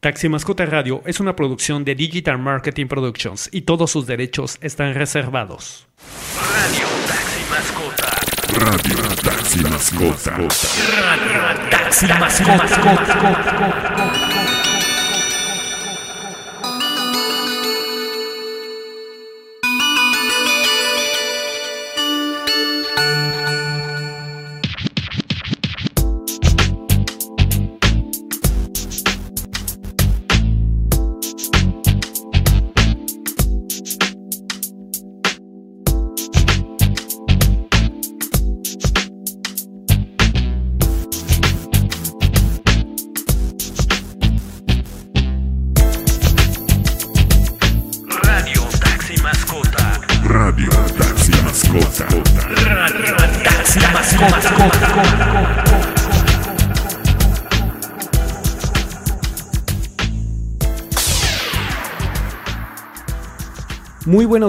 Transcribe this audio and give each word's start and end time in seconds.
Taxi 0.00 0.28
Mascota 0.28 0.64
Radio 0.64 1.02
es 1.06 1.18
una 1.18 1.34
producción 1.34 1.84
de 1.84 1.96
Digital 1.96 2.38
Marketing 2.38 2.86
Productions 2.86 3.48
y 3.50 3.62
todos 3.62 3.90
sus 3.90 4.06
derechos 4.06 4.56
están 4.60 4.94
reservados. 4.94 5.88
Radio 6.54 6.86
Taxi 7.08 7.40
Mascota. 7.50 8.06
Radio 8.64 8.96
Taxi 9.16 9.58
Mascota. 9.64 10.36
Radio 10.36 11.68
Taxi 11.68 12.06
Mascota. 12.46 13.58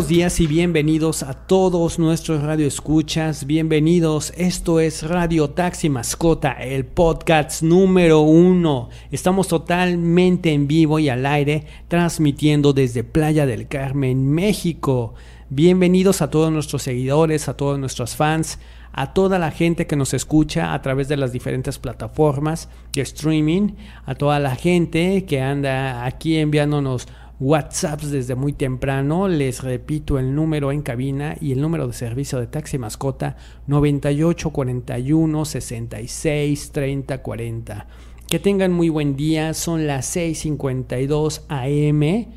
Días 0.10 0.40
y 0.40 0.48
bienvenidos 0.48 1.22
a 1.22 1.36
todos 1.36 2.00
nuestros 2.00 2.42
radio 2.42 2.66
escuchas. 2.66 3.46
Bienvenidos, 3.46 4.34
esto 4.36 4.80
es 4.80 5.08
Radio 5.08 5.52
Taxi 5.52 5.88
Mascota, 5.88 6.54
el 6.54 6.88
podcast 6.88 7.62
número 7.62 8.22
uno. 8.22 8.90
Estamos 9.12 9.48
totalmente 9.48 10.52
en 10.52 10.68
vivo 10.68 10.98
y 10.98 11.10
al 11.10 11.28
aire, 11.28 11.68
transmitiendo 11.88 12.74
desde 12.74 13.04
Playa 13.04 13.46
del 13.46 13.68
Carmen, 13.68 14.32
México. 14.32 15.14
Bienvenidos 15.50 16.24
a 16.24 16.32
todos 16.32 16.52
nuestros 16.52 16.82
seguidores, 16.82 17.48
a 17.48 17.56
todos 17.56 17.78
nuestros 17.78 18.16
fans, 18.16 18.58
a 18.92 19.14
toda 19.14 19.38
la 19.38 19.52
gente 19.52 19.86
que 19.86 19.96
nos 19.96 20.16
escucha 20.16 20.74
a 20.74 20.82
través 20.82 21.08
de 21.08 21.18
las 21.18 21.34
diferentes 21.34 21.78
plataformas 21.78 22.68
de 22.94 23.02
streaming, 23.02 23.76
a 24.08 24.16
toda 24.16 24.40
la 24.40 24.56
gente 24.56 25.26
que 25.26 25.40
anda 25.40 26.04
aquí 26.04 26.38
enviándonos 26.38 27.08
WhatsApps 27.40 28.12
desde 28.12 28.36
muy 28.36 28.54
temprano. 28.54 29.28
Les 29.28 29.64
repito 29.64 30.20
el 30.20 30.36
número 30.36 30.72
en 30.72 30.82
cabina 30.82 31.38
y 31.40 31.54
el 31.54 31.62
número 31.62 31.88
de 31.88 31.94
servicio 31.94 32.40
de 32.40 32.48
taxi 32.48 32.78
mascota 32.78 33.38
98 33.68 34.50
41 34.50 35.46
66 35.46 36.72
30 36.72 37.22
40. 37.22 37.88
Que 38.28 38.40
tengan 38.40 38.72
muy 38.72 38.90
buen 38.90 39.16
día, 39.16 39.54
son 39.54 39.88
las 39.88 40.16
6:52 40.16 41.44
AM. 41.48 42.28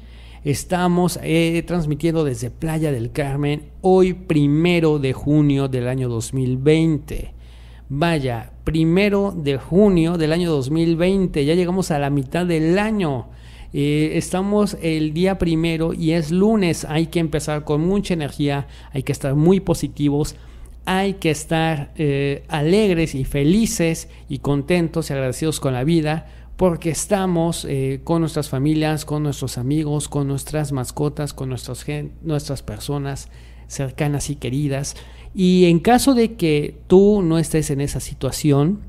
Estamos 0.44 1.18
eh, 1.22 1.62
transmitiendo 1.66 2.24
desde 2.24 2.50
Playa 2.50 2.92
del 2.92 3.12
Carmen 3.12 3.70
hoy 3.80 4.14
primero 4.14 4.98
de 4.98 5.12
junio 5.12 5.68
del 5.68 5.88
año 5.88 6.08
2020. 6.08 7.34
Vaya, 7.88 8.52
primero 8.64 9.34
de 9.36 9.58
junio 9.58 10.16
del 10.16 10.32
año 10.32 10.50
2020, 10.50 11.44
ya 11.44 11.54
llegamos 11.54 11.90
a 11.90 11.98
la 11.98 12.08
mitad 12.08 12.46
del 12.46 12.78
año. 12.78 13.26
Eh, 13.72 14.12
estamos 14.14 14.76
el 14.82 15.14
día 15.14 15.38
primero 15.38 15.94
y 15.94 16.12
es 16.12 16.30
lunes, 16.30 16.84
hay 16.84 17.06
que 17.06 17.20
empezar 17.20 17.64
con 17.64 17.80
mucha 17.80 18.14
energía, 18.14 18.66
hay 18.92 19.02
que 19.02 19.12
estar 19.12 19.34
muy 19.34 19.60
positivos, 19.60 20.36
hay 20.84 21.14
que 21.14 21.30
estar 21.30 21.92
eh, 21.96 22.44
alegres 22.48 23.14
y 23.14 23.24
felices 23.24 24.08
y 24.28 24.38
contentos 24.38 25.08
y 25.08 25.12
agradecidos 25.14 25.60
con 25.60 25.72
la 25.72 25.84
vida 25.84 26.26
porque 26.56 26.90
estamos 26.90 27.64
eh, 27.68 28.00
con 28.04 28.20
nuestras 28.20 28.48
familias, 28.48 29.04
con 29.04 29.22
nuestros 29.22 29.58
amigos, 29.58 30.08
con 30.08 30.28
nuestras 30.28 30.70
mascotas, 30.70 31.32
con 31.32 31.48
nuestras, 31.48 32.62
personas 32.62 33.28
cercanas 33.66 34.30
y 34.30 34.36
queridas. 34.36 34.96
Y 35.34 35.64
en 35.64 35.80
caso 35.80 36.14
de 36.14 36.34
que 36.34 36.78
tú 36.86 37.22
no 37.22 37.38
estés 37.38 37.70
en 37.70 37.80
esa 37.80 38.00
situación, 38.00 38.80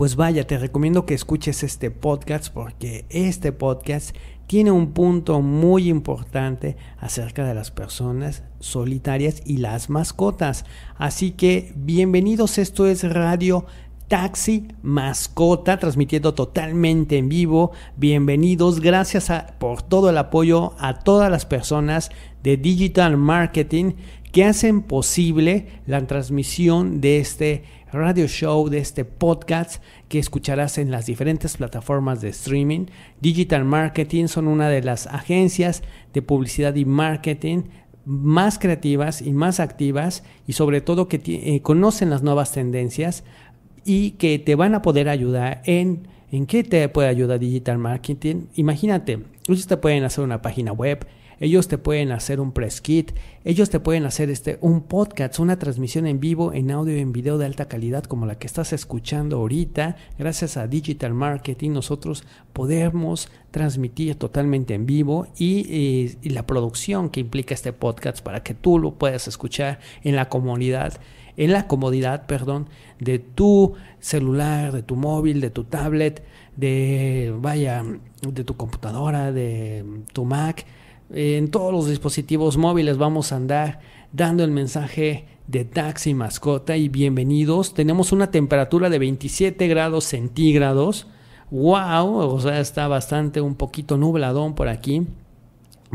pues 0.00 0.16
vaya, 0.16 0.46
te 0.46 0.56
recomiendo 0.56 1.04
que 1.04 1.12
escuches 1.12 1.62
este 1.62 1.90
podcast 1.90 2.50
porque 2.50 3.04
este 3.10 3.52
podcast 3.52 4.16
tiene 4.46 4.70
un 4.70 4.92
punto 4.92 5.42
muy 5.42 5.90
importante 5.90 6.78
acerca 6.96 7.44
de 7.44 7.52
las 7.52 7.70
personas 7.70 8.42
solitarias 8.60 9.42
y 9.44 9.58
las 9.58 9.90
mascotas. 9.90 10.64
Así 10.96 11.32
que 11.32 11.74
bienvenidos, 11.76 12.56
esto 12.56 12.86
es 12.86 13.04
Radio 13.12 13.66
Taxi 14.08 14.68
Mascota, 14.80 15.78
transmitiendo 15.78 16.32
totalmente 16.32 17.18
en 17.18 17.28
vivo. 17.28 17.72
Bienvenidos, 17.98 18.80
gracias 18.80 19.30
por 19.58 19.82
todo 19.82 20.08
el 20.08 20.16
apoyo 20.16 20.72
a 20.78 20.98
todas 21.00 21.30
las 21.30 21.44
personas 21.44 22.10
de 22.42 22.56
Digital 22.56 23.18
Marketing 23.18 23.92
que 24.32 24.44
hacen 24.44 24.82
posible 24.82 25.66
la 25.86 26.06
transmisión 26.06 27.00
de 27.00 27.18
este 27.18 27.64
radio 27.92 28.26
show, 28.26 28.68
de 28.68 28.78
este 28.78 29.04
podcast 29.04 29.82
que 30.08 30.18
escucharás 30.18 30.78
en 30.78 30.90
las 30.90 31.06
diferentes 31.06 31.56
plataformas 31.56 32.20
de 32.20 32.28
streaming. 32.28 32.86
Digital 33.20 33.64
Marketing 33.64 34.26
son 34.26 34.48
una 34.48 34.68
de 34.68 34.82
las 34.82 35.06
agencias 35.06 35.82
de 36.12 36.22
publicidad 36.22 36.74
y 36.74 36.84
marketing 36.84 37.64
más 38.04 38.58
creativas 38.58 39.22
y 39.22 39.32
más 39.32 39.60
activas 39.60 40.24
y 40.46 40.54
sobre 40.54 40.80
todo 40.80 41.08
que 41.08 41.20
eh, 41.24 41.62
conocen 41.62 42.10
las 42.10 42.22
nuevas 42.22 42.52
tendencias 42.52 43.24
y 43.84 44.12
que 44.12 44.38
te 44.38 44.54
van 44.54 44.74
a 44.74 44.82
poder 44.82 45.08
ayudar 45.08 45.62
en 45.64 46.08
en 46.30 46.46
qué 46.46 46.62
te 46.62 46.88
puede 46.88 47.08
ayudar 47.08 47.38
digital 47.38 47.78
marketing. 47.78 48.46
Imagínate, 48.54 49.20
ellos 49.48 49.66
te 49.66 49.76
pueden 49.76 50.04
hacer 50.04 50.24
una 50.24 50.42
página 50.42 50.72
web, 50.72 51.06
ellos 51.40 51.68
te 51.68 51.78
pueden 51.78 52.12
hacer 52.12 52.38
un 52.38 52.52
press 52.52 52.82
kit, 52.82 53.12
ellos 53.44 53.70
te 53.70 53.80
pueden 53.80 54.04
hacer 54.04 54.28
este 54.28 54.58
un 54.60 54.82
podcast, 54.82 55.38
una 55.38 55.58
transmisión 55.58 56.06
en 56.06 56.20
vivo 56.20 56.52
en 56.52 56.70
audio 56.70 56.96
y 56.96 57.00
en 57.00 57.12
video 57.12 57.38
de 57.38 57.46
alta 57.46 57.66
calidad 57.66 58.04
como 58.04 58.26
la 58.26 58.38
que 58.38 58.46
estás 58.46 58.74
escuchando 58.74 59.38
ahorita. 59.38 59.96
Gracias 60.18 60.58
a 60.58 60.66
digital 60.66 61.14
marketing 61.14 61.70
nosotros 61.70 62.24
podemos 62.52 63.30
transmitir 63.50 64.16
totalmente 64.16 64.74
en 64.74 64.84
vivo 64.84 65.26
y, 65.38 65.66
eh, 66.22 66.30
la 66.30 66.46
producción 66.46 67.08
que 67.08 67.20
implica 67.20 67.54
este 67.54 67.72
podcast 67.72 68.22
para 68.22 68.42
que 68.42 68.52
tú 68.52 68.78
lo 68.78 68.96
puedas 68.96 69.26
escuchar 69.26 69.80
en 70.04 70.16
la 70.16 70.28
comunidad 70.28 71.00
en 71.36 71.52
la 71.52 71.66
comodidad, 71.66 72.26
perdón, 72.26 72.68
de 72.98 73.18
tu 73.18 73.74
celular, 73.98 74.72
de 74.72 74.82
tu 74.82 74.94
móvil, 74.96 75.40
de 75.40 75.48
tu 75.48 75.64
tablet, 75.64 76.22
de 76.56 77.34
vaya, 77.38 77.82
de 78.20 78.44
tu 78.44 78.56
computadora, 78.56 79.32
de 79.32 79.84
tu 80.12 80.26
Mac, 80.26 80.66
en 81.12 81.50
todos 81.50 81.72
los 81.72 81.88
dispositivos 81.88 82.56
móviles 82.56 82.96
vamos 82.96 83.32
a 83.32 83.36
andar 83.36 83.80
dando 84.12 84.44
el 84.44 84.50
mensaje 84.50 85.26
de 85.48 85.64
taxi 85.64 86.14
mascota 86.14 86.76
y 86.76 86.88
bienvenidos. 86.88 87.74
Tenemos 87.74 88.12
una 88.12 88.30
temperatura 88.30 88.88
de 88.88 89.00
27 89.00 89.66
grados 89.66 90.04
centígrados. 90.04 91.08
Wow, 91.50 92.16
o 92.16 92.40
sea, 92.40 92.60
está 92.60 92.86
bastante 92.86 93.40
un 93.40 93.56
poquito 93.56 93.96
nubladón 93.96 94.54
por 94.54 94.68
aquí. 94.68 95.06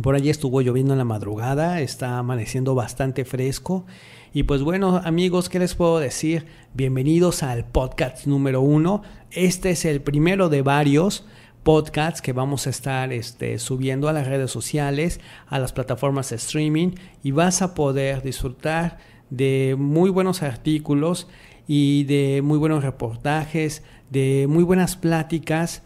Por 0.03 0.15
allí 0.15 0.29
estuvo 0.29 0.59
lloviendo 0.59 0.93
en 0.93 0.97
la 0.97 1.05
madrugada, 1.05 1.79
está 1.79 2.17
amaneciendo 2.17 2.75
bastante 2.75 3.23
fresco. 3.23 3.85
Y 4.33 4.43
pues 4.43 4.61
bueno, 4.61 5.01
amigos, 5.05 5.47
¿qué 5.47 5.59
les 5.59 5.75
puedo 5.75 5.99
decir? 5.99 6.45
Bienvenidos 6.73 7.41
al 7.41 7.63
podcast 7.63 8.27
número 8.27 8.59
uno. 8.59 9.01
Este 9.31 9.69
es 9.69 9.85
el 9.85 10.01
primero 10.01 10.49
de 10.49 10.61
varios 10.61 11.25
podcasts 11.65 12.21
que 12.21 12.31
vamos 12.31 12.67
a 12.67 12.69
estar 12.69 13.11
este, 13.11 13.59
subiendo 13.59 14.07
a 14.07 14.13
las 14.13 14.27
redes 14.27 14.51
sociales, 14.51 15.19
a 15.47 15.59
las 15.59 15.73
plataformas 15.73 16.29
de 16.29 16.37
streaming 16.37 16.91
y 17.23 17.31
vas 17.31 17.61
a 17.61 17.73
poder 17.73 18.21
disfrutar 18.21 18.99
de 19.29 19.75
muy 19.77 20.11
buenos 20.11 20.43
artículos 20.43 21.27
y 21.67 22.03
de 22.03 22.41
muy 22.43 22.59
buenos 22.59 22.83
reportajes, 22.83 23.83
de 24.11 24.45
muy 24.47 24.63
buenas 24.63 24.95
pláticas 24.95 25.81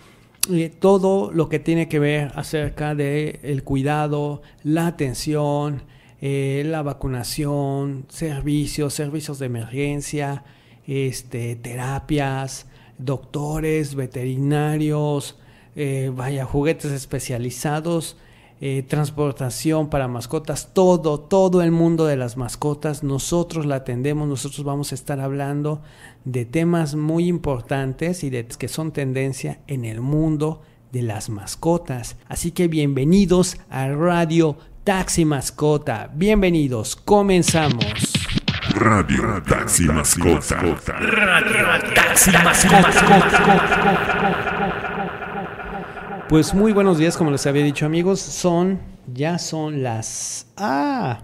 todo 0.80 1.32
lo 1.32 1.48
que 1.48 1.60
tiene 1.60 1.88
que 1.88 2.00
ver 2.00 2.32
acerca 2.36 2.96
de 2.96 3.40
el 3.44 3.64
cuidado, 3.64 4.42
la 4.64 4.88
atención, 4.88 5.84
eh, 6.22 6.64
la 6.66 6.82
vacunación, 6.82 8.06
servicios, 8.10 8.94
servicios 8.94 9.40
de 9.40 9.46
emergencia, 9.46 10.44
este, 10.88 11.56
terapias, 11.56 12.68
doctores, 12.98 13.96
veterinarios, 13.96 15.38
eh, 15.82 16.12
vaya, 16.14 16.44
juguetes 16.44 16.92
especializados, 16.92 18.18
eh, 18.60 18.84
transportación 18.86 19.90
para 19.90 20.10
mascotas, 20.10 20.74
todo, 20.74 21.22
todo 21.22 21.62
el 21.62 21.72
mundo 21.72 22.06
de 22.06 22.18
las 22.18 22.36
mascotas, 22.36 23.02
nosotros 23.02 23.66
la 23.66 23.76
atendemos, 23.78 24.28
nosotros 24.28 24.66
vamos 24.66 24.92
a 24.92 24.96
estar 24.96 25.22
hablando 25.22 25.82
de 26.26 26.44
temas 26.44 26.96
muy 26.96 27.30
importantes 27.30 28.26
y 28.26 28.30
de 28.30 28.46
que 28.46 28.68
son 28.68 28.92
tendencia 28.92 29.62
en 29.68 29.86
el 29.86 30.02
mundo 30.02 30.62
de 30.92 31.04
las 31.04 31.30
mascotas. 31.30 32.18
Así 32.28 32.52
que 32.52 32.68
bienvenidos 32.68 33.56
a 33.70 33.88
Radio 33.88 34.58
Taxi 34.84 35.24
Mascota. 35.24 36.12
Bienvenidos, 36.14 36.98
comenzamos. 36.98 37.86
Radio 38.76 39.42
Taxi 39.48 39.86
Mascota. 39.86 40.58
Radio 40.58 41.66
Taxi 41.96 42.32
Mascota. 42.32 44.10
Pues 46.30 46.54
muy 46.54 46.74
buenos 46.74 47.00
días, 47.00 47.18
como 47.18 47.32
les 47.32 47.48
había 47.48 47.64
dicho 47.64 47.88
amigos, 47.88 48.20
son, 48.20 48.80
ya 49.12 49.40
son 49.40 49.82
las... 49.82 50.46
¡Ah! 50.58 51.24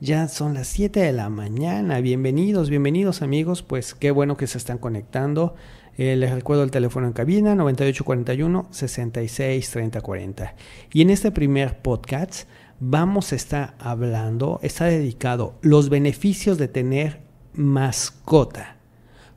Ya 0.00 0.28
son 0.28 0.52
las 0.52 0.66
7 0.66 1.00
de 1.00 1.14
la 1.14 1.30
mañana. 1.30 1.98
Bienvenidos, 2.02 2.68
bienvenidos 2.68 3.22
amigos. 3.22 3.62
Pues 3.62 3.94
qué 3.94 4.10
bueno 4.10 4.36
que 4.36 4.46
se 4.48 4.58
están 4.58 4.76
conectando. 4.76 5.54
Eh, 5.96 6.14
les 6.14 6.30
recuerdo 6.32 6.62
el 6.62 6.70
teléfono 6.70 7.06
en 7.06 7.14
cabina 7.14 7.54
9841 7.54 8.68
663040. 8.70 10.56
Y 10.92 11.00
en 11.00 11.08
este 11.08 11.30
primer 11.30 11.80
podcast 11.80 12.46
vamos 12.80 13.32
a 13.32 13.36
estar 13.36 13.76
hablando, 13.78 14.60
está 14.62 14.84
dedicado 14.84 15.54
los 15.62 15.88
beneficios 15.88 16.58
de 16.58 16.68
tener 16.68 17.22
mascota. 17.54 18.76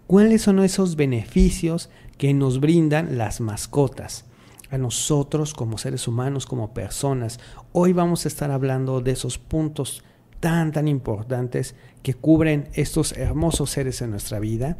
¿Cuáles 0.06 0.42
son 0.42 0.60
esos 0.60 0.98
beneficios 0.98 1.90
que 2.18 2.34
nos 2.34 2.60
brindan 2.60 3.18
las 3.18 3.42
mascotas? 3.42 4.26
A 4.70 4.78
nosotros 4.78 5.54
como 5.54 5.78
seres 5.78 6.08
humanos, 6.08 6.46
como 6.46 6.74
personas. 6.74 7.40
Hoy 7.72 7.94
vamos 7.94 8.26
a 8.26 8.28
estar 8.28 8.52
hablando 8.52 9.00
de 9.00 9.12
esos 9.12 9.38
puntos 9.38 10.04
tan, 10.40 10.72
tan 10.72 10.88
importantes 10.88 11.76
que 12.04 12.14
cubren 12.14 12.70
estos 12.74 13.14
hermosos 13.14 13.70
seres 13.70 14.02
en 14.02 14.12
nuestra 14.12 14.40
vida. 14.40 14.78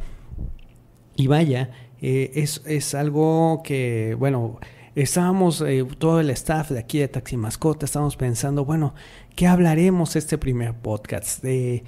Y 1.16 1.26
vaya, 1.26 1.70
eh, 2.00 2.32
es, 2.34 2.62
es, 2.66 2.94
algo 2.94 3.62
que, 3.64 4.14
bueno, 4.18 4.58
estábamos, 4.94 5.62
eh, 5.62 5.84
todo 5.98 6.20
el 6.20 6.30
staff 6.30 6.70
de 6.70 6.78
aquí 6.78 6.98
de 6.98 7.08
Taxi 7.08 7.36
Mascota, 7.36 7.86
estábamos 7.86 8.16
pensando, 8.16 8.64
bueno, 8.64 8.94
¿qué 9.34 9.46
hablaremos 9.46 10.16
este 10.16 10.38
primer 10.38 10.74
podcast? 10.74 11.42
De, 11.42 11.82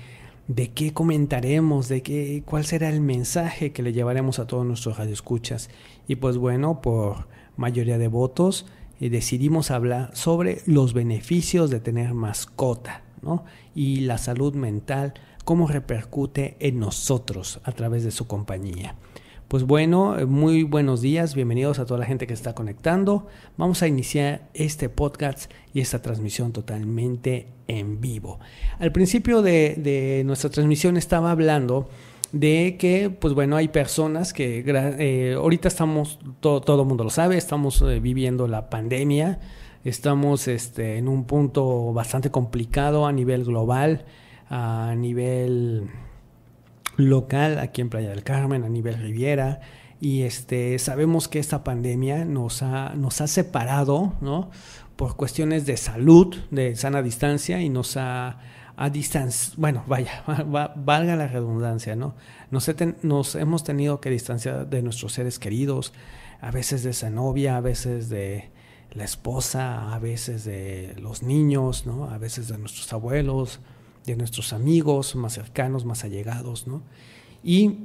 de 0.50 0.72
qué 0.72 0.92
comentaremos, 0.92 1.88
de 1.88 2.02
qué, 2.02 2.42
cuál 2.44 2.64
será 2.64 2.88
el 2.88 3.00
mensaje 3.00 3.72
que 3.72 3.82
le 3.82 3.92
llevaremos 3.92 4.38
a 4.38 4.46
todos 4.46 4.66
nuestros 4.66 4.98
radioescuchas. 4.98 5.70
Y 6.08 6.16
pues 6.16 6.36
bueno, 6.36 6.82
por 6.82 7.28
mayoría 7.56 7.98
de 7.98 8.08
votos, 8.08 8.66
eh, 9.00 9.10
decidimos 9.10 9.70
hablar 9.70 10.10
sobre 10.14 10.62
los 10.66 10.92
beneficios 10.92 11.70
de 11.70 11.80
tener 11.80 12.14
mascota. 12.14 13.04
¿no? 13.22 13.44
y 13.74 14.00
la 14.00 14.18
salud 14.18 14.54
mental, 14.54 15.14
cómo 15.44 15.66
repercute 15.66 16.56
en 16.60 16.78
nosotros 16.78 17.60
a 17.64 17.72
través 17.72 18.04
de 18.04 18.10
su 18.10 18.26
compañía. 18.26 18.96
Pues 19.48 19.64
bueno, 19.64 20.16
muy 20.28 20.62
buenos 20.62 21.00
días, 21.00 21.34
bienvenidos 21.34 21.80
a 21.80 21.86
toda 21.86 21.98
la 21.98 22.06
gente 22.06 22.28
que 22.28 22.34
está 22.34 22.54
conectando. 22.54 23.26
Vamos 23.56 23.82
a 23.82 23.88
iniciar 23.88 24.48
este 24.54 24.88
podcast 24.88 25.50
y 25.74 25.80
esta 25.80 26.02
transmisión 26.02 26.52
totalmente 26.52 27.48
en 27.70 28.00
vivo. 28.00 28.38
Al 28.78 28.92
principio 28.92 29.42
de, 29.42 29.76
de 29.76 30.22
nuestra 30.24 30.50
transmisión 30.50 30.96
estaba 30.96 31.30
hablando 31.30 31.88
de 32.32 32.76
que, 32.78 33.10
pues 33.10 33.34
bueno, 33.34 33.56
hay 33.56 33.68
personas 33.68 34.32
que 34.32 34.64
eh, 34.66 35.34
ahorita 35.36 35.68
estamos, 35.68 36.18
todo, 36.40 36.60
todo 36.60 36.82
el 36.82 36.88
mundo 36.88 37.04
lo 37.04 37.10
sabe, 37.10 37.36
estamos 37.36 37.82
eh, 37.82 38.00
viviendo 38.00 38.46
la 38.46 38.70
pandemia, 38.70 39.40
Estamos 39.84 40.46
este, 40.46 40.98
en 40.98 41.08
un 41.08 41.24
punto 41.24 41.94
bastante 41.94 42.30
complicado 42.30 43.06
a 43.06 43.12
nivel 43.12 43.44
global, 43.44 44.04
a 44.50 44.94
nivel 44.94 45.88
local, 46.96 47.58
aquí 47.58 47.80
en 47.80 47.88
Playa 47.88 48.10
del 48.10 48.22
Carmen, 48.22 48.64
a 48.64 48.68
nivel 48.68 48.98
Riviera. 48.98 49.60
Y 49.98 50.22
este, 50.22 50.78
sabemos 50.78 51.28
que 51.28 51.38
esta 51.38 51.64
pandemia 51.64 52.26
nos 52.26 52.62
ha, 52.62 52.94
nos 52.94 53.22
ha 53.22 53.26
separado, 53.26 54.14
¿no? 54.20 54.50
Por 55.00 55.16
cuestiones 55.16 55.64
de 55.64 55.78
salud, 55.78 56.36
de 56.50 56.76
sana 56.76 57.00
distancia, 57.00 57.62
y 57.62 57.70
nos 57.70 57.96
ha 57.96 58.38
a 58.76 58.90
distancia, 58.90 59.54
bueno, 59.56 59.82
vaya, 59.86 60.22
valga 60.76 61.16
la 61.16 61.26
redundancia, 61.26 61.96
¿no? 61.96 62.14
Nos, 62.50 62.70
nos, 63.02 63.34
hemos 63.34 63.64
tenido 63.64 64.00
que 64.02 64.10
distanciar 64.10 64.68
de 64.68 64.82
nuestros 64.82 65.14
seres 65.14 65.38
queridos, 65.38 65.94
a 66.42 66.50
veces 66.50 66.82
de 66.82 66.90
esa 66.90 67.08
novia, 67.08 67.56
a 67.56 67.60
veces 67.62 68.10
de, 68.10 68.50
la 68.92 69.04
esposa, 69.04 69.94
a 69.94 69.98
veces 69.98 70.44
de 70.44 70.94
los 71.00 71.22
niños, 71.22 71.86
¿no? 71.86 72.10
a 72.10 72.18
veces 72.18 72.48
de 72.48 72.58
nuestros 72.58 72.92
abuelos, 72.92 73.60
de 74.04 74.16
nuestros 74.16 74.52
amigos 74.52 75.14
más 75.14 75.34
cercanos, 75.34 75.84
más 75.84 76.04
allegados. 76.04 76.66
¿no? 76.66 76.82
Y 77.44 77.78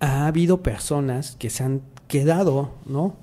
ha 0.00 0.26
habido 0.26 0.62
personas 0.62 1.36
que 1.36 1.50
se 1.50 1.64
han 1.64 1.82
quedado 2.06 2.72
¿no? 2.86 3.16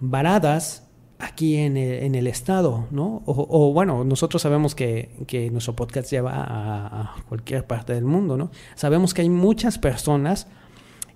varadas 0.00 0.87
aquí 1.18 1.56
en 1.56 1.76
el, 1.76 2.26
estado, 2.26 2.86
¿no? 2.90 3.22
O, 3.26 3.72
bueno, 3.72 4.04
nosotros 4.04 4.40
sabemos 4.42 4.74
que, 4.74 5.48
nuestro 5.52 5.74
podcast 5.74 6.10
lleva 6.10 6.32
a, 6.32 6.86
a, 6.86 7.22
cualquier 7.28 7.66
parte 7.66 7.94
del 7.94 8.04
mundo, 8.04 8.36
¿no? 8.36 8.50
Sabemos 8.74 9.14
que 9.14 9.22
hay 9.22 9.28
muchas 9.28 9.78
personas, 9.78 10.46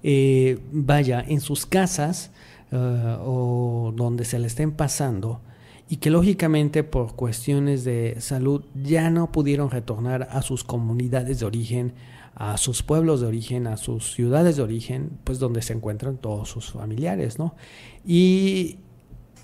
eh, 0.03 0.59
vaya, 0.73 1.25
en 1.27 1.41
sus 1.41 1.67
casas, 1.67 2.33
eh, 2.75 3.17
o 3.21 3.93
donde 3.95 4.25
se 4.25 4.39
le 4.39 4.47
estén 4.47 4.73
pasando 4.73 5.43
y 5.91 5.97
que 5.97 6.09
lógicamente 6.09 6.85
por 6.85 7.15
cuestiones 7.15 7.85
de 7.85 8.17
salud 8.19 8.65
ya 8.75 9.11
no 9.11 9.31
pudieron 9.31 9.71
retornar 9.71 10.27
a 10.31 10.41
sus 10.41 10.65
comunidades 10.65 11.41
de 11.41 11.45
origen, 11.45 11.93
a 12.35 12.57
sus 12.57 12.83
pueblos 12.83 13.21
de 13.21 13.27
origen, 13.27 13.67
a 13.67 13.77
sus 13.77 14.15
ciudades 14.15 14.57
de 14.57 14.63
origen, 14.63 15.11
pues 15.23 15.39
donde 15.39 15.61
se 15.61 15.75
encuentran 15.75 16.17
todos 16.17 16.49
sus 16.49 16.73
familiares, 16.73 17.39
¿no? 17.39 17.57
Y 18.07 18.79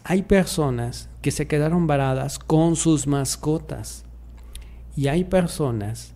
hay 0.04 0.22
personas 0.22 1.08
que 1.22 1.30
se 1.30 1.46
quedaron 1.46 1.86
varadas 1.86 2.38
con 2.38 2.76
sus 2.76 3.06
mascotas 3.06 4.04
y 4.96 5.08
hay 5.08 5.24
personas 5.24 6.14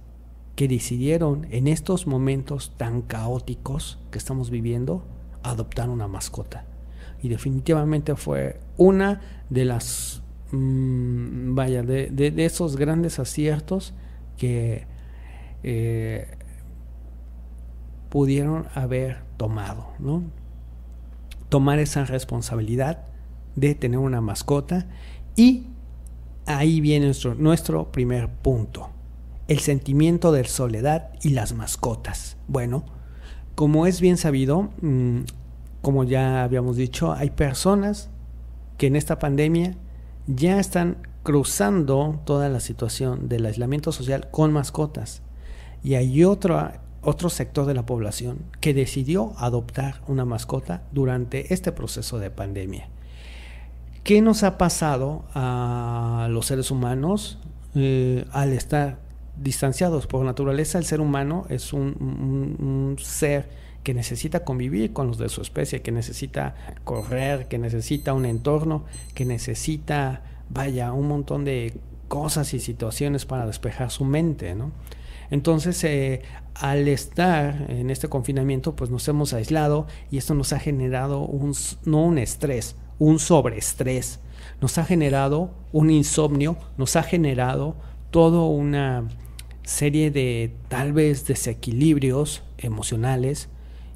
que 0.57 0.69
decidieron 0.69 1.47
en 1.51 1.67
estos 1.67 2.07
momentos 2.07 2.73
tan 2.77 3.03
caóticos 3.03 3.99
que 4.11 4.19
estamos 4.19 4.51
viviendo 4.51 5.05
adoptar 5.43 5.89
una 5.89 6.09
mascota 6.09 6.65
y 7.23 7.29
definitivamente 7.29 8.17
fue 8.17 8.61
una 8.77 9.21
de 9.49 9.65
las, 9.65 10.23
mmm, 10.51 11.55
vaya, 11.55 11.83
de, 11.83 12.35
esos 12.39 12.77
grandes 12.77 13.19
aciertos 13.19 13.95
que 14.37 14.87
eh, 15.63 16.37
pudieron 18.09 18.67
haber 18.75 19.23
tomado, 19.37 19.87
¿no? 20.01 20.25
Tomar 21.49 21.79
esa 21.79 22.05
responsabilidad 22.05 23.12
de 23.57 23.75
tener 23.75 23.99
una 23.99 24.21
mascota 24.21 24.87
y 25.37 25.67
ahí 26.47 26.81
viene 26.81 27.07
nuestro, 27.07 27.35
nuestro 27.35 27.93
primer 27.93 28.29
punto, 28.29 28.91
el 29.49 29.59
sentimiento 29.61 30.33
de 30.33 30.45
soledad 30.45 31.11
y 31.23 31.31
las 31.31 31.55
mascotas. 31.55 32.37
Bueno, 32.49 32.85
como 33.55 33.87
es 33.87 34.01
bien 34.01 34.17
sabido, 34.17 34.71
mmm, 34.81 35.21
como 35.83 36.05
ya 36.05 36.45
habíamos 36.45 36.77
dicho, 36.77 37.13
hay 37.13 37.31
personas 37.31 38.11
que 38.79 38.87
en 38.87 38.97
esta 38.97 39.19
pandemia 39.19 39.77
ya 40.27 40.59
están 40.59 40.99
cruzando 41.23 42.21
toda 42.25 42.49
la 42.49 42.61
situación 42.61 43.29
del 43.29 43.47
aislamiento 43.47 43.93
social 43.93 44.29
con 44.31 44.53
mascotas. 44.53 45.23
Y 45.83 45.95
hay 45.95 46.25
otro, 46.25 46.71
otro 47.01 47.29
sector 47.29 47.67
de 47.67 47.75
la 47.75 47.87
población 47.87 48.39
que 48.61 48.75
decidió 48.75 49.33
adoptar 49.37 50.03
una 50.07 50.25
mascota 50.25 50.85
durante 50.93 51.53
este 51.53 51.73
proceso 51.73 52.19
de 52.19 52.31
pandemia. 52.31 52.89
¿Qué 54.05 54.21
nos 54.21 54.43
ha 54.43 54.59
pasado 54.59 55.25
a 55.33 56.27
los 56.29 56.47
seres 56.47 56.73
humanos 56.73 57.39
eh, 57.77 58.25
al 58.33 58.53
estar 58.53 58.99
distanciados? 59.37 60.09
Por 60.09 60.25
naturaleza, 60.25 60.79
el 60.79 60.85
ser 60.85 61.01
humano 61.01 61.47
es 61.49 61.73
un, 61.73 62.97
ser 63.01 63.49
que 63.85 63.95
necesita 63.95 64.45
convivir 64.45 64.93
con 64.93 65.07
los 65.07 65.19
de 65.19 65.29
su 65.29 65.41
especie, 65.41 65.83
que 65.83 65.93
necesita 65.93 66.57
correr, 66.83 67.47
que 67.47 67.59
necesita 67.59 68.13
un 68.13 68.25
entorno, 68.25 68.87
que 69.15 69.25
necesita, 69.25 70.23
vaya, 70.51 70.93
un 70.93 71.07
montón 71.07 71.45
de 71.45 71.79
cosas 72.09 72.55
y 72.55 72.59
situaciones 72.59 73.25
para 73.25 73.47
despejar 73.47 73.93
su 73.93 74.05
mente, 74.05 74.57
¿no? 74.57 74.73
Entonces, 75.31 75.83
eh, 75.85 76.23
al 76.55 76.89
estar 76.89 77.71
en 77.71 77.89
este 77.89 78.09
confinamiento, 78.09 78.75
pues 78.75 78.91
nos 78.91 79.07
hemos 79.07 79.33
aislado 79.33 79.87
y 80.11 80.19
esto 80.19 80.35
nos 80.35 80.53
ha 80.53 80.59
generado 80.59 81.21
un, 81.21 81.55
no 81.85 82.05
un 82.05 82.19
estrés, 82.19 82.77
un 83.03 83.19
sobreestrés. 83.19 84.21
Nos 84.61 84.79
ha 84.79 84.85
generado 84.85 85.51
un 85.73 85.91
insomnio, 85.91 86.57
nos 86.77 86.95
ha 86.95 87.03
generado 87.03 87.75
toda 88.13 88.43
una 88.43 89.09
serie 89.65 90.13
de 90.13 90.55
tal 90.69 90.93
vez 90.93 91.27
desequilibrios 91.27 92.45
emocionales, 92.59 93.49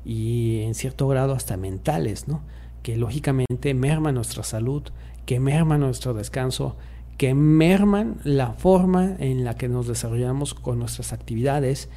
y 0.04 0.62
en 0.62 0.74
cierto 0.74 1.06
grado 1.06 1.34
hasta 1.34 1.56
mentales, 1.56 2.26
¿no? 2.26 2.42
que 2.82 2.96
lógicamente 2.96 3.74
merman 3.74 4.16
nuestra 4.16 4.42
salud, 4.42 4.82
que 5.24 5.38
merman 5.38 5.80
nuestro 5.80 6.12
descanso, 6.12 6.76
que 7.16 7.34
merman 7.34 8.20
la 8.24 8.52
forma 8.54 9.16
en 9.18 9.44
la 9.44 9.56
que 9.56 9.68
nos 9.68 9.86
desarrollamos 9.86 10.54
con 10.54 10.80
nuestras 10.80 11.12
actividades 11.12 11.88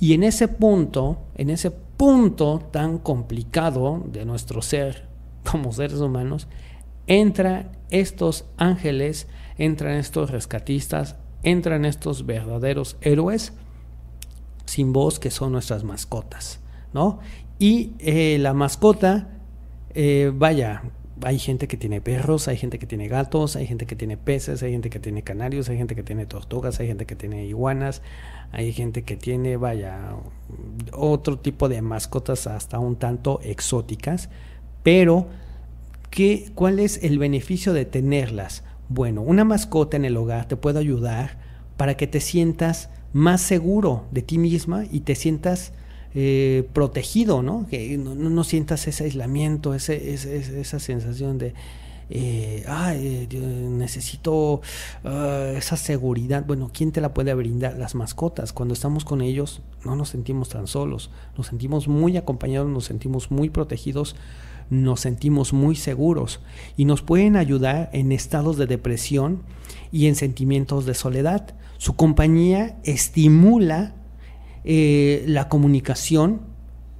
y 0.00 0.14
en 0.14 0.24
ese 0.24 0.48
punto, 0.48 1.18
en 1.36 1.50
ese 1.50 1.70
punto 1.70 2.60
tan 2.72 2.98
complicado 2.98 4.04
de 4.12 4.24
nuestro 4.24 4.62
ser, 4.62 5.07
como 5.50 5.72
seres 5.72 6.00
humanos, 6.00 6.48
entran 7.06 7.70
estos 7.90 8.44
ángeles, 8.56 9.28
entran 9.56 9.94
estos 9.96 10.30
rescatistas, 10.30 11.16
entran 11.42 11.84
estos 11.84 12.26
verdaderos 12.26 12.96
héroes 13.00 13.52
sin 14.66 14.92
voz 14.92 15.18
que 15.18 15.30
son 15.30 15.52
nuestras 15.52 15.84
mascotas, 15.84 16.60
¿no? 16.92 17.20
Y 17.58 17.92
eh, 17.98 18.38
la 18.38 18.52
mascota, 18.52 19.28
eh, 19.94 20.30
vaya, 20.34 20.82
hay 21.22 21.38
gente 21.38 21.66
que 21.66 21.76
tiene 21.76 22.00
perros, 22.00 22.46
hay 22.48 22.56
gente 22.56 22.78
que 22.78 22.86
tiene 22.86 23.08
gatos, 23.08 23.56
hay 23.56 23.66
gente 23.66 23.86
que 23.86 23.96
tiene 23.96 24.16
peces, 24.16 24.62
hay 24.62 24.72
gente 24.72 24.90
que 24.90 25.00
tiene 25.00 25.22
canarios, 25.22 25.68
hay 25.68 25.78
gente 25.78 25.94
que 25.96 26.02
tiene 26.02 26.26
tortugas, 26.26 26.78
hay 26.78 26.86
gente 26.86 27.06
que 27.06 27.16
tiene 27.16 27.46
iguanas, 27.46 28.02
hay 28.52 28.72
gente 28.72 29.02
que 29.02 29.16
tiene, 29.16 29.56
vaya, 29.56 30.14
otro 30.92 31.38
tipo 31.38 31.68
de 31.68 31.82
mascotas 31.82 32.46
hasta 32.46 32.78
un 32.78 32.96
tanto 32.96 33.40
exóticas, 33.42 34.28
pero 34.82 35.28
¿qué, 36.10 36.50
¿cuál 36.54 36.80
es 36.80 37.02
el 37.02 37.18
beneficio 37.18 37.72
de 37.72 37.84
tenerlas? 37.84 38.64
Bueno, 38.88 39.22
una 39.22 39.44
mascota 39.44 39.96
en 39.96 40.04
el 40.04 40.16
hogar 40.16 40.48
te 40.48 40.56
puede 40.56 40.78
ayudar 40.78 41.38
para 41.76 41.96
que 41.96 42.06
te 42.06 42.20
sientas 42.20 42.90
más 43.12 43.40
seguro 43.40 44.06
de 44.10 44.22
ti 44.22 44.38
misma 44.38 44.84
y 44.90 45.00
te 45.00 45.14
sientas 45.14 45.72
eh, 46.14 46.68
protegido, 46.72 47.42
¿no? 47.42 47.66
Que 47.68 47.98
no, 47.98 48.44
sientas 48.44 48.86
ese 48.88 49.04
aislamiento, 49.04 49.74
ese, 49.74 50.14
esa 50.14 50.78
sensación 50.78 51.38
de, 51.38 51.54
eh, 52.10 52.64
ay, 52.66 53.28
necesito 53.70 54.60
ah, 55.04 55.52
esa 55.56 55.76
seguridad. 55.76 56.44
Bueno, 56.46 56.70
¿quién 56.72 56.92
te 56.92 57.00
la 57.00 57.12
puede 57.12 57.34
brindar? 57.34 57.76
Las 57.78 57.94
mascotas. 57.94 58.52
Cuando 58.52 58.74
estamos 58.74 59.04
con 59.04 59.20
ellos 59.20 59.62
no 59.84 59.96
nos 59.96 60.08
sentimos 60.08 60.48
tan 60.48 60.66
solos, 60.66 61.10
nos 61.36 61.46
sentimos 61.46 61.88
muy 61.88 62.16
acompañados, 62.16 62.68
nos 62.68 62.84
sentimos 62.84 63.30
muy 63.30 63.50
protegidos, 63.50 64.16
nos 64.70 65.00
sentimos 65.00 65.52
muy 65.52 65.76
seguros 65.76 66.40
y 66.76 66.84
nos 66.84 67.02
pueden 67.02 67.36
ayudar 67.36 67.90
en 67.92 68.12
estados 68.12 68.56
de 68.56 68.66
depresión 68.66 69.42
y 69.92 70.06
en 70.06 70.14
sentimientos 70.14 70.86
de 70.86 70.94
soledad. 70.94 71.54
Su 71.78 71.94
compañía 71.94 72.78
estimula 72.84 73.94
eh, 74.64 75.24
la 75.26 75.48
comunicación 75.48 76.42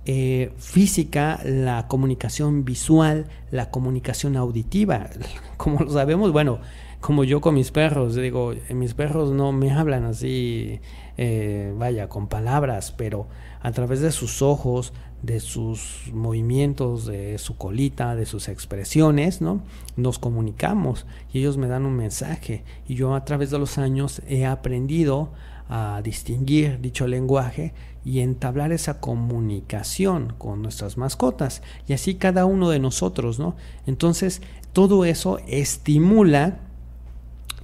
eh, 0.07 0.53
física, 0.59 1.41
la 1.45 1.87
comunicación 1.89 2.65
visual, 2.65 3.27
la 3.51 3.71
comunicación 3.71 4.37
auditiva. 4.37 5.11
Como 5.57 5.81
lo 5.81 5.91
sabemos, 5.91 6.33
bueno, 6.33 6.61
como 7.01 7.23
yo 7.23 7.41
con 7.41 7.55
mis 7.55 7.71
perros, 7.71 8.17
digo, 8.17 8.55
mis 8.71 8.95
perros 8.95 9.31
no 9.31 9.53
me 9.53 9.71
hablan 9.71 10.05
así, 10.05 10.81
eh, 11.17 11.73
vaya, 11.79 12.09
con 12.09 12.27
palabras, 12.27 12.93
pero 12.93 13.29
a 13.61 13.71
través 13.71 14.01
de 14.01 14.11
sus 14.11 14.43
ojos, 14.43 14.93
de 15.23 15.41
sus 15.41 16.11
movimientos, 16.13 17.07
de 17.07 17.39
su 17.39 17.57
colita, 17.57 18.15
de 18.15 18.27
sus 18.27 18.49
expresiones, 18.49 19.41
¿no? 19.41 19.63
Nos 19.97 20.19
comunicamos 20.19 21.07
y 21.33 21.41
ellos 21.41 21.57
me 21.57 21.67
dan 21.67 21.87
un 21.87 21.97
mensaje 21.97 22.65
y 22.87 22.95
yo 22.95 23.15
a 23.15 23.25
través 23.25 23.51
de 23.51 23.59
los 23.59 23.79
años 23.79 24.23
he 24.29 24.47
aprendido 24.47 25.33
a 25.69 26.01
distinguir 26.03 26.81
dicho 26.81 27.07
lenguaje 27.07 27.75
y 28.05 28.21
entablar 28.21 28.73
esa 28.73 29.01
comunicación 29.01 30.35
con 30.39 30.63
nuestras 30.63 30.97
mascotas 30.97 31.63
y 31.87 31.93
así 31.93 32.15
cada 32.15 32.45
uno 32.45 32.71
de 32.71 32.79
nosotros, 32.79 33.39
¿no? 33.39 33.57
Entonces 33.87 34.43
todo 34.73 35.05
eso 35.05 35.39
estimula 35.47 36.61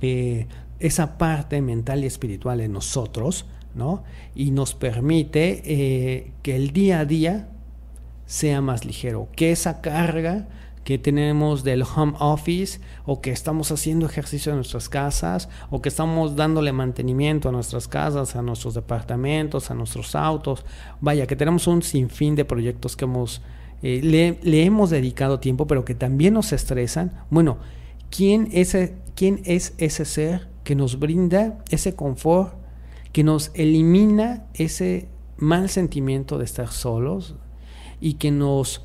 eh, 0.00 0.46
esa 0.80 1.16
parte 1.18 1.60
mental 1.62 2.04
y 2.04 2.06
espiritual 2.06 2.60
en 2.60 2.72
nosotros, 2.72 3.46
¿no? 3.74 4.02
Y 4.34 4.50
nos 4.50 4.74
permite 4.74 5.62
eh, 5.64 6.32
que 6.42 6.56
el 6.56 6.72
día 6.72 7.00
a 7.00 7.04
día 7.04 7.48
sea 8.26 8.60
más 8.60 8.84
ligero, 8.84 9.28
que 9.36 9.52
esa 9.52 9.80
carga 9.80 10.48
que 10.84 10.98
tenemos 10.98 11.64
del 11.64 11.82
home 11.82 12.12
office 12.20 12.78
o 13.06 13.20
que 13.20 13.30
estamos 13.30 13.72
haciendo 13.72 14.06
ejercicio 14.06 14.52
en 14.52 14.56
nuestras 14.56 14.88
casas 14.88 15.48
o 15.70 15.80
que 15.80 15.88
estamos 15.88 16.36
dándole 16.36 16.72
mantenimiento 16.72 17.48
a 17.48 17.52
nuestras 17.52 17.88
casas, 17.88 18.36
a 18.36 18.42
nuestros 18.42 18.74
departamentos, 18.74 19.70
a 19.70 19.74
nuestros 19.74 20.14
autos. 20.14 20.64
Vaya, 21.00 21.26
que 21.26 21.36
tenemos 21.36 21.66
un 21.66 21.82
sinfín 21.82 22.36
de 22.36 22.44
proyectos 22.44 22.96
que 22.96 23.06
hemos, 23.06 23.40
eh, 23.82 24.00
le, 24.42 24.64
hemos 24.64 24.90
dedicado 24.90 25.40
tiempo, 25.40 25.66
pero 25.66 25.84
que 25.86 25.94
también 25.94 26.34
nos 26.34 26.52
estresan. 26.52 27.12
Bueno, 27.30 27.56
¿quién 28.10 28.48
es, 28.52 28.76
¿quién 29.14 29.40
es 29.46 29.72
ese 29.78 30.04
ser 30.04 30.48
que 30.64 30.74
nos 30.74 30.98
brinda 30.98 31.58
ese 31.70 31.94
confort, 31.94 32.54
que 33.12 33.24
nos 33.24 33.50
elimina 33.54 34.46
ese 34.54 35.08
mal 35.38 35.70
sentimiento 35.70 36.38
de 36.38 36.44
estar 36.44 36.68
solos 36.68 37.36
y 38.00 38.14
que 38.14 38.30
nos 38.30 38.84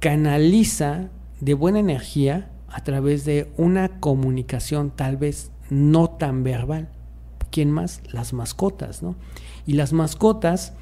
canaliza 0.00 1.10
de 1.44 1.52
buena 1.52 1.78
energía 1.78 2.50
a 2.68 2.82
través 2.82 3.24
de 3.26 3.52
una 3.58 4.00
comunicación 4.00 4.90
tal 4.90 5.18
vez 5.18 5.52
no 5.68 6.10
tan 6.10 6.42
verbal. 6.42 6.88
¿Quién 7.50 7.70
más? 7.70 8.00
Las 8.10 8.32
mascotas, 8.32 9.02
¿no? 9.02 9.14
Y 9.66 9.74
las 9.74 9.92
mascotas 9.92 10.72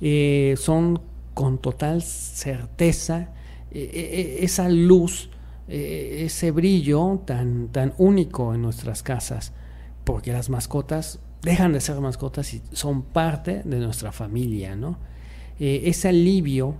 eh, 0.00 0.54
son 0.56 1.00
con 1.34 1.58
total 1.58 2.00
certeza 2.02 3.32
eh, 3.72 3.90
eh, 3.92 4.38
esa 4.42 4.68
luz, 4.68 5.30
ese 5.66 6.50
brillo 6.50 7.22
tan, 7.24 7.68
tan 7.68 7.94
único 7.98 8.54
en 8.54 8.62
nuestras 8.62 9.02
casas, 9.02 9.52
porque 10.04 10.32
las 10.32 10.48
mascotas 10.48 11.18
dejan 11.42 11.72
de 11.72 11.80
ser 11.80 12.00
mascotas 12.00 12.54
y 12.54 12.62
son 12.72 13.02
parte 13.02 13.62
de 13.64 13.78
nuestra 13.78 14.12
familia, 14.12 14.76
¿no? 14.76 14.98
ese 15.58 16.08
alivio, 16.08 16.76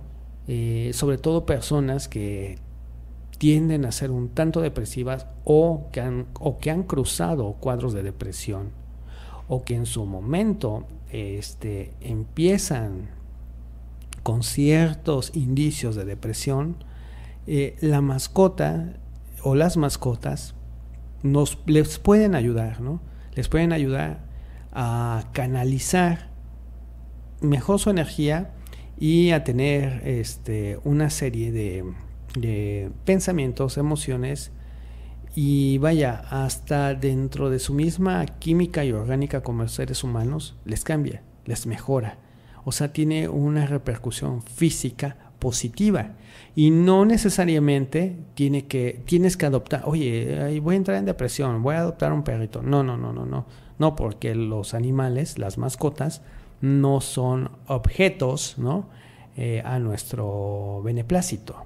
sobre 0.91 1.17
todo 1.17 1.45
personas 1.45 2.07
que 2.07 2.59
tienden 3.37 3.85
a 3.85 3.91
ser 3.91 4.11
un 4.11 4.29
tanto 4.29 4.61
depresivas 4.61 5.27
o 5.43 5.89
que 5.91 6.01
han, 6.01 6.27
o 6.39 6.57
que 6.57 6.71
han 6.71 6.83
cruzado 6.83 7.53
cuadros 7.59 7.93
de 7.93 8.03
depresión 8.03 8.71
o 9.47 9.63
que 9.63 9.75
en 9.75 9.85
su 9.85 10.05
momento 10.05 10.87
este, 11.11 11.93
empiezan 12.01 13.09
con 14.23 14.41
ciertos 14.41 15.31
indicios 15.35 15.95
de 15.95 16.05
depresión, 16.05 16.83
eh, 17.45 17.75
la 17.79 18.01
mascota 18.01 18.97
o 19.43 19.53
las 19.53 19.77
mascotas 19.77 20.55
nos, 21.21 21.59
les 21.67 21.99
pueden 21.99 22.33
ayudar, 22.33 22.81
¿no? 22.81 23.01
Les 23.35 23.49
pueden 23.49 23.71
ayudar 23.71 24.25
a 24.71 25.29
canalizar 25.31 26.31
mejor 27.41 27.79
su 27.79 27.91
energía 27.91 28.53
y 28.97 29.31
a 29.31 29.43
tener 29.43 30.01
este, 30.07 30.79
una 30.83 31.09
serie 31.11 31.51
de, 31.51 31.83
de 32.35 32.91
pensamientos, 33.05 33.77
emociones 33.77 34.51
y 35.35 35.79
vaya, 35.79 36.23
hasta 36.29 36.93
dentro 36.93 37.49
de 37.49 37.59
su 37.59 37.73
misma 37.73 38.25
química 38.25 38.85
y 38.85 38.93
orgánica 38.93 39.41
como 39.41 39.67
seres 39.67 40.03
humanos, 40.03 40.55
les 40.63 40.85
cambia, 40.85 41.23
les 41.45 41.67
mejora. 41.67 42.17
O 42.63 42.71
sea, 42.71 42.93
tiene 42.93 43.27
una 43.27 43.65
repercusión 43.65 44.41
física 44.41 45.17
positiva 45.39 46.13
y 46.55 46.71
no 46.71 47.03
necesariamente 47.03 48.15
tiene 48.33 48.65
que, 48.65 49.03
tienes 49.05 49.35
que 49.35 49.45
adoptar, 49.45 49.83
oye, 49.85 50.57
voy 50.61 50.75
a 50.75 50.77
entrar 50.77 50.97
en 50.97 51.05
depresión, 51.05 51.61
voy 51.61 51.75
a 51.75 51.79
adoptar 51.79 52.13
un 52.13 52.23
perrito. 52.23 52.61
No, 52.61 52.81
no, 52.83 52.97
no, 52.97 53.11
no, 53.11 53.25
no. 53.25 53.45
No, 53.77 53.97
porque 53.97 54.35
los 54.35 54.73
animales, 54.73 55.37
las 55.37 55.57
mascotas, 55.57 56.21
no 56.61 57.01
son 57.01 57.51
objetos, 57.67 58.57
¿no? 58.57 58.87
Eh, 59.35 59.61
a 59.65 59.79
nuestro 59.79 60.81
beneplácito 60.81 61.65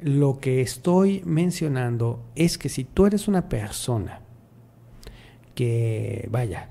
lo 0.00 0.38
que 0.38 0.60
estoy 0.60 1.22
mencionando 1.24 2.22
es 2.34 2.58
que 2.58 2.68
si 2.68 2.84
tú 2.84 3.06
eres 3.06 3.28
una 3.28 3.48
persona 3.48 4.20
que, 5.54 6.28
vaya, 6.30 6.68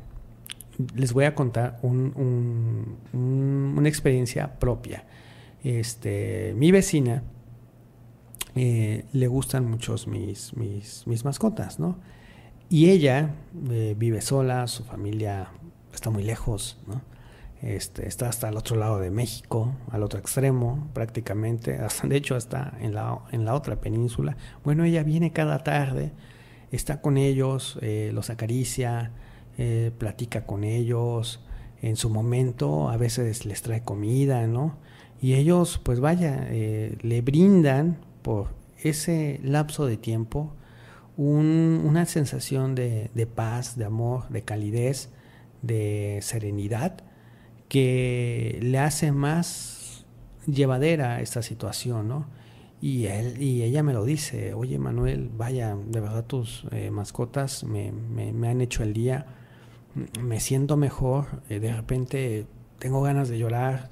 les 0.95 1.13
voy 1.13 1.25
a 1.25 1.35
contar 1.35 1.79
una 1.83 3.89
experiencia 3.89 4.59
propia. 4.59 5.05
Este, 5.63 6.53
mi 6.55 6.71
vecina 6.71 7.23
eh, 8.55 9.05
le 9.11 9.27
gustan 9.27 9.69
muchos 9.69 10.07
mis, 10.07 10.55
mis, 10.55 11.05
mis, 11.05 11.25
mascotas, 11.25 11.79
¿no? 11.79 11.97
Y 12.69 12.89
ella 12.89 13.35
eh, 13.69 13.95
vive 13.97 14.21
sola, 14.21 14.67
su 14.67 14.83
familia 14.83 15.49
está 15.93 16.09
muy 16.09 16.23
lejos, 16.23 16.77
¿no? 16.87 17.01
Este, 17.61 18.07
está 18.07 18.29
hasta 18.29 18.49
el 18.49 18.57
otro 18.57 18.75
lado 18.75 18.99
de 18.99 19.09
México, 19.09 19.73
al 19.89 20.03
otro 20.03 20.19
extremo 20.19 20.89
prácticamente, 20.93 21.75
hasta, 21.79 22.07
de 22.07 22.15
hecho 22.15 22.37
está 22.37 22.77
en 22.79 22.93
la, 22.93 23.19
en 23.31 23.45
la 23.45 23.55
otra 23.55 23.81
península. 23.81 24.37
Bueno, 24.63 24.83
ella 24.83 25.03
viene 25.03 25.31
cada 25.31 25.63
tarde, 25.63 26.11
está 26.71 27.01
con 27.01 27.17
ellos, 27.17 27.79
eh, 27.81 28.11
los 28.13 28.29
acaricia, 28.29 29.11
eh, 29.57 29.91
platica 29.97 30.45
con 30.45 30.63
ellos, 30.63 31.43
en 31.81 31.95
su 31.95 32.09
momento 32.09 32.89
a 32.89 32.97
veces 32.97 33.45
les 33.45 33.61
trae 33.61 33.83
comida, 33.83 34.45
¿no? 34.47 34.77
Y 35.19 35.33
ellos, 35.33 35.79
pues 35.83 35.99
vaya, 35.99 36.47
eh, 36.49 36.97
le 37.01 37.21
brindan 37.21 37.97
por 38.21 38.49
ese 38.83 39.39
lapso 39.43 39.87
de 39.87 39.97
tiempo 39.97 40.53
una 41.17 42.05
sensación 42.05 42.75
de, 42.75 43.09
de 43.15 43.25
paz, 43.25 43.75
de 43.75 43.85
amor, 43.85 44.29
de 44.29 44.43
calidez, 44.43 45.09
de 45.63 46.19
serenidad 46.21 47.06
que 47.67 48.59
le 48.61 48.79
hace 48.79 49.11
más 49.11 50.05
llevadera 50.45 51.21
esta 51.21 51.41
situación, 51.41 52.07
¿no? 52.07 52.27
Y, 52.79 53.07
él, 53.07 53.41
y 53.41 53.63
ella 53.63 53.81
me 53.81 53.93
lo 53.93 54.05
dice, 54.05 54.53
oye 54.53 54.77
Manuel, 54.77 55.31
vaya, 55.35 55.75
de 55.75 55.99
verdad 55.99 56.25
tus 56.25 56.65
eh, 56.71 56.91
mascotas 56.91 57.63
me, 57.63 57.91
me, 57.91 58.47
han 58.49 58.61
hecho 58.61 58.83
el 58.83 58.93
día, 58.93 59.25
me 60.21 60.39
siento 60.39 60.77
mejor, 60.77 61.41
eh, 61.49 61.59
de 61.59 61.73
repente 61.73 62.45
tengo 62.77 63.01
ganas 63.01 63.29
de 63.29 63.39
llorar, 63.39 63.89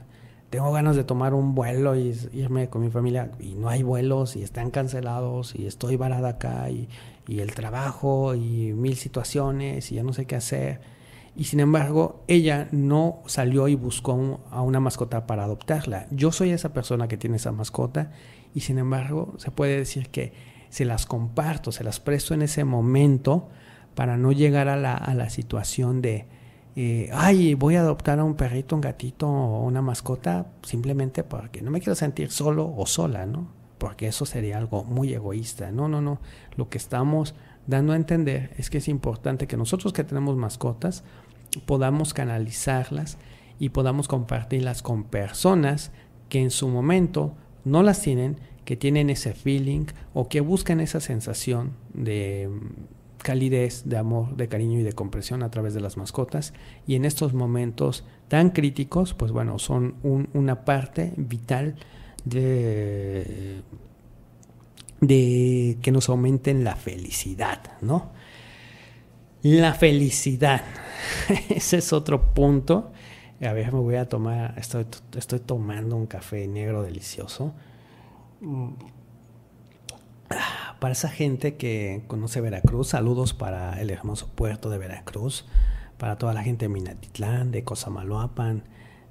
tengo 0.51 0.71
ganas 0.71 0.95
de 0.95 1.03
tomar 1.03 1.33
un 1.33 1.55
vuelo 1.55 1.95
y 1.95 2.15
irme 2.31 2.69
con 2.69 2.83
mi 2.83 2.91
familia 2.91 3.31
y 3.39 3.55
no 3.55 3.69
hay 3.69 3.81
vuelos 3.81 4.35
y 4.35 4.43
están 4.43 4.69
cancelados 4.69 5.55
y 5.55 5.65
estoy 5.65 5.95
varada 5.95 6.29
acá 6.29 6.69
y, 6.69 6.87
y 7.27 7.39
el 7.39 7.55
trabajo 7.55 8.35
y 8.35 8.71
mil 8.73 8.95
situaciones 8.95 9.91
y 9.91 9.95
ya 9.95 10.03
no 10.03 10.13
sé 10.13 10.25
qué 10.25 10.35
hacer. 10.35 10.94
Y 11.35 11.45
sin 11.45 11.59
embargo, 11.59 12.23
ella 12.27 12.69
no 12.71 13.21
salió 13.25 13.67
y 13.67 13.75
buscó 13.75 14.41
a 14.49 14.61
una 14.61 14.79
mascota 14.79 15.27
para 15.27 15.43
adoptarla. 15.43 16.07
Yo 16.11 16.31
soy 16.31 16.51
esa 16.51 16.71
persona 16.73 17.07
que 17.07 17.17
tiene 17.17 17.35
esa 17.35 17.51
mascota 17.51 18.11
y 18.53 18.61
sin 18.61 18.77
embargo 18.77 19.33
se 19.37 19.51
puede 19.51 19.77
decir 19.77 20.09
que 20.09 20.31
se 20.69 20.85
las 20.85 21.05
comparto, 21.05 21.71
se 21.71 21.83
las 21.83 21.99
presto 21.99 22.33
en 22.33 22.41
ese 22.41 22.63
momento 22.63 23.49
para 23.95 24.17
no 24.17 24.31
llegar 24.31 24.69
a 24.69 24.77
la, 24.77 24.93
a 24.93 25.13
la 25.13 25.29
situación 25.29 26.01
de, 26.01 26.25
eh, 26.77 27.09
ay, 27.13 27.53
voy 27.53 27.75
a 27.75 27.81
adoptar 27.81 28.19
a 28.19 28.23
un 28.23 28.35
perrito, 28.35 28.75
un 28.75 28.81
gatito 28.81 29.27
o 29.27 29.63
una 29.63 29.81
mascota 29.81 30.47
simplemente 30.63 31.23
porque 31.23 31.61
no 31.61 31.71
me 31.71 31.79
quiero 31.79 31.95
sentir 31.95 32.31
solo 32.31 32.73
o 32.75 32.85
sola, 32.85 33.25
¿no? 33.25 33.47
Porque 33.77 34.07
eso 34.07 34.25
sería 34.25 34.57
algo 34.57 34.83
muy 34.83 35.13
egoísta. 35.13 35.71
No, 35.71 35.87
no, 35.87 36.01
no. 36.01 36.19
Lo 36.55 36.69
que 36.69 36.77
estamos 36.77 37.35
dando 37.67 37.93
a 37.93 37.95
entender 37.95 38.53
es 38.57 38.69
que 38.69 38.77
es 38.79 38.87
importante 38.87 39.47
que 39.47 39.57
nosotros 39.57 39.93
que 39.93 40.03
tenemos 40.03 40.35
mascotas 40.37 41.03
podamos 41.61 42.13
canalizarlas 42.13 43.17
y 43.59 43.69
podamos 43.69 44.07
compartirlas 44.07 44.81
con 44.81 45.03
personas 45.03 45.91
que 46.29 46.41
en 46.41 46.51
su 46.51 46.67
momento 46.67 47.35
no 47.63 47.83
las 47.83 48.01
tienen, 48.01 48.37
que 48.65 48.75
tienen 48.75 49.09
ese 49.09 49.33
feeling 49.33 49.85
o 50.13 50.27
que 50.27 50.41
buscan 50.41 50.79
esa 50.79 50.99
sensación 50.99 51.73
de 51.93 52.49
mm, 52.49 53.17
calidez, 53.23 53.83
de 53.85 53.97
amor, 53.97 54.35
de 54.35 54.47
cariño 54.47 54.79
y 54.79 54.83
de 54.83 54.93
comprensión 54.93 55.43
a 55.43 55.51
través 55.51 55.73
de 55.73 55.81
las 55.81 55.97
mascotas. 55.97 56.53
Y 56.87 56.95
en 56.95 57.05
estos 57.05 57.33
momentos 57.33 58.03
tan 58.27 58.49
críticos, 58.51 59.13
pues 59.13 59.31
bueno, 59.31 59.59
son 59.59 59.95
un, 60.03 60.29
una 60.33 60.65
parte 60.65 61.13
vital 61.17 61.75
de, 62.23 63.61
de 65.01 65.77
que 65.81 65.91
nos 65.91 66.09
aumenten 66.09 66.63
la 66.63 66.75
felicidad, 66.75 67.61
¿no? 67.81 68.11
La 69.45 69.73
felicidad. 69.73 70.63
Ese 71.49 71.77
es 71.77 71.93
otro 71.93 72.33
punto 72.33 72.91
a 73.41 73.53
ver, 73.53 73.73
me 73.73 73.79
voy 73.79 73.95
a 73.95 74.07
tomar, 74.07 74.57
estoy, 74.57 74.85
estoy 75.17 75.39
tomando 75.39 75.95
un 75.95 76.07
café 76.07 76.47
negro 76.47 76.83
delicioso. 76.83 77.53
Mm. 78.41 78.69
Para 80.79 80.91
esa 80.91 81.09
gente 81.09 81.55
que 81.55 82.03
conoce 82.07 82.41
Veracruz, 82.41 82.89
saludos 82.89 83.33
para 83.33 83.79
el 83.81 83.89
hermoso 83.89 84.27
puerto 84.29 84.69
de 84.69 84.77
Veracruz, 84.77 85.45
para 85.97 86.17
toda 86.17 86.33
la 86.33 86.43
gente 86.43 86.65
de 86.65 86.69
Minatitlán, 86.69 87.51
de 87.51 87.63
Cosamaloapan, 87.63 88.63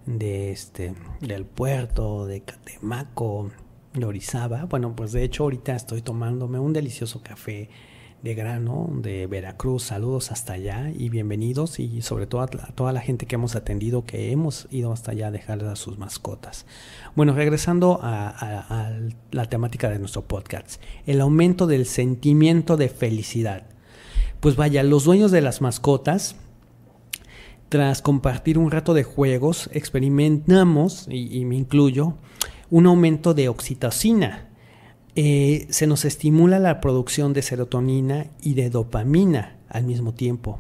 de 0.07 0.51
este, 0.51 0.95
del 1.21 1.45
puerto, 1.45 2.27
de 2.27 2.43
Catemaco, 2.43 3.51
de 3.93 4.05
Orizaba. 4.05 4.65
Bueno, 4.65 4.95
pues 4.97 5.13
de 5.13 5.23
hecho 5.23 5.45
ahorita 5.45 5.75
estoy 5.75 6.03
tomándome 6.03 6.59
un 6.59 6.73
delicioso 6.73 7.23
café 7.23 7.71
de 8.25 8.35
grano 8.35 8.89
de 8.91 9.27
Veracruz. 9.27 9.83
Saludos 9.83 10.33
hasta 10.33 10.55
allá 10.55 10.91
y 10.97 11.11
bienvenidos 11.11 11.79
y 11.79 12.01
sobre 12.01 12.27
todo 12.27 12.41
a, 12.41 12.47
toda 12.47 12.91
la 12.95 13.03
gente 13.03 13.27
que 13.27 13.35
hemos 13.35 13.55
atendido, 13.55 14.07
que 14.07 14.33
hemos 14.33 14.67
ido 14.71 14.95
hasta 14.95 15.11
allá 15.11 15.27
a 15.27 15.31
dejarles 15.31 15.69
a 15.69 15.77
sus 15.77 15.99
mascotas. 15.99 16.65
Bueno, 17.15 17.35
regresando 17.35 18.01
a, 18.03 18.93
la 19.31 19.45
temática 19.51 19.91
de 19.91 19.99
nuestro 19.99 20.23
podcast, 20.23 20.81
el 21.07 21.21
aumento 21.21 21.67
del 21.67 21.85
sentimiento 21.85 22.79
de 22.79 22.89
felicidad. 22.89 23.67
Pues 24.41 24.57
vaya, 24.57 24.83
los 24.83 25.05
dueños 25.05 25.31
de 25.31 25.43
las 25.43 25.61
mascotas, 25.61 26.37
tras 27.69 28.01
compartir 28.01 28.57
un 28.57 28.71
rato 28.71 28.95
de 28.95 29.05
juegos, 29.05 29.69
experimentamos, 29.75 31.09
y 31.11 31.45
me 31.45 31.57
incluyo, 31.57 32.15
un 32.71 32.87
aumento 32.87 33.35
de 33.35 33.51
oxitocina 33.51 34.49
eh, 35.17 35.67
se 35.71 35.87
nos 35.87 36.05
estimula 36.05 36.59
la 36.59 36.81
producción 36.81 37.35
de 37.35 37.43
serotonina 37.43 38.27
y 38.43 38.55
de 38.55 38.69
dopamina 38.69 39.57
al 39.69 39.85
mismo 39.85 40.13
tiempo, 40.13 40.59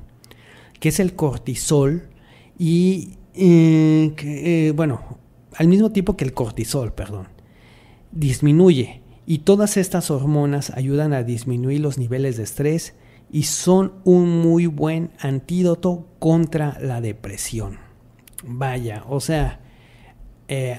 que 0.78 0.90
es 0.90 1.00
el 1.00 1.16
cortisol 1.16 2.08
y, 2.56 3.14
eh, 3.34 4.14
eh, 4.22 4.72
bueno, 4.76 5.18
al 5.56 5.66
mismo 5.66 5.90
tiempo 5.90 6.16
que 6.16 6.24
el 6.24 6.34
cortisol, 6.34 6.92
perdón, 6.92 7.28
disminuye 8.12 9.02
y 9.26 9.38
todas 9.38 9.76
estas 9.76 10.12
hormonas 10.12 10.70
ayudan 10.70 11.14
a 11.14 11.24
disminuir 11.24 11.80
los 11.80 11.98
niveles 11.98 12.36
de 12.36 12.44
estrés 12.44 12.94
y 13.32 13.44
son 13.44 13.94
un 14.04 14.40
muy 14.40 14.66
buen 14.66 15.10
antídoto 15.18 16.06
contra 16.20 16.78
la 16.80 17.00
depresión. 17.00 17.78
Vaya, 18.44 19.02
o 19.08 19.18
sea, 19.18 19.60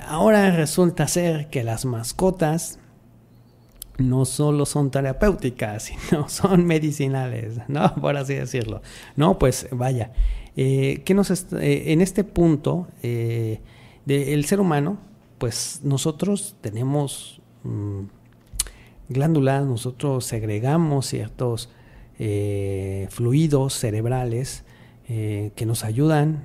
ahora 0.08 0.52
resulta 0.52 1.10
ser 1.10 1.50
que 1.50 1.64
las 1.64 1.84
mascotas 1.84 2.80
no 3.98 4.26
solo 4.26 4.66
son 4.66 4.92
terapéuticas, 4.92 5.84
sino 6.10 6.30
son 6.30 6.66
medicinales, 6.66 7.60
¿no? 7.68 7.94
Por 8.02 8.18
así 8.18 8.36
decirlo. 8.36 8.82
No, 9.16 9.40
pues 9.40 9.68
vaya, 9.72 10.12
eh, 10.56 11.04
nos 11.14 11.32
eh, 11.32 11.92
en 11.92 12.02
este 12.02 12.24
punto 12.24 12.88
eh, 13.04 13.60
del 14.06 14.46
ser 14.46 14.60
humano, 14.60 14.98
pues 15.38 15.82
nosotros 15.84 16.56
tenemos 16.62 17.42
mm, 17.64 18.02
glándulas, 19.10 19.66
nosotros 19.66 20.26
segregamos 20.26 21.08
ciertos 21.08 21.70
fluidos 23.10 23.74
cerebrales 23.74 24.64
eh, 25.08 25.52
que 25.56 25.66
nos 25.66 25.84
ayudan, 25.84 26.44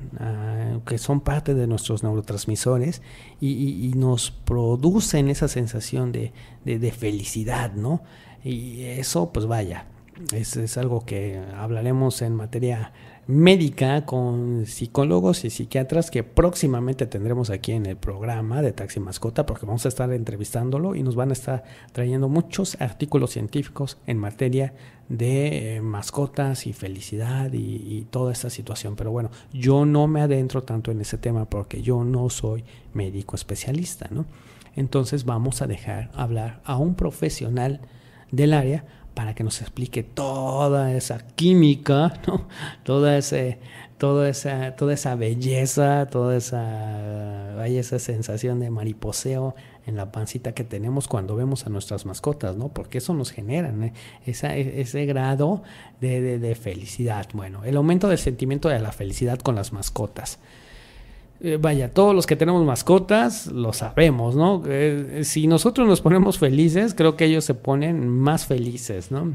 que 0.86 0.98
son 0.98 1.20
parte 1.20 1.54
de 1.54 1.66
nuestros 1.66 2.02
neurotransmisores 2.02 3.00
y, 3.40 3.92
nos 3.96 4.30
producen 4.30 5.30
esa 5.30 5.48
sensación 5.48 6.12
de, 6.12 6.32
de, 6.64 6.92
felicidad, 6.92 7.72
¿no? 7.72 8.02
Y 8.44 8.82
eso, 8.82 9.32
pues 9.32 9.46
vaya, 9.46 9.86
es, 10.32 10.56
es 10.56 10.76
algo 10.76 11.04
que 11.04 11.40
hablaremos 11.56 12.22
en 12.22 12.34
materia 12.34 12.92
médica 13.30 14.04
con 14.06 14.66
psicólogos 14.66 15.44
y 15.44 15.50
psiquiatras 15.50 16.10
que 16.10 16.24
próximamente 16.24 17.06
tendremos 17.06 17.50
aquí 17.50 17.72
en 17.72 17.86
el 17.86 17.96
programa 17.96 18.60
de 18.60 18.72
Taxi 18.72 18.98
Mascota 18.98 19.46
porque 19.46 19.66
vamos 19.66 19.84
a 19.84 19.88
estar 19.88 20.12
entrevistándolo 20.12 20.96
y 20.96 21.02
nos 21.02 21.14
van 21.14 21.30
a 21.30 21.34
estar 21.34 21.62
trayendo 21.92 22.28
muchos 22.28 22.80
artículos 22.80 23.30
científicos 23.30 23.98
en 24.06 24.18
materia 24.18 24.74
de 25.08 25.76
eh, 25.76 25.80
mascotas 25.80 26.66
y 26.66 26.72
felicidad 26.72 27.52
y, 27.52 28.06
toda 28.10 28.32
esta 28.32 28.50
situación. 28.50 28.96
Pero 28.96 29.12
bueno, 29.12 29.30
yo 29.52 29.84
no 29.84 30.08
me 30.08 30.22
adentro 30.22 30.64
tanto 30.64 30.90
en 30.90 31.00
ese 31.00 31.18
tema 31.18 31.44
porque 31.44 31.82
yo 31.82 32.02
no 32.02 32.30
soy 32.30 32.64
médico 32.94 33.36
especialista, 33.36 34.08
¿no? 34.10 34.24
Entonces 34.74 35.24
vamos 35.24 35.62
a 35.62 35.66
dejar 35.66 36.10
hablar 36.14 36.60
a 36.64 36.76
un 36.76 36.94
profesional 36.94 37.80
del 38.30 38.54
área 38.54 38.84
para 39.20 39.34
que 39.34 39.44
nos 39.44 39.60
explique 39.60 40.02
toda 40.02 40.94
esa 40.94 41.18
química, 41.18 42.22
¿no? 42.26 42.48
toda, 42.84 43.18
ese, 43.18 43.58
esa, 44.26 44.76
toda 44.76 44.94
esa 44.94 45.14
belleza, 45.14 46.06
toda 46.06 46.38
esa, 46.38 47.66
esa 47.66 47.98
sensación 47.98 48.60
de 48.60 48.70
mariposeo 48.70 49.54
en 49.84 49.96
la 49.96 50.10
pancita 50.10 50.52
que 50.52 50.64
tenemos 50.64 51.06
cuando 51.06 51.36
vemos 51.36 51.66
a 51.66 51.68
nuestras 51.68 52.06
mascotas, 52.06 52.56
¿no? 52.56 52.68
Porque 52.68 52.96
eso 52.96 53.12
nos 53.12 53.30
genera 53.30 53.68
¿eh? 53.68 53.92
ese 54.24 55.04
grado 55.04 55.64
de, 56.00 56.38
de 56.38 56.54
felicidad. 56.54 57.28
Bueno, 57.34 57.62
el 57.64 57.76
aumento 57.76 58.08
del 58.08 58.16
sentimiento 58.16 58.70
de 58.70 58.78
la 58.78 58.90
felicidad 58.90 59.38
con 59.40 59.54
las 59.54 59.74
mascotas. 59.74 60.38
Eh, 61.42 61.56
vaya, 61.58 61.90
todos 61.90 62.14
los 62.14 62.26
que 62.26 62.36
tenemos 62.36 62.64
mascotas 62.66 63.46
lo 63.46 63.72
sabemos, 63.72 64.36
¿no? 64.36 64.62
Eh, 64.66 65.22
si 65.24 65.46
nosotros 65.46 65.88
nos 65.88 66.02
ponemos 66.02 66.38
felices, 66.38 66.94
creo 66.94 67.16
que 67.16 67.24
ellos 67.24 67.44
se 67.44 67.54
ponen 67.54 68.08
más 68.08 68.44
felices, 68.44 69.10
¿no? 69.10 69.32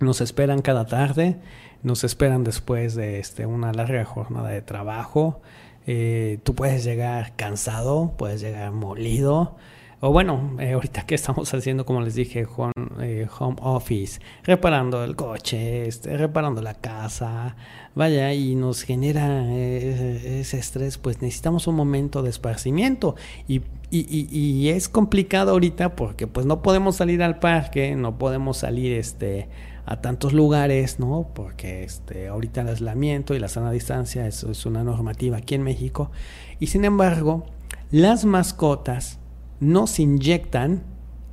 Nos 0.00 0.20
esperan 0.20 0.62
cada 0.62 0.86
tarde, 0.86 1.36
nos 1.82 2.04
esperan 2.04 2.44
después 2.44 2.94
de 2.94 3.18
este, 3.18 3.46
una 3.46 3.72
larga 3.72 4.04
jornada 4.04 4.50
de 4.50 4.62
trabajo. 4.62 5.40
Eh, 5.88 6.38
tú 6.44 6.54
puedes 6.54 6.84
llegar 6.84 7.34
cansado, 7.34 8.14
puedes 8.16 8.40
llegar 8.40 8.70
molido, 8.70 9.56
o 10.00 10.12
bueno, 10.12 10.56
eh, 10.60 10.72
ahorita 10.72 11.06
que 11.06 11.16
estamos 11.16 11.52
haciendo, 11.52 11.84
como 11.84 12.00
les 12.00 12.14
dije, 12.14 12.46
home, 12.56 12.72
eh, 13.00 13.26
home 13.38 13.56
office, 13.60 14.20
reparando 14.44 15.02
el 15.02 15.16
coche, 15.16 15.88
este, 15.88 16.16
reparando 16.16 16.62
la 16.62 16.74
casa, 16.74 17.56
vaya, 17.96 18.32
y 18.32 18.54
nos 18.54 18.82
genera 18.82 19.44
eh, 19.48 20.38
ese 20.40 20.58
estrés, 20.58 20.98
pues 20.98 21.20
necesitamos 21.20 21.66
un 21.66 21.74
momento 21.74 22.22
de 22.22 22.30
esparcimiento. 22.30 23.16
Y, 23.48 23.62
y, 23.90 24.28
y, 24.30 24.68
es 24.68 24.88
complicado 24.88 25.50
ahorita 25.52 25.96
porque 25.96 26.26
pues 26.26 26.46
no 26.46 26.62
podemos 26.62 26.96
salir 26.96 27.22
al 27.22 27.40
parque, 27.40 27.96
no 27.96 28.18
podemos 28.18 28.58
salir 28.58 28.92
este, 28.92 29.48
a 29.84 30.00
tantos 30.00 30.32
lugares, 30.32 31.00
¿no? 31.00 31.28
Porque 31.34 31.82
este, 31.82 32.28
ahorita 32.28 32.60
el 32.60 32.68
aislamiento 32.68 33.34
y 33.34 33.40
la 33.40 33.48
sana 33.48 33.72
distancia 33.72 34.26
eso 34.26 34.50
es 34.50 34.64
una 34.66 34.84
normativa 34.84 35.38
aquí 35.38 35.56
en 35.56 35.62
México. 35.62 36.12
Y 36.60 36.68
sin 36.68 36.84
embargo, 36.84 37.46
las 37.90 38.26
mascotas 38.26 39.18
nos 39.60 39.98
inyectan 39.98 40.82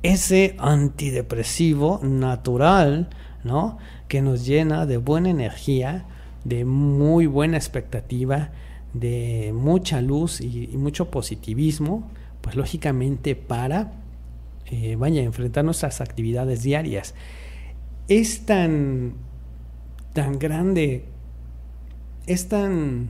ese 0.02 0.56
antidepresivo 0.58 2.00
natural, 2.02 3.08
¿no? 3.44 3.78
Que 4.08 4.22
nos 4.22 4.46
llena 4.46 4.86
de 4.86 4.98
buena 4.98 5.30
energía, 5.30 6.06
de 6.44 6.64
muy 6.64 7.26
buena 7.26 7.56
expectativa, 7.56 8.50
de 8.94 9.52
mucha 9.54 10.00
luz 10.00 10.40
y, 10.40 10.68
mucho 10.76 11.10
positivismo, 11.10 12.08
pues 12.40 12.56
lógicamente 12.56 13.34
para, 13.34 13.92
eh, 14.66 14.96
vaya, 14.96 15.22
enfrentar 15.22 15.64
nuestras 15.64 16.00
actividades 16.00 16.62
diarias. 16.62 17.14
Es 18.08 18.46
tan, 18.46 19.14
tan 20.12 20.38
grande, 20.38 21.04
es 22.26 22.48
tan, 22.48 23.08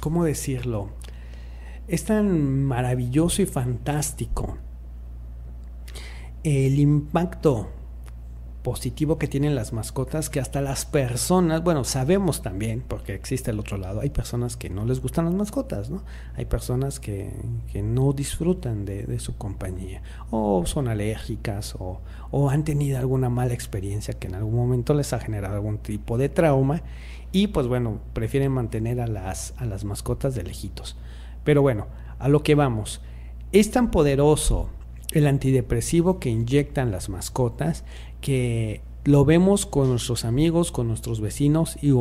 ¿cómo 0.00 0.24
decirlo? 0.24 0.90
Es 1.88 2.04
tan 2.04 2.64
maravilloso 2.64 3.40
y 3.40 3.46
fantástico 3.46 4.58
el 6.44 6.78
impacto 6.78 7.68
positivo 8.62 9.18
que 9.18 9.28
tienen 9.28 9.54
las 9.54 9.72
mascotas 9.72 10.28
que 10.28 10.40
hasta 10.40 10.60
las 10.60 10.84
personas, 10.84 11.62
bueno, 11.62 11.84
sabemos 11.84 12.42
también, 12.42 12.84
porque 12.86 13.14
existe 13.14 13.50
el 13.50 13.58
otro 13.58 13.78
lado, 13.78 14.00
hay 14.00 14.10
personas 14.10 14.56
que 14.56 14.68
no 14.68 14.84
les 14.84 15.00
gustan 15.00 15.24
las 15.24 15.34
mascotas, 15.34 15.88
¿no? 15.88 16.02
Hay 16.36 16.44
personas 16.44 17.00
que, 17.00 17.32
no 17.82 18.12
disfrutan 18.12 18.84
de, 18.84 19.18
su 19.18 19.38
compañía, 19.38 20.02
o 20.30 20.66
son 20.66 20.88
alérgicas, 20.88 21.74
o, 21.78 22.02
o, 22.30 22.50
han 22.50 22.64
tenido 22.64 22.98
alguna 22.98 23.30
mala 23.30 23.54
experiencia 23.54 24.14
que 24.14 24.26
en 24.26 24.34
algún 24.34 24.56
momento 24.56 24.92
les 24.92 25.12
ha 25.14 25.20
generado 25.20 25.54
algún 25.54 25.78
tipo 25.78 26.18
de 26.18 26.28
trauma, 26.28 26.82
y 27.32 27.46
pues 27.46 27.66
bueno, 27.66 28.00
prefieren 28.12 28.52
mantener 28.52 29.00
a 29.00 29.06
las, 29.06 29.54
a 29.56 29.64
las 29.64 29.84
mascotas 29.84 30.34
de 30.34 30.42
lejitos. 30.42 30.96
Pero 31.48 31.62
bueno, 31.62 31.86
a 32.18 32.28
lo 32.28 32.42
que 32.42 32.54
vamos, 32.54 33.00
es 33.52 33.70
tan 33.70 33.90
poderoso 33.90 34.68
el 35.12 35.26
antidepresivo 35.26 36.20
que 36.20 36.28
inyectan 36.28 36.90
las 36.90 37.08
mascotas, 37.08 37.86
que 38.20 38.82
lo 39.04 39.24
vemos 39.24 39.64
con 39.64 39.88
nuestros 39.88 40.26
amigos, 40.26 40.70
con 40.70 40.88
nuestros 40.88 41.22
vecinos 41.22 41.82
y 41.82 41.94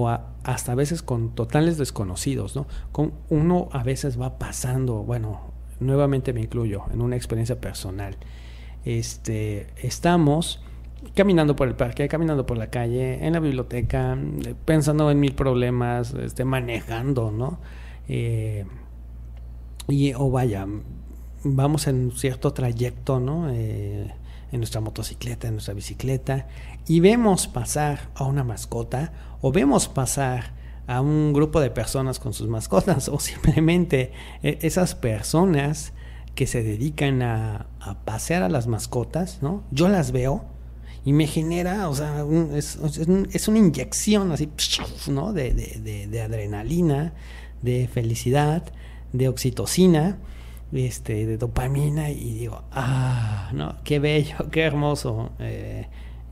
hasta 0.43 0.73
a 0.73 0.75
veces 0.75 1.01
con 1.01 1.33
totales 1.33 1.77
desconocidos, 1.77 2.57
¿no? 2.57 2.67
Con 2.91 3.13
uno 3.29 3.69
a 3.71 3.83
veces 3.83 4.19
va 4.19 4.37
pasando, 4.37 4.95
bueno, 5.03 5.53
nuevamente 5.79 6.33
me 6.33 6.41
incluyo 6.41 6.83
en 6.91 7.01
una 7.01 7.15
experiencia 7.15 7.61
personal. 7.61 8.17
Este, 8.83 9.67
estamos 9.77 10.61
caminando 11.13 11.55
por 11.55 11.69
el 11.69 11.75
parque, 11.75 12.09
caminando 12.09 12.45
por 12.45 12.57
la 12.57 12.69
calle, 12.69 13.25
en 13.25 13.31
la 13.31 13.39
biblioteca, 13.39 14.17
pensando 14.65 15.09
en 15.09 15.21
mil 15.21 15.35
problemas, 15.35 16.13
este, 16.15 16.43
manejando, 16.43 17.31
¿no? 17.31 17.59
Eh, 18.09 18.65
y 19.87 20.13
o 20.13 20.29
vaya, 20.29 20.65
vamos 21.43 21.87
en 21.87 22.11
cierto 22.11 22.53
trayecto, 22.53 23.19
¿no? 23.19 23.49
Eh, 23.49 24.13
en 24.51 24.59
nuestra 24.59 24.81
motocicleta, 24.81 25.47
en 25.47 25.55
nuestra 25.55 25.73
bicicleta, 25.73 26.47
y 26.87 26.99
vemos 26.99 27.47
pasar 27.47 28.09
a 28.15 28.23
una 28.23 28.43
mascota, 28.43 29.11
o 29.41 29.51
vemos 29.51 29.87
pasar 29.87 30.53
a 30.87 31.01
un 31.01 31.33
grupo 31.33 31.59
de 31.59 31.69
personas 31.69 32.19
con 32.19 32.33
sus 32.33 32.47
mascotas, 32.47 33.09
o 33.13 33.19
simplemente 33.19 34.11
eh, 34.43 34.59
esas 34.61 34.95
personas 34.95 35.93
que 36.35 36.47
se 36.47 36.63
dedican 36.63 37.21
a, 37.23 37.67
pasear 38.05 38.43
a 38.43 38.49
las 38.49 38.67
mascotas, 38.67 39.39
¿no? 39.41 39.63
Yo 39.71 39.87
las 39.87 40.11
veo 40.11 40.45
y 41.03 41.13
me 41.13 41.25
genera, 41.25 41.89
o 41.89 41.95
sea, 41.95 42.23
es, 42.53 42.77
es, 43.31 43.47
una 43.47 43.57
inyección 43.57 44.31
así, 44.31 44.49
¿no? 45.07 45.33
De, 45.33 45.53
de, 45.53 46.07
de 46.07 46.21
adrenalina, 46.21 47.13
de 47.61 47.87
felicidad, 47.87 48.71
de 49.17 49.27
oxitocina 49.29 50.17
este, 50.71 51.25
de 51.25 51.37
dopamina 51.37 52.09
y 52.09 52.33
digo, 52.33 52.63
ah, 52.71 53.49
no, 53.53 53.75
qué 53.83 53.99
bello, 53.99 54.35
qué 54.51 54.61
hermoso, 54.61 55.31
eh, 55.39 55.87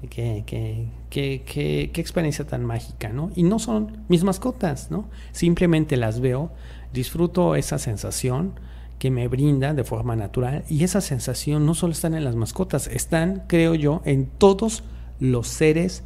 qué, 0.09 0.43
qué, 0.45 0.89
qué, 1.09 1.43
qué, 1.45 2.01
experiencia 2.01 2.45
tan 2.45 2.65
mágica, 2.65 3.09
¿no? 3.09 3.31
Y 3.35 3.43
no 3.43 3.59
son 3.59 4.03
mis 4.09 4.23
mascotas, 4.23 4.91
¿no? 4.91 5.09
Simplemente 5.31 5.97
las 5.97 6.19
veo, 6.19 6.51
disfruto 6.93 7.55
esa 7.55 7.77
sensación 7.77 8.59
que 8.99 9.11
me 9.11 9.27
brinda 9.27 9.73
de 9.73 9.83
forma 9.83 10.15
natural 10.15 10.63
y 10.69 10.83
esa 10.83 11.01
sensación 11.01 11.65
no 11.65 11.73
solo 11.73 11.91
están 11.91 12.13
en 12.13 12.23
las 12.23 12.35
mascotas, 12.35 12.87
están, 12.87 13.43
creo 13.47 13.75
yo, 13.75 14.01
en 14.05 14.25
todos 14.25 14.83
los 15.19 15.47
seres 15.47 16.03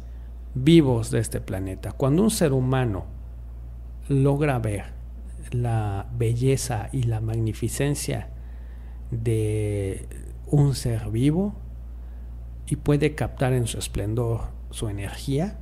vivos 0.54 1.10
de 1.10 1.20
este 1.20 1.40
planeta. 1.40 1.92
Cuando 1.92 2.22
un 2.22 2.30
ser 2.30 2.52
humano 2.52 3.04
logra 4.08 4.58
ver 4.58 4.99
la 5.50 6.08
belleza 6.16 6.88
y 6.92 7.04
la 7.04 7.20
magnificencia 7.20 8.30
de 9.10 10.08
un 10.46 10.74
ser 10.74 11.10
vivo 11.10 11.54
y 12.66 12.76
puede 12.76 13.14
captar 13.14 13.52
en 13.52 13.66
su 13.66 13.78
esplendor 13.78 14.42
su 14.70 14.88
energía, 14.88 15.58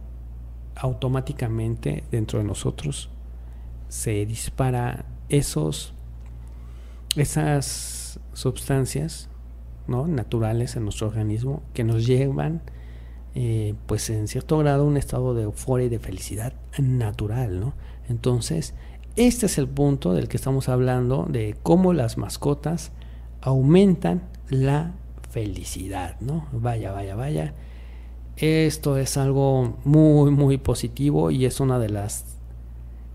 automáticamente 0.75 2.05
dentro 2.11 2.39
de 2.39 2.45
nosotros 2.45 3.11
se 3.89 4.27
dispara 4.27 5.07
esos 5.29 5.95
esas 7.17 8.21
sustancias 8.33 9.29
¿no? 9.87 10.07
naturales 10.07 10.77
en 10.77 10.85
nuestro 10.85 11.09
organismo 11.09 11.63
que 11.73 11.85
nos 11.85 12.07
llevan 12.07 12.63
eh, 13.35 13.75
pues 13.87 14.11
en 14.11 14.29
cierto 14.29 14.59
grado 14.59 14.85
un 14.85 14.97
estado 14.97 15.35
de 15.35 15.45
euforia 15.45 15.87
y 15.87 15.89
de 15.89 15.99
felicidad 15.99 16.53
natural 16.79 17.61
¿no? 17.61 17.75
entonces 18.09 18.75
este 19.19 19.47
es 19.47 19.59
el 19.59 19.67
punto 19.67 20.15
del 20.15 20.29
que 20.29 20.37
estamos 20.37 20.69
hablando, 20.69 21.27
de 21.29 21.57
cómo 21.65 21.93
las 21.93 22.19
mascotas 22.19 22.93
aumentan 23.41 24.23
la 24.49 24.95
felicidad, 25.31 26.21
¿no? 26.21 26.47
Vaya, 26.53 26.93
vaya, 26.93 27.17
vaya. 27.17 27.55
Esto 28.37 28.97
es 28.97 29.17
algo 29.17 29.77
muy, 29.85 30.31
muy 30.31 30.57
positivo 30.57 31.33
y 31.33 31.47
es 31.47 31.59
una 31.59 31.81
de 31.81 31.89
las 31.89 32.37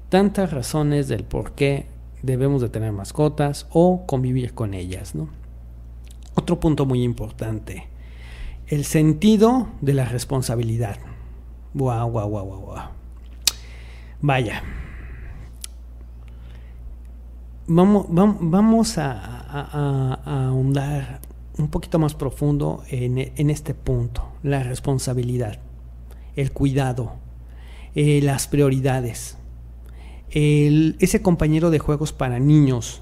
tantas 0.09 0.51
razones 0.51 1.07
del 1.07 1.23
por 1.23 1.53
qué 1.53 1.87
debemos 2.21 2.61
de 2.61 2.67
tener 2.67 2.91
mascotas 2.91 3.67
o 3.71 4.05
convivir 4.05 4.53
con 4.53 4.73
ellas, 4.73 5.15
¿no? 5.15 5.29
Otro 6.35 6.59
punto 6.59 6.85
muy 6.85 7.01
importante, 7.01 7.87
el 8.67 8.83
sentido 8.83 9.69
de 9.79 9.93
la 9.93 10.03
responsabilidad. 10.03 10.97
Guau, 11.73 12.11
guau, 12.11 12.29
guau, 12.29 12.45
guau, 12.45 12.59
guau. 12.59 12.89
Vaya, 14.19 14.63
vamos, 17.67 18.05
vamos 18.09 18.97
a, 18.97 20.19
ahondar 20.25 21.21
un 21.57 21.67
poquito 21.67 21.99
más 21.99 22.15
profundo 22.15 22.83
en, 22.89 23.49
este 23.49 23.73
punto, 23.73 24.31
la 24.41 24.63
responsabilidad, 24.63 25.59
el 26.35 26.51
cuidado, 26.51 27.13
eh, 27.95 28.21
las 28.21 28.47
prioridades, 28.47 29.37
ese 30.31 31.21
compañero 31.21 31.69
de 31.69 31.77
juegos 31.77 32.11
para 32.11 32.39
niños, 32.39 33.01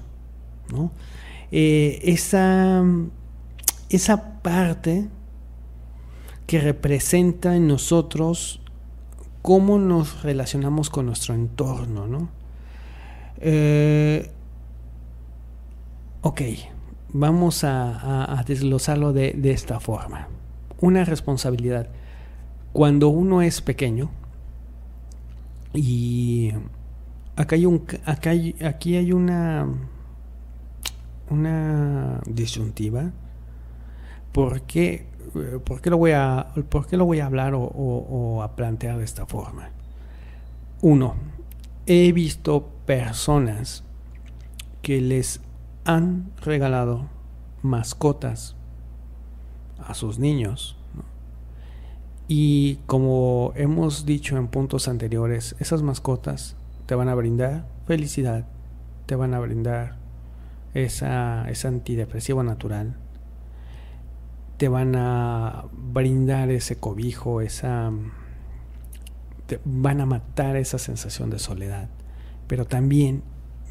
eh, 1.50 2.00
esa, 2.02 2.84
esa 3.88 4.40
parte 4.42 5.08
que 6.46 6.60
representa 6.60 7.56
en 7.56 7.68
nosotros 7.68 8.60
cómo 9.42 9.78
nos 9.78 10.22
relacionamos 10.22 10.90
con 10.90 11.06
nuestro 11.06 11.34
entorno, 11.34 12.06
¿no? 12.06 12.28
Eh, 13.38 14.30
Ok, 16.24 16.40
vamos 17.12 17.64
a, 17.64 18.40
desglosarlo 18.46 19.12
de, 19.12 19.40
esta 19.50 19.80
forma. 19.80 20.28
Una 20.80 21.04
responsabilidad. 21.04 21.88
Cuando 22.72 23.08
uno 23.08 23.42
es 23.42 23.60
pequeño 23.60 24.08
y 25.74 26.52
acá 27.34 27.56
hay 27.56 27.66
un, 27.66 27.84
acá 28.04 28.30
aquí 28.64 28.96
hay 28.96 29.12
una, 29.12 29.66
una 31.28 32.20
disyuntiva. 32.24 33.10
¿Por 34.30 34.62
qué, 34.62 35.06
por 35.64 35.84
lo, 35.84 35.98
voy 35.98 36.12
a, 36.12 36.52
por 36.68 36.86
qué 36.86 36.96
lo 36.96 37.04
voy 37.04 37.18
a 37.18 37.26
hablar 37.26 37.54
o 37.56 38.42
a 38.44 38.54
plantear 38.54 38.96
de 38.98 39.04
esta 39.04 39.26
forma? 39.26 39.70
Uno, 40.82 41.16
he 41.86 42.12
visto 42.12 42.68
personas 42.86 43.82
que 44.82 45.00
les 45.00 45.40
han 45.84 46.32
regalado 46.40 47.08
mascotas 47.62 48.56
a 49.78 49.94
sus 49.94 50.18
niños. 50.18 50.76
Y 52.28 52.76
como 52.86 53.52
hemos 53.56 54.06
dicho 54.06 54.36
en 54.36 54.48
puntos 54.48 54.88
anteriores, 54.88 55.56
esas 55.58 55.82
mascotas 55.82 56.56
te 56.86 56.94
van 56.94 57.08
a 57.08 57.14
brindar 57.14 57.66
felicidad, 57.86 58.46
te 59.06 59.16
van 59.16 59.34
a 59.34 59.40
brindar 59.40 59.96
esa, 60.74 61.48
ese 61.50 61.68
antidepresivo 61.68 62.42
natural, 62.42 62.96
te 64.56 64.68
van 64.68 64.94
a 64.96 65.64
brindar 65.72 66.50
ese 66.50 66.76
cobijo, 66.76 67.40
esa 67.40 67.90
van 69.64 70.00
a 70.00 70.06
matar 70.06 70.56
esa 70.56 70.78
sensación 70.78 71.28
de 71.28 71.38
soledad, 71.38 71.88
pero 72.46 72.64
también 72.64 73.22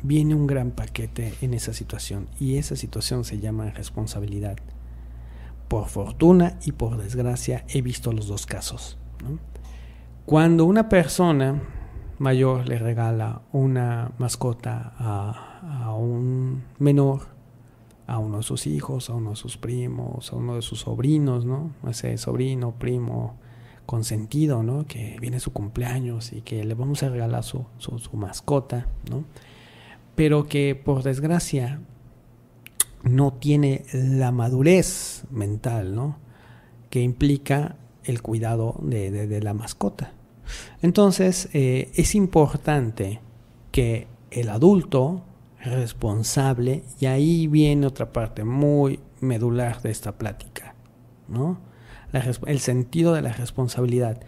viene 0.04 0.36
un 0.36 0.48
gran 0.48 0.72
paquete 0.72 1.34
en 1.42 1.54
esa 1.54 1.74
situación 1.74 2.28
y 2.40 2.58
esa 2.58 2.76
situación 2.76 3.24
se 3.24 3.40
llama 3.40 3.70
responsabilidad. 3.72 4.58
por 5.68 5.88
fortuna 5.88 6.60
y 6.66 6.74
por 6.74 6.98
desgracia 6.98 7.64
he 7.70 7.82
visto 7.82 8.12
los 8.12 8.28
dos 8.28 8.46
casos. 8.46 8.98
Cuando 10.26 10.66
una 10.66 10.90
persona 10.90 11.62
mayor 12.20 12.68
le 12.68 12.78
regala 12.78 13.42
una 13.54 14.12
mascota 14.18 14.94
a, 14.98 15.94
un 15.96 16.64
menor, 16.78 17.22
a 18.06 18.20
uno 18.20 18.38
de 18.38 18.44
sus 18.44 18.68
hijos, 18.68 19.10
a 19.10 19.14
uno 19.14 19.32
de 19.32 19.36
sus 19.38 19.58
primos, 19.58 20.32
a 20.32 20.36
uno 20.36 20.56
de 20.56 20.62
sus 20.62 20.82
sobrinos, 20.82 21.46
¿no? 21.46 21.72
Ese 21.88 22.18
sobrino, 22.18 22.74
primo, 22.74 23.38
consentido, 23.86 24.64
¿no? 24.64 24.86
Que 24.86 25.18
viene 25.20 25.40
su 25.40 25.52
cumpleaños 25.52 26.34
y 26.34 26.42
que 26.42 26.64
le 26.64 26.74
vamos 26.76 27.02
a 27.04 27.10
regalar 27.10 27.44
su, 27.44 27.66
su, 27.78 27.98
su 27.98 28.16
mascota, 28.18 28.88
¿no? 29.10 29.24
Pero 30.22 30.48
que 30.48 30.76
por 30.76 31.02
desgracia 31.02 31.82
no 33.02 33.34
tiene 33.34 33.86
la 33.92 34.32
madurez 34.32 35.24
mental, 35.32 35.96
¿no? 35.96 36.20
Que 36.92 37.02
implica 37.02 37.78
el 38.04 38.22
cuidado 38.22 38.76
de, 38.84 39.10
de, 39.10 39.42
la 39.42 39.56
mascota. 39.56 40.14
Entonces, 40.84 41.50
eh, 41.54 41.92
es 41.96 42.14
importante 42.14 43.20
que 43.72 44.06
el 44.30 44.50
adulto 44.50 45.24
responsable, 45.60 46.84
y 47.00 47.08
ahí 47.08 47.48
viene 47.48 47.88
otra 47.88 48.14
parte 48.14 48.44
muy 48.44 49.00
medular 49.22 49.82
de 49.82 49.90
esta 49.90 50.20
plática, 50.20 50.76
¿no? 51.30 51.60
El 52.46 52.60
sentido 52.60 53.16
de 53.16 53.24
la 53.24 53.34
responsabilidad. 53.34 54.22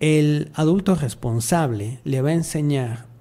El 0.00 0.50
adulto 0.54 0.96
responsable 0.96 2.00
le 2.02 2.20
va 2.20 2.30
a 2.30 2.34
enseñar 2.34 3.13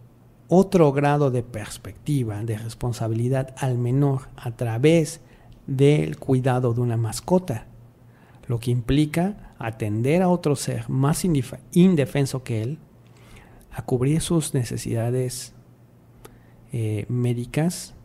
otro 0.54 0.92
grado 0.92 1.32
de 1.32 1.42
perspectiva, 1.42 2.44
de 2.44 2.58
responsabilidad 2.58 3.56
al 3.58 3.78
menor 3.78 4.30
a 4.36 4.52
través 4.52 5.22
del 5.68 6.18
cuidado 6.18 6.74
de 6.74 6.82
una 6.82 6.98
mascota, 6.98 7.66
lo 8.48 8.60
que 8.60 8.72
implica 8.72 9.54
atender 9.58 10.22
a 10.22 10.30
otro 10.30 10.56
ser 10.56 10.90
más 10.90 11.26
indefenso 11.26 12.44
que 12.44 12.62
él, 12.62 12.80
a 13.72 13.84
cubrir 13.84 14.22
sus 14.22 14.54
necesidades 14.54 15.54
eh, 16.72 17.06
médicas, 17.10 17.96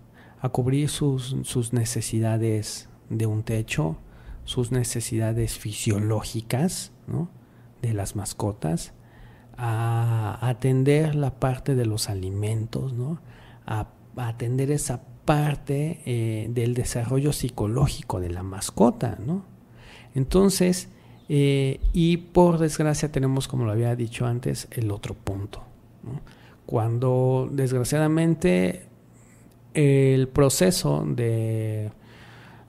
a 0.41 0.49
cubrir 0.49 0.89
sus, 0.89 1.37
sus 1.43 1.73
necesidades 1.73 2.89
de 3.11 3.27
un 3.27 3.43
techo, 3.43 3.99
sus 4.45 4.73
necesidades 4.73 5.59
fisiológicas 5.59 6.93
¿no? 7.07 7.29
de 7.83 7.93
las 7.93 8.17
mascotas, 8.17 8.95
a 9.59 10.39
atender 10.41 11.17
la 11.17 11.31
parte 11.31 11.75
de 11.75 11.85
los 11.85 12.09
alimentos, 12.09 12.93
¿no? 12.93 13.21
a, 13.67 13.89
atender 14.17 14.71
esa 14.71 15.03
parte 15.25 16.01
eh, 16.07 16.49
del 16.51 16.75
desarrollo 16.75 17.33
psicológico 17.33 18.21
de 18.21 18.31
la 18.31 18.43
mascota. 18.43 19.19
¿no? 19.25 19.45
Entonces, 20.15 20.89
eh, 21.29 21.81
y 21.93 22.17
por 22.19 22.59
desgracia 22.59 23.11
tenemos, 23.11 23.49
como 23.49 23.65
lo 23.65 23.73
había 23.73 23.95
dicho 23.97 24.27
antes, 24.27 24.69
el 24.71 24.91
otro 24.93 25.15
punto. 25.15 25.63
¿no? 26.05 26.21
Cuando 26.65 27.49
desgraciadamente 27.51 28.87
el 29.75 30.29
proceso 30.29 31.05
de, 31.05 31.91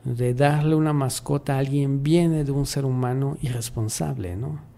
de 0.04 0.34
darle 0.34 0.76
una 0.76 0.94
mascota 0.94 1.56
a 1.56 1.60
alguien 1.60 2.02
viene 2.02 2.44
de 2.44 2.52
un 2.52 2.66
ser 2.66 2.86
humano 2.86 3.38
irresponsable, 3.42 4.36
¿no? 4.36 4.69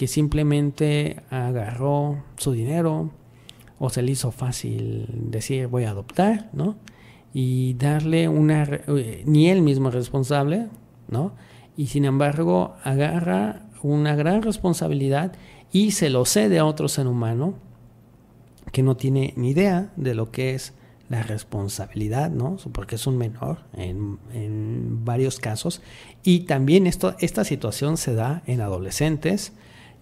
Que 0.00 0.06
simplemente 0.06 1.24
agarró 1.28 2.24
su 2.38 2.52
dinero 2.52 3.10
o 3.78 3.90
se 3.90 4.00
le 4.00 4.12
hizo 4.12 4.32
fácil 4.32 5.06
decir 5.12 5.66
voy 5.66 5.84
a 5.84 5.90
adoptar, 5.90 6.48
¿no? 6.54 6.76
Y 7.34 7.74
darle 7.74 8.26
una... 8.26 8.62
Eh, 8.62 9.22
ni 9.26 9.50
él 9.50 9.60
mismo 9.60 9.90
es 9.90 9.94
responsable, 9.94 10.68
¿no? 11.08 11.34
Y 11.76 11.88
sin 11.88 12.06
embargo 12.06 12.76
agarra 12.82 13.66
una 13.82 14.14
gran 14.16 14.40
responsabilidad 14.40 15.34
y 15.70 15.90
se 15.90 16.08
lo 16.08 16.24
cede 16.24 16.58
a 16.58 16.64
otro 16.64 16.88
ser 16.88 17.06
humano 17.06 17.56
que 18.72 18.82
no 18.82 18.96
tiene 18.96 19.34
ni 19.36 19.50
idea 19.50 19.92
de 19.96 20.14
lo 20.14 20.30
que 20.30 20.54
es 20.54 20.72
la 21.10 21.22
responsabilidad, 21.24 22.30
¿no? 22.30 22.56
Porque 22.72 22.94
es 22.94 23.06
un 23.06 23.18
menor 23.18 23.64
en, 23.74 25.04
varios 25.04 25.40
casos. 25.40 25.82
Y 26.22 26.46
también 26.46 26.86
esta 26.86 27.44
situación 27.44 27.98
se 27.98 28.14
da 28.14 28.42
en 28.46 28.62
adolescentes, 28.62 29.52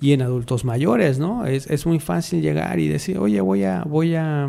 y 0.00 0.12
en 0.12 0.22
adultos 0.22 0.64
mayores, 0.64 1.18
¿no? 1.18 1.46
Es, 1.46 1.66
es 1.68 1.86
muy 1.86 1.98
fácil 1.98 2.42
llegar 2.42 2.78
y 2.78 2.88
decir, 2.88 3.18
oye, 3.18 3.40
voy 3.40 3.64
a, 3.64 3.82
voy 3.82 4.14
a 4.14 4.48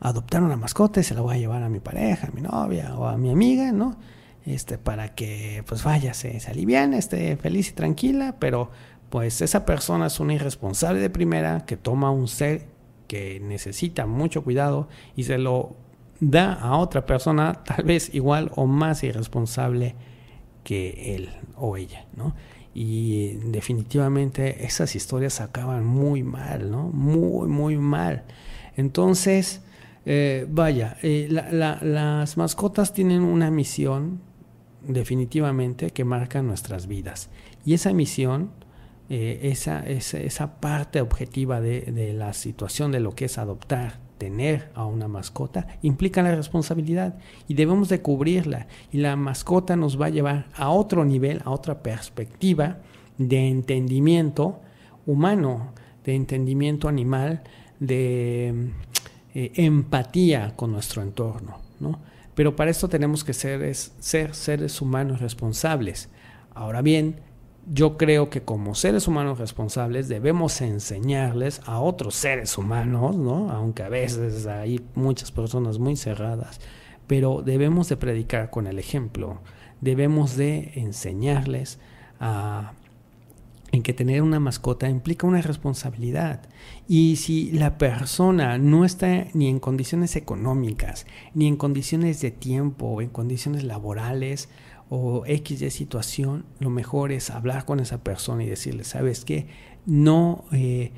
adoptar 0.00 0.42
una 0.42 0.56
mascota 0.56 1.00
y 1.00 1.04
se 1.04 1.14
la 1.14 1.20
voy 1.20 1.36
a 1.36 1.38
llevar 1.38 1.62
a 1.62 1.68
mi 1.68 1.80
pareja, 1.80 2.28
a 2.28 2.30
mi 2.30 2.42
novia 2.42 2.94
o 2.96 3.06
a 3.06 3.16
mi 3.16 3.30
amiga, 3.30 3.72
¿no? 3.72 3.96
Este, 4.44 4.78
para 4.78 5.14
que 5.14 5.64
pues 5.66 5.82
vaya, 5.82 6.14
se, 6.14 6.38
se 6.38 6.52
esté 6.96 7.36
feliz 7.36 7.70
y 7.70 7.72
tranquila, 7.72 8.36
pero 8.38 8.70
pues 9.10 9.40
esa 9.40 9.64
persona 9.64 10.06
es 10.06 10.20
una 10.20 10.34
irresponsable 10.34 11.00
de 11.00 11.10
primera 11.10 11.64
que 11.64 11.76
toma 11.76 12.10
un 12.10 12.28
ser 12.28 12.66
que 13.08 13.40
necesita 13.40 14.06
mucho 14.06 14.42
cuidado 14.42 14.88
y 15.14 15.24
se 15.24 15.38
lo 15.38 15.76
da 16.20 16.54
a 16.54 16.76
otra 16.76 17.06
persona 17.06 17.64
tal 17.64 17.84
vez 17.84 18.14
igual 18.14 18.50
o 18.56 18.66
más 18.66 19.02
irresponsable 19.02 19.94
que 20.64 21.14
él 21.14 21.30
o 21.56 21.76
ella, 21.76 22.06
¿no? 22.16 22.34
Y 22.78 23.38
definitivamente 23.42 24.66
esas 24.66 24.96
historias 24.96 25.40
acaban 25.40 25.86
muy 25.86 26.22
mal, 26.22 26.70
¿no? 26.70 26.88
Muy, 26.88 27.48
muy 27.48 27.78
mal. 27.78 28.24
Entonces, 28.76 29.62
eh, 30.04 30.46
vaya, 30.46 30.98
eh, 31.02 31.26
la, 31.30 31.50
la, 31.50 31.78
las 31.80 32.36
mascotas 32.36 32.92
tienen 32.92 33.22
una 33.22 33.50
misión 33.50 34.20
definitivamente 34.86 35.88
que 35.88 36.04
marca 36.04 36.42
nuestras 36.42 36.86
vidas. 36.86 37.30
Y 37.64 37.72
esa 37.72 37.94
misión, 37.94 38.50
eh, 39.08 39.40
esa, 39.44 39.80
esa, 39.80 40.18
esa, 40.18 40.60
parte 40.60 41.00
objetiva 41.00 41.62
de, 41.62 41.80
de 41.80 42.12
la 42.12 42.34
situación 42.34 42.92
de 42.92 43.00
lo 43.00 43.14
que 43.14 43.24
es 43.24 43.38
adoptar, 43.38 44.00
tener 44.18 44.70
a 44.74 44.86
una 44.86 45.08
mascota 45.08 45.66
implica 45.82 46.22
la 46.22 46.34
responsabilidad 46.34 47.16
y 47.48 47.54
debemos 47.54 47.88
de 47.88 48.00
cubrirla 48.00 48.66
y 48.92 48.98
la 48.98 49.16
mascota 49.16 49.76
nos 49.76 50.00
va 50.00 50.06
a 50.06 50.10
llevar 50.10 50.46
a 50.54 50.70
otro 50.70 51.04
nivel, 51.04 51.42
a 51.44 51.50
otra 51.50 51.82
perspectiva 51.82 52.78
de 53.18 53.48
entendimiento 53.48 54.60
humano, 55.06 55.72
de 56.04 56.14
entendimiento 56.14 56.88
animal, 56.88 57.42
de 57.80 58.70
eh, 59.34 59.52
empatía 59.54 60.54
con 60.56 60.72
nuestro 60.72 61.02
entorno, 61.02 61.58
¿no? 61.80 62.00
Pero 62.34 62.54
para 62.54 62.70
esto 62.70 62.88
tenemos 62.88 63.24
que 63.24 63.32
ser, 63.32 63.62
es, 63.62 63.94
ser 63.98 64.34
seres 64.34 64.82
humanos 64.82 65.20
responsables. 65.20 66.10
Ahora 66.54 66.82
bien, 66.82 67.16
yo 67.68 67.96
creo 67.96 68.30
que 68.30 68.42
como 68.42 68.74
seres 68.74 69.08
humanos 69.08 69.38
responsables 69.38 70.08
debemos 70.08 70.60
enseñarles 70.60 71.60
a 71.66 71.80
otros 71.80 72.14
seres 72.14 72.56
humanos, 72.58 73.16
¿no? 73.16 73.50
Aunque 73.50 73.82
a 73.82 73.88
veces 73.88 74.46
hay 74.46 74.84
muchas 74.94 75.32
personas 75.32 75.78
muy 75.78 75.96
cerradas, 75.96 76.60
pero 77.06 77.42
debemos 77.42 77.88
de 77.88 77.96
predicar 77.96 78.50
con 78.50 78.66
el 78.66 78.78
ejemplo, 78.78 79.40
debemos 79.80 80.36
de 80.36 80.72
enseñarles 80.76 81.78
a 82.20 82.72
en 83.72 83.82
que 83.82 83.92
tener 83.92 84.22
una 84.22 84.40
mascota 84.40 84.88
implica 84.88 85.26
una 85.26 85.42
responsabilidad. 85.42 86.40
Y 86.88 87.16
si 87.16 87.50
la 87.52 87.78
persona 87.78 88.58
no 88.58 88.84
está 88.84 89.26
ni 89.34 89.48
en 89.48 89.58
condiciones 89.58 90.16
económicas, 90.16 91.06
ni 91.34 91.46
en 91.46 91.56
condiciones 91.56 92.20
de 92.20 92.30
tiempo, 92.30 93.02
en 93.02 93.08
condiciones 93.08 93.64
laborales, 93.64 94.48
o 94.88 95.24
X 95.26 95.60
de 95.60 95.70
situación, 95.70 96.44
lo 96.60 96.70
mejor 96.70 97.12
es 97.12 97.30
hablar 97.30 97.64
con 97.64 97.80
esa 97.80 98.02
persona 98.04 98.44
y 98.44 98.46
decirle, 98.46 98.84
¿sabes 98.84 99.24
qué? 99.24 99.48
No, 99.84 100.44
eh, 100.52 100.92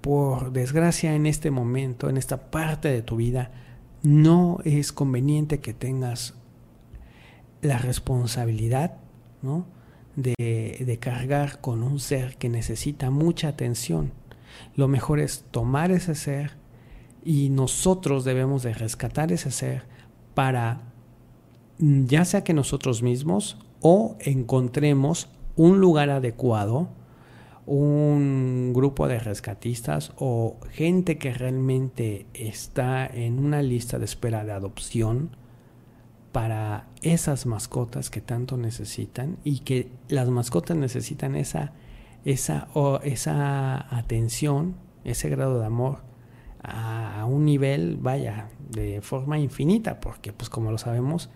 por 0.00 0.52
desgracia 0.52 1.14
en 1.14 1.26
este 1.26 1.50
momento, 1.50 2.08
en 2.08 2.16
esta 2.16 2.50
parte 2.50 2.88
de 2.88 3.02
tu 3.02 3.16
vida, 3.16 3.50
no 4.02 4.58
es 4.64 4.92
conveniente 4.92 5.60
que 5.60 5.74
tengas 5.74 6.34
la 7.60 7.78
responsabilidad, 7.78 8.98
¿no? 9.42 9.66
De, 10.14 10.82
de 10.86 10.98
cargar 10.98 11.60
con 11.60 11.82
un 11.82 11.98
ser 11.98 12.36
que 12.36 12.48
necesita 12.48 13.10
mucha 13.10 13.48
atención. 13.48 14.12
Lo 14.76 14.88
mejor 14.88 15.18
es 15.18 15.44
tomar 15.50 15.90
ese 15.90 16.14
ser 16.14 16.52
y 17.24 17.50
nosotros 17.50 18.24
debemos 18.24 18.62
de 18.62 18.72
rescatar 18.72 19.32
ese 19.32 19.50
ser 19.50 19.82
para 20.34 20.80
ya 21.78 22.24
sea 22.24 22.44
que 22.44 22.54
nosotros 22.54 23.02
mismos 23.02 23.58
o 23.80 24.16
encontremos 24.20 25.28
un 25.56 25.80
lugar 25.80 26.10
adecuado, 26.10 26.88
un 27.66 28.72
grupo 28.74 29.08
de 29.08 29.18
rescatistas 29.18 30.12
o 30.18 30.56
gente 30.70 31.18
que 31.18 31.34
realmente 31.34 32.26
está 32.32 33.06
en 33.06 33.38
una 33.38 33.62
lista 33.62 33.98
de 33.98 34.04
espera 34.04 34.44
de 34.44 34.52
adopción 34.52 35.36
para 36.32 36.86
esas 37.02 37.46
mascotas 37.46 38.10
que 38.10 38.20
tanto 38.20 38.56
necesitan 38.56 39.38
y 39.42 39.60
que 39.60 39.90
las 40.08 40.28
mascotas 40.28 40.76
necesitan 40.76 41.34
esa, 41.34 41.72
esa, 42.24 42.68
o 42.74 43.00
esa 43.02 43.96
atención, 43.96 44.76
ese 45.04 45.28
grado 45.28 45.58
de 45.58 45.66
amor 45.66 46.00
a, 46.62 47.20
a 47.20 47.24
un 47.24 47.46
nivel, 47.46 47.96
vaya, 47.96 48.50
de 48.70 49.00
forma 49.00 49.38
infinita, 49.38 49.98
porque 49.98 50.32
pues 50.32 50.50
como 50.50 50.70
lo 50.70 50.78
sabemos, 50.78 51.30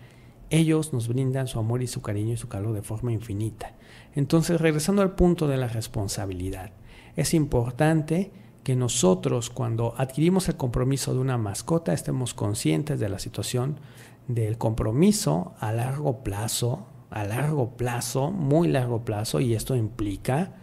ellos 0.51 0.93
nos 0.93 1.07
brindan 1.07 1.47
su 1.47 1.57
amor 1.57 1.81
y 1.81 1.87
su 1.87 2.01
cariño 2.01 2.33
y 2.33 2.37
su 2.37 2.47
calor 2.47 2.73
de 2.73 2.83
forma 2.83 3.11
infinita. 3.11 3.73
Entonces, 4.13 4.61
regresando 4.61 5.01
al 5.01 5.15
punto 5.15 5.47
de 5.47 5.57
la 5.57 5.67
responsabilidad, 5.67 6.71
es 7.15 7.33
importante 7.33 8.31
que 8.63 8.75
nosotros 8.75 9.49
cuando 9.49 9.95
adquirimos 9.97 10.47
el 10.49 10.57
compromiso 10.57 11.13
de 11.13 11.19
una 11.19 11.37
mascota 11.37 11.93
estemos 11.93 12.33
conscientes 12.33 12.99
de 12.99 13.09
la 13.09 13.17
situación 13.17 13.79
del 14.27 14.57
compromiso 14.57 15.53
a 15.59 15.71
largo 15.71 16.23
plazo, 16.23 16.85
a 17.09 17.23
largo 17.23 17.71
plazo, 17.75 18.29
muy 18.31 18.67
largo 18.67 19.03
plazo, 19.03 19.39
y 19.39 19.53
esto 19.53 19.75
implica 19.75 20.53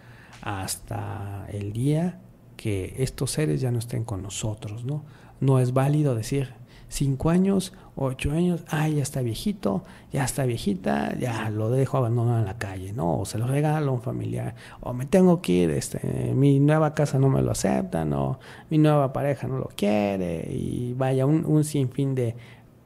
hasta 0.42 1.46
el 1.50 1.72
día 1.72 2.20
que 2.56 2.94
estos 2.98 3.32
seres 3.32 3.60
ya 3.60 3.70
no 3.70 3.78
estén 3.78 4.04
con 4.04 4.22
nosotros, 4.22 4.84
¿no? 4.84 5.04
No 5.40 5.58
es 5.58 5.72
válido 5.72 6.14
decir 6.14 6.54
cinco 6.88 7.30
años, 7.30 7.72
ocho 7.96 8.32
años, 8.32 8.64
ay, 8.68 8.96
ya 8.96 9.02
está 9.02 9.22
viejito, 9.22 9.82
ya 10.12 10.24
está 10.24 10.44
viejita, 10.44 11.16
ya 11.18 11.50
lo 11.50 11.70
dejo 11.70 11.98
abandonado 11.98 12.38
en 12.38 12.44
la 12.44 12.58
calle, 12.58 12.92
¿no? 12.92 13.20
O 13.20 13.24
se 13.24 13.38
lo 13.38 13.46
regalo 13.46 13.90
a 13.90 13.94
un 13.94 14.02
familiar, 14.02 14.54
o 14.80 14.92
me 14.92 15.06
tengo 15.06 15.42
que 15.42 15.52
ir, 15.52 15.70
este, 15.70 16.32
mi 16.34 16.60
nueva 16.60 16.94
casa 16.94 17.18
no 17.18 17.28
me 17.28 17.42
lo 17.42 17.50
acepta, 17.50 18.04
o 18.04 18.38
mi 18.70 18.78
nueva 18.78 19.12
pareja 19.12 19.46
no 19.46 19.58
lo 19.58 19.68
quiere, 19.76 20.48
y 20.50 20.94
vaya, 20.94 21.26
un, 21.26 21.44
un 21.44 21.64
sinfín 21.64 22.14
de 22.14 22.34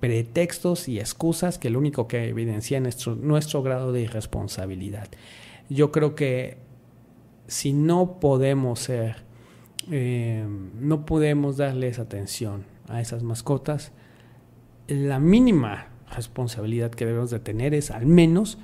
pretextos 0.01 0.89
y 0.89 0.99
excusas 0.99 1.59
que 1.59 1.71
lo 1.71 1.79
único 1.79 2.09
que 2.09 2.29
evidencia 2.29 2.81
nuestro, 2.81 3.15
nuestro 3.15 3.63
grado 3.63 3.93
de 3.93 4.01
irresponsabilidad. 4.01 5.09
Yo 5.69 5.93
creo 5.93 6.17
que 6.17 6.59
si 7.47 7.73
no 7.73 8.19
podemos 8.19 8.81
ser, 8.81 9.17
eh, 9.91 10.45
no 10.81 11.07
podemos 11.07 11.57
darles 11.57 12.01
atención 12.01 12.72
a 12.89 13.01
esas 13.01 13.23
mascotas, 13.23 13.93
la 14.89 15.19
mínima 15.19 15.89
responsabilidad 16.15 16.91
que 16.91 17.07
debemos 17.07 17.31
de 17.31 17.41
tener 17.41 17.75
es 17.75 17.91
al 17.91 18.07
menos 18.07 18.59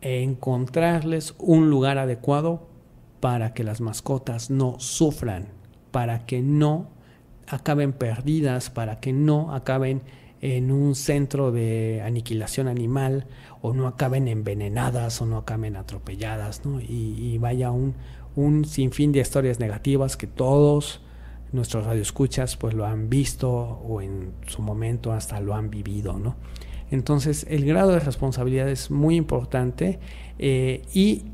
encontrarles 0.00 1.34
un 1.38 1.70
lugar 1.70 1.98
adecuado 1.98 2.66
para 3.20 3.54
que 3.54 3.62
las 3.62 3.80
mascotas 3.80 4.50
no 4.50 4.80
sufran, 4.80 5.48
para 5.90 6.26
que 6.26 6.42
no 6.42 6.88
acaben 7.46 7.92
perdidas, 7.92 8.70
para 8.70 8.98
que 8.98 9.12
no 9.12 9.54
acaben 9.54 10.02
en 10.40 10.72
un 10.72 10.96
centro 10.96 11.52
de 11.52 12.02
aniquilación 12.04 12.66
animal 12.66 13.26
o 13.60 13.72
no 13.72 13.86
acaben 13.86 14.26
envenenadas 14.26 15.22
o 15.22 15.26
no 15.26 15.38
acaben 15.38 15.76
atropelladas, 15.76 16.64
¿no? 16.64 16.80
Y, 16.80 17.38
vaya 17.38 17.70
un, 17.70 17.94
un 18.34 18.64
sinfín 18.64 19.12
de 19.12 19.20
historias 19.20 19.60
negativas 19.60 20.16
que 20.16 20.26
todos 20.26 21.00
nuestros 21.52 21.84
radioescuchas 21.84 22.56
pues 22.56 22.74
lo 22.74 22.86
han 22.86 23.08
visto 23.08 23.50
o 23.50 24.00
en 24.00 24.32
su 24.46 24.62
momento 24.62 25.12
hasta 25.12 25.40
lo 25.40 25.54
han 25.54 25.70
vivido, 25.70 26.18
¿no? 26.18 26.36
Entonces 26.90 27.46
el 27.48 27.64
grado 27.64 27.92
de 27.92 28.00
responsabilidad 28.00 28.68
es 28.68 28.90
muy 28.90 29.16
importante 29.16 29.98
eh, 30.38 30.82
y 30.92 31.24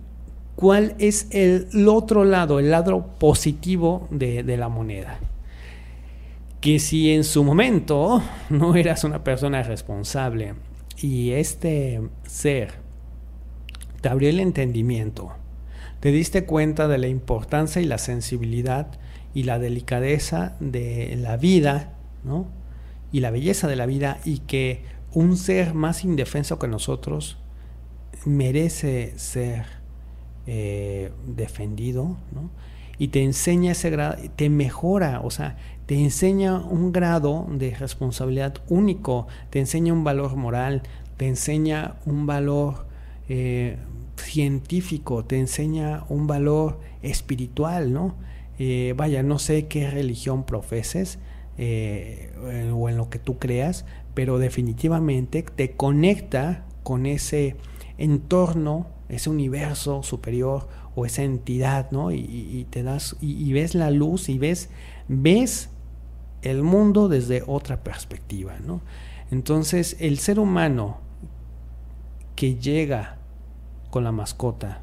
cuál 0.54 0.94
es 0.98 1.28
el, 1.30 1.68
otro 1.88 2.24
lado, 2.24 2.58
el 2.58 2.70
lado 2.70 3.14
positivo 3.18 4.08
de, 4.10 4.42
de 4.42 4.56
la 4.56 4.68
moneda 4.68 5.18
que 6.60 6.78
si 6.78 7.12
en 7.12 7.24
su 7.24 7.44
momento 7.44 8.22
no 8.50 8.74
eras 8.74 9.04
una 9.04 9.22
persona 9.22 9.62
responsable 9.62 10.54
y 10.96 11.30
este 11.30 12.00
ser 12.26 12.74
te 14.00 14.08
abrió 14.08 14.28
el 14.28 14.40
entendimiento, 14.40 15.32
te 16.00 16.12
diste 16.12 16.44
cuenta 16.44 16.86
de 16.88 16.98
la 16.98 17.08
importancia 17.08 17.82
y 17.82 17.84
la 17.84 17.98
sensibilidad 17.98 18.98
y 19.38 19.44
la 19.44 19.60
delicadeza 19.60 20.56
de 20.58 21.14
la 21.16 21.36
vida, 21.36 21.92
¿no? 22.24 22.48
Y 23.12 23.20
la 23.20 23.30
belleza 23.30 23.68
de 23.68 23.76
la 23.76 23.86
vida 23.86 24.18
y 24.24 24.38
que 24.38 24.82
un 25.14 25.36
ser 25.36 25.74
más 25.74 26.02
indefenso 26.02 26.58
que 26.58 26.66
nosotros 26.66 27.38
merece 28.24 29.16
ser 29.16 29.66
eh, 30.48 31.12
defendido, 31.24 32.16
¿no? 32.32 32.50
Y 32.98 33.08
te 33.08 33.22
enseña 33.22 33.70
ese 33.70 33.90
grado, 33.90 34.16
te 34.34 34.50
mejora, 34.50 35.20
o 35.22 35.30
sea, 35.30 35.56
te 35.86 35.94
enseña 35.94 36.56
un 36.58 36.90
grado 36.90 37.46
de 37.48 37.76
responsabilidad 37.76 38.56
único, 38.68 39.28
te 39.50 39.60
enseña 39.60 39.92
un 39.92 40.02
valor 40.02 40.34
moral, 40.34 40.82
te 41.16 41.28
enseña 41.28 41.94
un 42.06 42.26
valor 42.26 42.88
eh, 43.28 43.76
científico, 44.16 45.24
te 45.24 45.38
enseña 45.38 46.02
un 46.08 46.26
valor 46.26 46.80
espiritual, 47.02 47.92
¿no? 47.92 48.16
Eh, 48.58 48.94
vaya, 48.96 49.22
no 49.22 49.38
sé 49.38 49.66
qué 49.66 49.88
religión 49.90 50.44
profeses 50.44 51.18
eh, 51.56 52.32
o 52.74 52.88
en 52.88 52.96
lo 52.96 53.08
que 53.08 53.18
tú 53.18 53.38
creas, 53.38 53.84
pero 54.14 54.38
definitivamente 54.38 55.42
te 55.42 55.72
conecta 55.72 56.64
con 56.82 57.06
ese 57.06 57.56
entorno, 57.98 58.86
ese 59.08 59.30
universo 59.30 60.02
superior 60.02 60.68
o 60.94 61.06
esa 61.06 61.22
entidad, 61.22 61.90
¿no? 61.92 62.10
Y, 62.10 62.66
te 62.70 62.82
das, 62.82 63.16
y, 63.20 63.52
ves 63.52 63.74
la 63.74 63.90
luz 63.90 64.28
y 64.28 64.38
ves, 64.38 64.70
ves 65.06 65.70
el 66.42 66.62
mundo 66.62 67.08
desde 67.08 67.42
otra 67.46 67.84
perspectiva, 67.84 68.58
¿no? 68.58 68.80
Entonces, 69.30 69.96
el 70.00 70.18
ser 70.18 70.40
humano 70.40 70.98
que 72.34 72.56
llega 72.56 73.18
con 73.90 74.04
la 74.04 74.12
mascota 74.12 74.82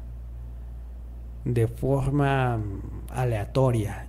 de 1.46 1.68
forma 1.68 2.60
aleatoria 3.08 4.08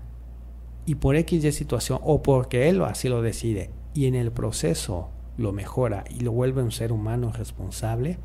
y 0.86 0.95
por 0.95 1.15
X 1.15 1.45
y 1.45 1.52
situación 1.52 2.00
o 2.04 2.23
porque 2.23 2.67
él 2.67 2.82
así 2.82 3.08
lo 3.08 3.21
decide 3.21 3.69
y 3.93 4.08
en 4.08 4.15
el 4.15 4.32
proceso 4.32 5.10
lo 5.38 5.54
mejora 5.54 6.04
y 6.10 6.21
lo 6.21 6.32
vuelve 6.32 6.63
un 6.63 6.71
ser 6.71 6.91
humano 6.91 7.32
responsable, 7.32 8.17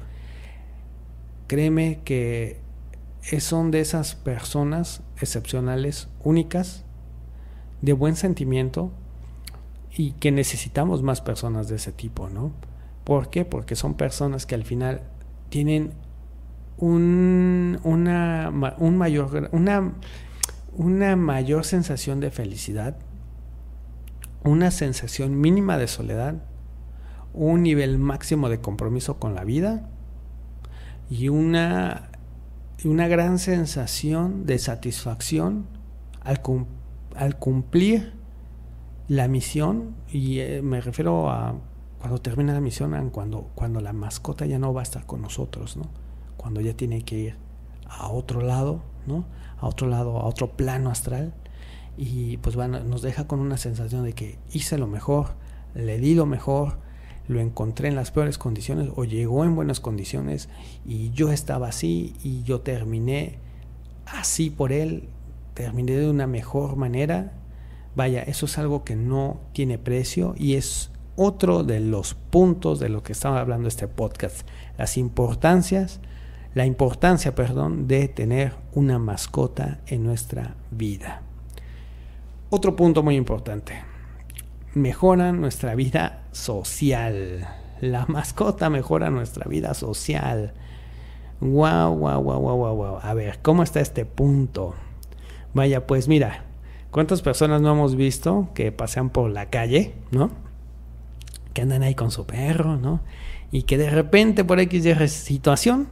créeme 1.47 2.01
que 2.05 2.61
son 3.39 3.71
de 3.71 3.81
esas 3.81 4.15
personas 4.15 5.03
excepcionales, 5.21 6.09
únicas, 6.25 6.85
de 7.83 7.93
buen 7.93 8.17
sentimiento, 8.17 8.93
y 9.95 10.13
que 10.13 10.33
necesitamos 10.33 11.03
más 11.03 11.21
personas 11.21 11.69
de 11.69 11.77
ese 11.77 11.93
tipo, 11.93 12.31
¿no? 12.31 12.53
¿Por 13.05 13.29
qué? 13.29 13.45
Porque 13.45 13.77
son 13.77 13.95
personas 13.95 14.47
que 14.47 14.55
al 14.55 14.65
final 14.65 15.03
tienen 15.51 15.93
un, 16.79 17.79
una, 17.85 18.75
un 18.79 18.99
mayor, 18.99 19.49
una, 19.53 19.93
una 20.75 21.17
mayor 21.17 21.65
sensación 21.65 22.21
de 22.21 22.31
felicidad, 22.31 22.97
una 24.45 24.71
sensación 24.71 25.41
mínima 25.41 25.79
de 25.79 25.87
soledad, 25.87 26.43
un 27.35 27.63
nivel 27.63 27.99
máximo 27.99 28.49
de 28.49 28.61
compromiso 28.61 29.19
con 29.19 29.35
la 29.35 29.45
vida 29.45 29.89
y 31.09 31.29
una, 31.29 32.11
una 32.85 33.09
gran 33.09 33.39
sensación 33.39 34.45
de 34.47 34.59
satisfacción 34.59 35.67
al, 36.21 36.41
al 37.15 37.39
cumplir 37.39 38.15
la 39.09 39.29
misión, 39.29 39.95
y 40.09 40.39
eh, 40.39 40.63
me 40.63 40.81
refiero 40.81 41.31
a 41.31 41.55
cuando 41.99 42.21
termina 42.21 42.53
la 42.53 42.61
misión, 42.61 43.11
cuando, 43.11 43.51
cuando 43.55 43.81
la 43.81 43.93
mascota 43.93 44.47
ya 44.47 44.59
no 44.59 44.75
va 44.75 44.81
a 44.81 44.83
estar 44.83 45.07
con 45.07 45.23
nosotros, 45.23 45.77
¿no? 45.77 45.85
Cuando 46.43 46.61
ya 46.61 46.75
tiene 46.75 47.03
que 47.03 47.19
ir 47.19 47.37
a 47.89 48.09
otro 48.09 48.43
lado, 48.43 48.83
¿no? 49.07 49.25
A 49.59 49.67
otro 49.67 49.89
lado, 49.89 50.19
a 50.19 50.27
otro 50.27 50.51
plano 50.51 50.91
astral. 50.91 51.33
Y 51.97 52.37
pues 52.39 52.57
nos 52.57 53.01
deja 53.01 53.27
con 53.27 53.41
una 53.41 53.57
sensación 53.57 54.05
de 54.05 54.13
que 54.13 54.39
hice 54.53 54.77
lo 54.77 54.87
mejor, 54.87 55.35
le 55.75 55.99
di 55.99 56.15
lo 56.15 56.27
mejor, 56.27 56.79
lo 57.29 57.41
encontré 57.41 57.89
en 57.89 57.95
las 57.95 58.11
peores 58.11 58.37
condiciones 58.37 58.91
o 58.95 59.05
llegó 59.05 59.45
en 59.45 59.55
buenas 59.55 59.81
condiciones 59.81 60.49
y 60.85 61.11
yo 61.13 61.31
estaba 61.31 61.69
así 61.69 62.15
y 62.23 62.43
yo 62.43 62.61
terminé 62.61 63.39
así 64.07 64.51
por 64.51 64.73
él, 64.73 65.09
terminé 65.55 65.93
de 65.93 66.11
una 66.11 66.27
mejor 66.27 66.77
manera 66.77 67.33
Vaya, 67.95 68.23
eso 68.23 68.47
es 68.47 68.57
algo 68.57 68.85
que 68.85 68.97
no 68.97 69.41
tiene 69.53 69.77
precio 69.77 70.35
y 70.39 70.55
es 70.55 70.91
otro 71.15 71.63
de 71.63 71.79
los 71.79 72.15
puntos 72.15 72.81
de 72.81 72.89
lo 72.89 73.03
que 73.03 73.13
estaba 73.13 73.39
hablando 73.39 73.69
este 73.69 73.87
podcast. 73.87 74.47
Las 74.79 74.97
importancias, 74.97 76.01
la 76.55 76.67
importancia, 76.67 77.35
perdón, 77.35 77.89
de 77.89 78.09
tener 78.09 78.55
una 78.73 78.99
mascota 78.99 79.81
en 79.87 80.05
nuestra 80.05 80.55
vida. 80.71 81.23
Otro 82.51 82.77
punto 82.77 83.03
muy 83.03 83.17
importante. 83.17 83.83
Mejora 84.75 85.33
nuestra 85.33 85.75
vida 85.75 86.25
social. 86.33 87.49
La 87.81 88.07
mascota 88.07 88.71
mejora 88.71 89.11
nuestra 89.11 89.49
vida 89.49 89.75
social. 89.75 90.53
Wow, 91.41 91.97
wow, 91.97 92.23
wow, 92.23 92.41
wow, 92.41 92.57
wow, 92.57 92.77
wow. 92.77 92.99
A 93.03 93.15
ver, 93.15 93.41
¿cómo 93.43 93.63
está 93.63 93.81
este 93.81 94.05
punto? 94.05 94.75
Vaya, 95.55 95.87
pues 95.87 96.09
mira, 96.09 96.45
¿Cuántas 96.93 97.23
personas 97.23 97.63
no 97.63 97.73
hemos 97.73 97.97
visto 97.97 98.51
que 98.53 98.71
pasean 98.71 99.09
por 99.09 99.31
la 99.31 99.49
calle, 99.49 99.95
¿no? 100.11 100.31
Que 101.55 101.63
andan 101.63 101.83
ahí 101.83 101.95
con 101.95 102.11
su 102.11 102.27
perro, 102.27 102.77
¿no? 102.77 103.01
Y 103.51 103.63
que 103.63 103.79
de 103.79 103.89
repente 103.89 104.45
por 104.45 104.61
X 104.61 104.85
situación 105.11 105.89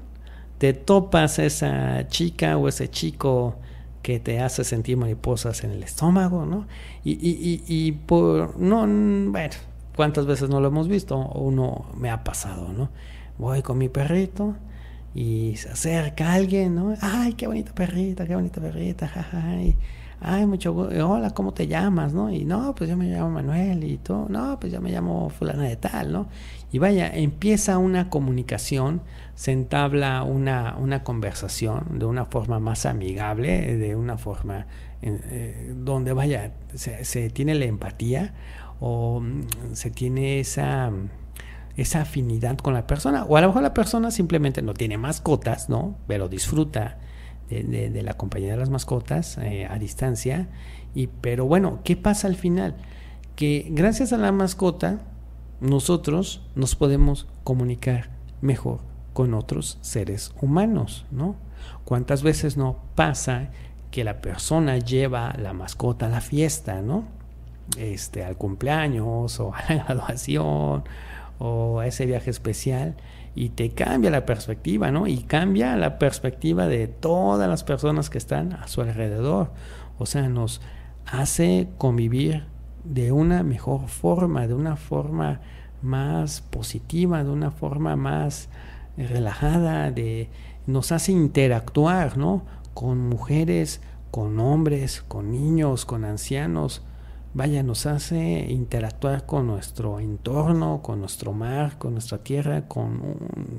te 0.60 0.74
topas 0.74 1.40
esa 1.40 2.06
chica 2.06 2.56
o 2.56 2.68
ese 2.68 2.88
chico 2.88 3.56
que 4.02 4.20
te 4.20 4.40
hace 4.40 4.62
sentir 4.62 4.96
mariposas 4.96 5.64
en 5.64 5.72
el 5.72 5.82
estómago, 5.82 6.46
¿no? 6.46 6.68
Y, 7.02 7.12
y, 7.12 7.62
y, 7.66 7.88
y 7.88 7.92
por, 7.92 8.56
no, 8.58 8.86
bueno, 9.32 9.54
¿Cuántas 10.00 10.24
veces 10.24 10.48
no 10.48 10.60
lo 10.60 10.68
hemos 10.68 10.88
visto? 10.88 11.18
Uno 11.34 11.84
me 11.94 12.08
ha 12.08 12.24
pasado, 12.24 12.72
¿no? 12.72 12.88
Voy 13.36 13.60
con 13.60 13.76
mi 13.76 13.90
perrito 13.90 14.56
y 15.14 15.56
se 15.56 15.68
acerca 15.68 16.32
alguien, 16.32 16.74
¿no? 16.74 16.94
Ay, 17.02 17.34
qué 17.34 17.46
bonita 17.46 17.74
perrita, 17.74 18.26
qué 18.26 18.34
bonita 18.34 18.62
perrita, 18.62 19.10
ay, 19.32 19.76
ay, 20.20 20.46
mucho 20.46 20.72
hola, 20.74 21.30
¿cómo 21.30 21.52
te 21.52 21.66
llamas, 21.66 22.12
no? 22.12 22.30
Y 22.30 22.44
no, 22.44 22.74
pues 22.74 22.90
yo 22.90 22.96
me 22.96 23.06
llamo 23.06 23.30
Manuel 23.30 23.84
y 23.84 23.96
tú, 23.98 24.26
no, 24.28 24.58
pues 24.60 24.72
yo 24.72 24.80
me 24.80 24.90
llamo 24.90 25.30
fulana 25.30 25.64
de 25.64 25.76
tal, 25.76 26.12
¿no? 26.12 26.28
Y 26.72 26.78
vaya, 26.78 27.08
empieza 27.08 27.78
una 27.78 28.10
comunicación, 28.10 29.02
se 29.34 29.52
entabla 29.52 30.22
una, 30.22 30.76
una 30.76 31.02
conversación 31.02 31.98
de 31.98 32.04
una 32.04 32.26
forma 32.26 32.60
más 32.60 32.86
amigable, 32.86 33.76
de 33.76 33.96
una 33.96 34.18
forma 34.18 34.66
eh, 35.02 35.72
donde 35.76 36.12
vaya, 36.12 36.52
se, 36.74 37.04
se 37.04 37.30
tiene 37.30 37.54
la 37.54 37.64
empatía 37.64 38.34
o 38.78 39.20
mm, 39.20 39.72
se 39.72 39.90
tiene 39.90 40.40
esa 40.40 40.92
esa 41.76 42.02
afinidad 42.02 42.58
con 42.58 42.74
la 42.74 42.86
persona. 42.86 43.24
O 43.24 43.36
a 43.36 43.40
lo 43.40 43.48
mejor 43.48 43.62
la 43.62 43.72
persona 43.72 44.10
simplemente 44.10 44.60
no 44.60 44.74
tiene 44.74 44.98
mascotas, 44.98 45.68
¿no? 45.70 45.96
Pero 46.06 46.28
disfruta 46.28 46.98
de, 47.50 48.02
la 48.02 48.14
compañía 48.14 48.52
de 48.52 48.56
las 48.56 48.70
mascotas 48.70 49.38
eh, 49.38 49.66
a 49.68 49.78
distancia. 49.78 50.48
Y, 50.94 51.08
pero 51.08 51.46
bueno, 51.46 51.80
¿qué 51.84 51.96
pasa 51.96 52.28
al 52.28 52.36
final? 52.36 52.76
Que 53.36 53.66
gracias 53.70 54.12
a 54.12 54.18
la 54.18 54.32
mascota, 54.32 55.00
nosotros 55.60 56.46
nos 56.54 56.74
podemos 56.74 57.26
comunicar 57.44 58.10
mejor 58.40 58.80
con 59.12 59.34
otros 59.34 59.78
seres 59.82 60.32
humanos, 60.40 61.04
¿no? 61.10 61.36
¿Cuántas 61.84 62.22
veces 62.22 62.56
no 62.56 62.78
pasa 62.94 63.50
que 63.90 64.04
la 64.04 64.20
persona 64.20 64.78
lleva 64.78 65.34
la 65.36 65.52
mascota 65.52 66.06
a 66.06 66.08
la 66.08 66.20
fiesta, 66.20 66.80
¿no? 66.80 67.04
Este, 67.76 68.24
al 68.24 68.36
cumpleaños 68.36 69.40
o 69.40 69.52
a 69.54 69.62
la 69.68 69.84
graduación 69.84 70.84
o 71.38 71.80
a 71.80 71.86
ese 71.86 72.06
viaje 72.06 72.30
especial 72.30 72.96
y 73.34 73.50
te 73.50 73.70
cambia 73.70 74.10
la 74.10 74.26
perspectiva, 74.26 74.90
¿no? 74.90 75.06
Y 75.06 75.18
cambia 75.18 75.76
la 75.76 75.98
perspectiva 75.98 76.66
de 76.66 76.88
todas 76.88 77.48
las 77.48 77.64
personas 77.64 78.10
que 78.10 78.18
están 78.18 78.52
a 78.52 78.66
su 78.68 78.80
alrededor. 78.80 79.52
O 79.98 80.06
sea, 80.06 80.28
nos 80.28 80.60
hace 81.06 81.68
convivir 81.78 82.44
de 82.84 83.12
una 83.12 83.42
mejor 83.42 83.88
forma, 83.88 84.46
de 84.46 84.54
una 84.54 84.76
forma 84.76 85.40
más 85.82 86.40
positiva, 86.40 87.24
de 87.24 87.30
una 87.30 87.50
forma 87.50 87.96
más 87.96 88.48
relajada, 88.96 89.90
de 89.90 90.28
nos 90.66 90.92
hace 90.92 91.12
interactuar, 91.12 92.16
¿no? 92.16 92.44
Con 92.74 93.08
mujeres, 93.08 93.80
con 94.10 94.38
hombres, 94.40 95.04
con 95.06 95.30
niños, 95.30 95.84
con 95.84 96.04
ancianos, 96.04 96.82
vaya, 97.34 97.62
nos 97.62 97.86
hace 97.86 98.46
interactuar 98.50 99.26
con 99.26 99.46
nuestro 99.46 100.00
entorno, 100.00 100.82
con 100.82 101.00
nuestro 101.00 101.32
mar, 101.32 101.78
con 101.78 101.92
nuestra 101.92 102.18
tierra, 102.18 102.66
con, 102.66 103.16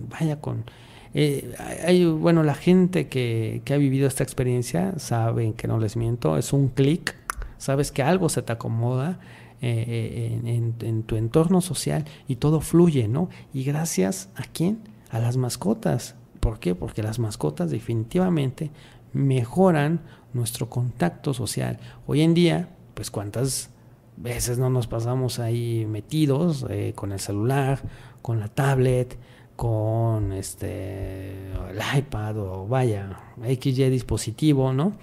vaya, 0.09 0.39
con... 0.41 0.65
Eh, 1.13 1.53
hay, 1.85 2.05
bueno, 2.05 2.43
la 2.43 2.55
gente 2.55 3.07
que, 3.07 3.61
que, 3.65 3.73
ha 3.73 3.77
vivido 3.77 4.07
esta 4.07 4.23
experiencia 4.23 4.97
saben 4.97 5.53
que 5.53 5.67
no 5.67 5.77
les 5.77 5.97
miento, 5.97 6.37
es 6.37 6.53
un 6.53 6.69
clic, 6.69 7.15
sabes 7.57 7.91
que 7.91 8.01
algo 8.01 8.29
se 8.29 8.41
te 8.41 8.53
acomoda 8.53 9.19
eh, 9.61 9.85
eh, 9.87 10.41
en, 10.45 10.75
en, 10.79 11.03
tu 11.03 11.17
entorno 11.17 11.61
social 11.61 12.05
y 12.27 12.37
todo 12.37 12.61
fluye, 12.61 13.07
¿no? 13.07 13.29
Y 13.53 13.63
gracias 13.63 14.29
a 14.35 14.43
quién? 14.43 14.79
A 15.09 15.19
las 15.19 15.37
mascotas. 15.37 16.15
¿Por 16.39 16.59
qué? 16.59 16.75
Porque 16.75 17.03
las 17.03 17.19
mascotas 17.19 17.69
definitivamente 17.69 18.71
mejoran 19.13 20.01
nuestro 20.33 20.69
contacto 20.69 21.33
social. 21.33 21.77
Hoy 22.07 22.21
en 22.21 22.33
día, 22.33 22.69
pues 22.93 23.11
cuántas 23.11 23.69
veces 24.17 24.57
no 24.57 24.69
nos 24.69 24.87
pasamos 24.87 25.39
ahí 25.39 25.85
metidos 25.87 26.65
eh, 26.69 26.93
con 26.95 27.11
el 27.11 27.19
celular, 27.19 27.79
con 28.21 28.39
la 28.39 28.47
tablet, 28.47 29.17
con 29.55 30.33
este 30.33 31.51
el 31.69 31.79
iPad 31.97 32.37
o 32.37 32.67
vaya, 32.67 33.19
XY 33.43 33.89
dispositivo, 33.89 34.73
¿no? 34.73 34.93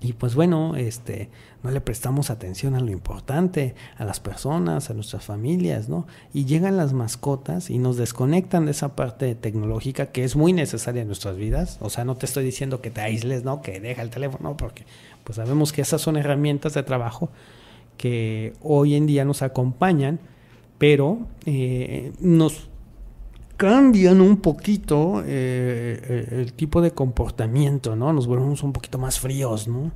Y 0.00 0.12
pues 0.12 0.36
bueno, 0.36 0.76
este, 0.76 1.28
no 1.64 1.72
le 1.72 1.80
prestamos 1.80 2.30
atención 2.30 2.76
a 2.76 2.80
lo 2.80 2.92
importante, 2.92 3.74
a 3.96 4.04
las 4.04 4.20
personas, 4.20 4.90
a 4.90 4.94
nuestras 4.94 5.24
familias, 5.24 5.88
¿no? 5.88 6.06
Y 6.32 6.44
llegan 6.44 6.76
las 6.76 6.92
mascotas 6.92 7.68
y 7.68 7.78
nos 7.78 7.96
desconectan 7.96 8.66
de 8.66 8.70
esa 8.70 8.94
parte 8.94 9.34
tecnológica 9.34 10.12
que 10.12 10.22
es 10.22 10.36
muy 10.36 10.52
necesaria 10.52 11.02
en 11.02 11.08
nuestras 11.08 11.36
vidas. 11.36 11.78
O 11.80 11.90
sea, 11.90 12.04
no 12.04 12.16
te 12.16 12.26
estoy 12.26 12.44
diciendo 12.44 12.80
que 12.80 12.90
te 12.90 13.00
aísles, 13.00 13.42
¿no? 13.42 13.60
Que 13.60 13.80
deja 13.80 14.02
el 14.02 14.10
teléfono, 14.10 14.56
porque 14.56 14.84
pues 15.28 15.36
sabemos 15.36 15.74
que 15.74 15.82
esas 15.82 16.00
son 16.00 16.16
herramientas 16.16 16.72
de 16.72 16.82
trabajo 16.82 17.28
que 17.98 18.54
hoy 18.62 18.94
en 18.94 19.06
día 19.06 19.26
nos 19.26 19.42
acompañan, 19.42 20.20
pero 20.78 21.18
eh, 21.44 22.12
nos 22.18 22.70
cambian 23.58 24.22
un 24.22 24.38
poquito 24.38 25.22
eh, 25.26 26.28
el 26.30 26.54
tipo 26.54 26.80
de 26.80 26.92
comportamiento, 26.92 27.94
¿no? 27.94 28.14
Nos 28.14 28.26
volvemos 28.26 28.62
un 28.62 28.72
poquito 28.72 28.96
más 28.96 29.20
fríos, 29.20 29.68
¿no? 29.68 29.92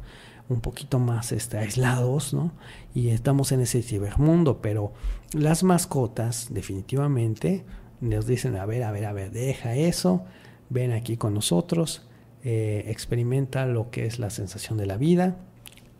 Un 0.50 0.60
poquito 0.60 0.98
más 0.98 1.32
este, 1.32 1.56
aislados, 1.56 2.34
¿no? 2.34 2.52
Y 2.94 3.08
estamos 3.08 3.52
en 3.52 3.60
ese 3.60 3.80
cibermundo, 3.80 4.60
pero 4.60 4.92
las 5.32 5.62
mascotas 5.62 6.48
definitivamente 6.50 7.64
nos 8.02 8.26
dicen, 8.26 8.56
a 8.56 8.66
ver, 8.66 8.82
a 8.82 8.92
ver, 8.92 9.06
a 9.06 9.14
ver, 9.14 9.30
deja 9.30 9.76
eso, 9.76 10.24
ven 10.68 10.92
aquí 10.92 11.16
con 11.16 11.32
nosotros, 11.32 12.02
eh, 12.44 12.84
experimenta 12.88 13.66
lo 13.66 13.90
que 13.90 14.06
es 14.06 14.18
la 14.18 14.30
sensación 14.30 14.78
de 14.78 14.86
la 14.86 14.96
vida, 14.96 15.36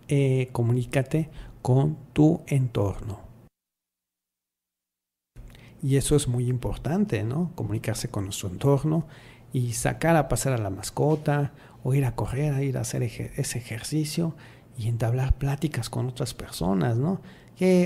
eh, 0.09 0.49
comunícate 0.53 1.31
con 1.63 1.97
tu 2.13 2.43
entorno. 2.47 3.21
Y 5.83 5.97
eso 5.97 6.15
es 6.15 6.29
muy 6.29 6.49
importante, 6.49 7.25
¿no? 7.25 7.53
Comunicarse 7.55 8.09
con 8.09 8.25
nuestro 8.25 8.49
entorno 8.49 9.07
y 9.53 9.73
sacar 9.73 10.17
a 10.17 10.29
pasar 10.29 10.53
a 10.53 10.59
la 10.59 10.71
mascota 10.71 11.53
o 11.83 11.95
ir 11.95 12.05
a 12.05 12.15
correr, 12.15 12.55
a 12.55 12.63
ir 12.63 12.79
a 12.79 12.83
hacer 12.83 13.03
ese 13.03 13.59
ejercicio 13.59 14.35
y 14.79 14.89
entablar 14.89 15.37
pláticas 15.37 15.91
con 15.91 16.09
otras 16.09 16.35
personas, 16.35 16.97
¿no? 16.97 17.21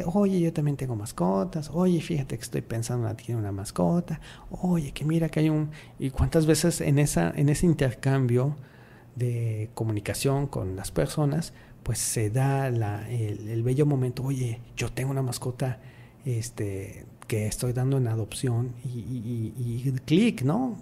Oye, 0.07 0.41
yo 0.41 0.53
también 0.53 0.77
tengo 0.77 0.97
mascotas, 0.97 1.71
oye, 1.73 2.01
fíjate 2.01 2.37
que 2.37 2.43
estoy 2.43 2.63
pensando 2.63 3.09
en 3.09 3.17
tener 3.17 3.37
una 3.37 3.53
mascota, 3.53 4.21
oye, 4.51 4.93
que 4.93 5.05
mira 5.05 5.29
que 5.29 5.41
hay 5.41 5.51
un... 5.51 5.71
Y 5.99 6.11
cuántas 6.11 6.47
veces 6.47 6.81
en, 6.81 6.99
esa, 6.99 7.33
en 7.37 7.49
ese 7.49 7.67
intercambio 7.67 8.57
de 9.17 9.71
comunicación 9.75 10.47
con 10.47 10.77
las 10.77 10.91
personas, 10.91 11.53
pues 11.83 11.99
se 11.99 12.31
da 12.31 12.71
la, 12.71 13.09
el, 13.11 13.63
bello 13.63 13.87
momento, 13.87 14.25
oye, 14.25 14.61
yo 14.77 14.91
tengo 14.91 15.11
una 15.11 15.23
mascota 15.23 15.79
este, 16.25 17.05
que 17.27 17.47
estoy 17.47 17.73
dando 17.73 17.99
en 17.99 18.09
adopción 18.09 18.73
y 18.85 19.93
clic, 20.05 20.43
¿no? 20.43 20.79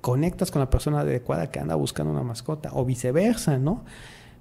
Conectas 0.00 0.50
con 0.50 0.60
la 0.60 0.70
persona 0.70 1.00
adecuada 1.00 1.50
que 1.50 1.60
anda 1.60 1.74
buscando 1.74 2.12
una 2.12 2.22
mascota 2.22 2.70
o 2.72 2.84
viceversa, 2.84 3.58
¿no? 3.58 3.84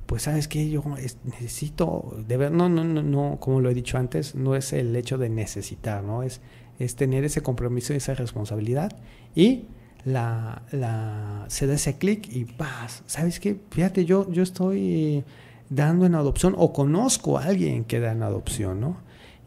Pues 0.07 0.23
sabes 0.23 0.47
que 0.47 0.69
yo 0.69 0.83
necesito, 1.25 2.15
de 2.25 2.37
ver, 2.37 2.51
no, 2.51 2.69
no, 2.69 2.83
no, 2.83 3.03
no, 3.03 3.37
como 3.39 3.59
lo 3.59 3.69
he 3.69 3.73
dicho 3.73 3.97
antes, 3.97 4.35
no 4.35 4.55
es 4.55 4.71
el 4.71 4.95
hecho 4.95 5.17
de 5.17 5.29
necesitar, 5.29 6.01
¿no? 6.01 6.23
Es, 6.23 6.39
es 6.79 6.95
tener 6.95 7.25
ese 7.25 7.41
compromiso 7.41 7.93
y 7.93 7.97
esa 7.97 8.13
responsabilidad 8.13 8.95
y 9.35 9.65
la, 10.05 10.63
la, 10.71 11.43
se 11.49 11.67
da 11.67 11.73
ese 11.73 11.97
clic 11.97 12.29
y 12.31 12.45
paz, 12.45 13.03
¿sabes 13.05 13.41
qué? 13.41 13.59
Fíjate, 13.69 14.05
yo, 14.05 14.31
yo 14.31 14.43
estoy 14.43 15.25
dando 15.69 16.05
en 16.05 16.15
adopción 16.15 16.55
o 16.57 16.71
conozco 16.71 17.37
a 17.37 17.43
alguien 17.43 17.83
que 17.83 17.99
da 17.99 18.13
en 18.13 18.23
adopción, 18.23 18.79
¿no? 18.79 18.97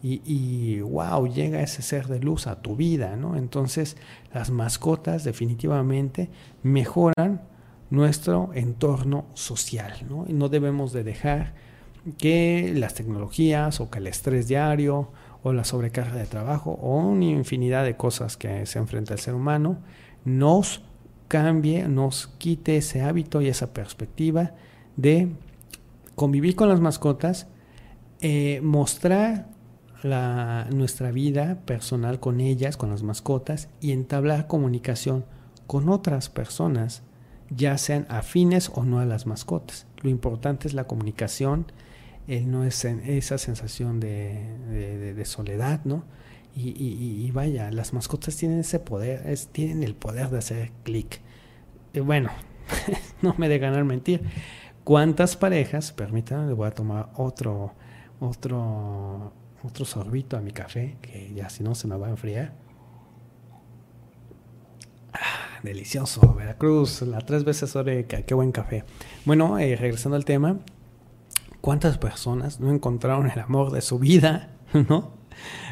Y, 0.03 0.21
y, 0.27 0.81
wow, 0.81 1.27
llega 1.27 1.63
ese 1.63 1.81
ser 1.81 2.07
de 2.07 2.21
luz 2.21 2.47
a 2.47 2.61
tu 2.61 2.77
vida, 2.77 3.17
¿no? 3.17 3.37
Entonces 3.37 3.97
las 4.33 4.51
mascotas 4.51 5.25
definitivamente 5.25 6.29
mejoran 6.63 7.43
nuestro 7.91 8.51
entorno 8.55 9.27
social. 9.35 9.93
¿no? 10.09 10.25
Y 10.29 10.33
no 10.33 10.49
debemos 10.49 10.93
de 10.93 11.05
dejar 11.05 11.55
que 12.19 12.73
las 12.75 12.95
tecnologías 12.95 13.81
o 13.81 13.91
que 13.91 13.99
el 13.99 14.07
estrés 14.07 14.49
diario 14.49 15.11
o 15.43 15.53
la 15.53 15.65
sobrecarga 15.65 16.17
de 16.17 16.27
trabajo 16.27 16.79
o 16.81 16.99
una 16.99 17.27
infinidad 17.27 17.85
de 17.85 17.97
cosas 17.97 18.37
que 18.37 18.65
se 18.67 18.79
enfrenta 18.79 19.15
el 19.15 19.21
ser 19.21 19.35
humano 19.35 19.79
nos 20.25 20.83
cambie, 21.29 21.89
nos 21.89 22.29
quite 22.39 22.77
ese 22.77 23.03
hábito 23.03 23.41
y 23.41 23.49
esa 23.49 23.73
perspectiva 23.73 24.53
de 24.97 25.29
convivir 26.15 26.57
con 26.57 26.69
las 26.69 26.81
mascotas, 26.81 27.47
eh, 28.21 28.61
mostrar 28.63 29.49
la, 30.03 30.67
nuestra 30.73 31.11
vida 31.11 31.61
personal 31.65 32.21
con 32.21 32.41
ellas, 32.41 32.77
con 32.77 32.91
las 32.91 33.03
mascotas 33.03 33.69
y 33.81 33.93
entablar 33.93 34.47
comunicación 34.47 35.25
con 35.67 35.89
otras 35.89 36.29
personas 36.29 37.03
ya 37.51 37.77
sean 37.79 38.07
afines 38.09 38.71
o 38.75 38.85
no 38.85 39.01
a 39.01 39.05
las 39.05 39.27
mascotas. 39.27 39.87
Lo 40.03 40.11
importante 40.11 40.69
es 40.69 40.75
la 40.75 40.85
comunicación, 40.85 41.67
no 42.27 42.65
es 42.65 42.85
esa 42.85 43.39
sensación 43.39 44.01
de, 44.01 45.23
soledad, 45.25 45.81
¿no? 45.85 46.05
Y, 46.55 47.31
vaya, 47.33 47.71
las 47.71 47.93
mascotas 47.93 48.37
tienen 48.37 48.61
ese 48.61 48.79
poder, 48.79 49.27
es, 49.27 49.49
tienen 49.49 49.83
el 49.83 49.95
poder 49.95 50.31
de 50.31 50.39
hacer 50.39 50.73
clic. 50.85 51.21
bueno, 51.95 52.31
no 53.23 53.35
me 53.39 53.49
de 53.49 53.59
ganar 53.59 53.85
mentir. 53.85 54.23
¿Cuántas 54.85 55.37
parejas, 55.37 55.93
permítanme, 55.93 56.49
le 56.49 56.55
voy 56.55 56.67
a 56.67 56.71
tomar 56.71 57.11
otro, 57.17 57.75
otro, 58.19 59.33
otro 59.63 59.85
sorbito 59.85 60.37
a 60.37 60.41
mi 60.41 60.53
café, 60.53 60.97
que 61.01 61.33
ya 61.35 61.49
si 61.49 61.63
no 61.63 61.75
se 61.75 61.87
me 61.87 61.97
va 61.97 62.07
a 62.07 62.11
enfriar. 62.11 62.55
Ah, 65.13 65.40
delicioso, 65.63 66.35
Veracruz, 66.35 67.03
la 67.03 67.19
tres 67.21 67.45
veces 67.45 67.77
oreca, 67.77 68.23
qué 68.23 68.35
buen 68.35 68.53
café. 68.53 68.85
Bueno, 69.25 69.59
eh, 69.59 69.77
regresando 69.77 70.17
al 70.17 70.25
tema, 70.25 70.59
¿cuántas 71.61 71.99
personas 71.99 72.61
no 72.61 72.71
encontraron 72.71 73.31
el 73.31 73.39
amor 73.39 73.71
de 73.73 73.81
su 73.81 73.99
vida? 73.99 74.51
¿No? 74.89 75.13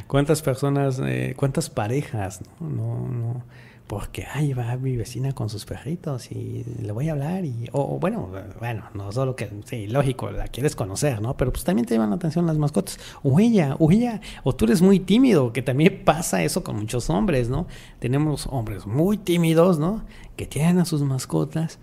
¿Cuántas 0.06 0.42
personas, 0.42 1.00
eh, 1.04 1.34
cuántas 1.36 1.68
parejas, 1.68 2.40
no, 2.60 2.68
no, 2.68 3.08
no 3.08 3.44
porque 3.88 4.26
ahí 4.32 4.52
va 4.52 4.76
mi 4.76 4.96
vecina 4.96 5.32
con 5.32 5.48
sus 5.48 5.64
perritos 5.64 6.30
y 6.30 6.62
le 6.82 6.92
voy 6.92 7.08
a 7.08 7.12
hablar 7.12 7.46
y 7.46 7.68
o 7.72 7.98
bueno 7.98 8.30
bueno 8.60 8.84
no 8.92 9.10
solo 9.10 9.34
que 9.34 9.50
sí 9.64 9.86
lógico 9.86 10.30
la 10.30 10.46
quieres 10.48 10.76
conocer 10.76 11.22
no 11.22 11.36
pero 11.36 11.52
pues 11.52 11.64
también 11.64 11.86
te 11.86 11.94
llaman 11.94 12.10
la 12.10 12.16
atención 12.16 12.46
las 12.46 12.58
mascotas. 12.58 13.00
O 13.22 13.40
ella 13.40 13.76
o 13.78 13.90
ella 13.90 14.20
o 14.44 14.54
tú 14.54 14.66
eres 14.66 14.82
muy 14.82 15.00
tímido 15.00 15.54
que 15.54 15.62
también 15.62 16.02
pasa 16.04 16.42
eso 16.42 16.62
con 16.62 16.76
muchos 16.76 17.08
hombres 17.08 17.48
no 17.48 17.66
tenemos 17.98 18.46
hombres 18.50 18.86
muy 18.86 19.16
tímidos 19.16 19.78
no 19.78 20.04
que 20.36 20.46
tienen 20.46 20.78
a 20.78 20.84
sus 20.84 21.00
mascotas 21.02 21.78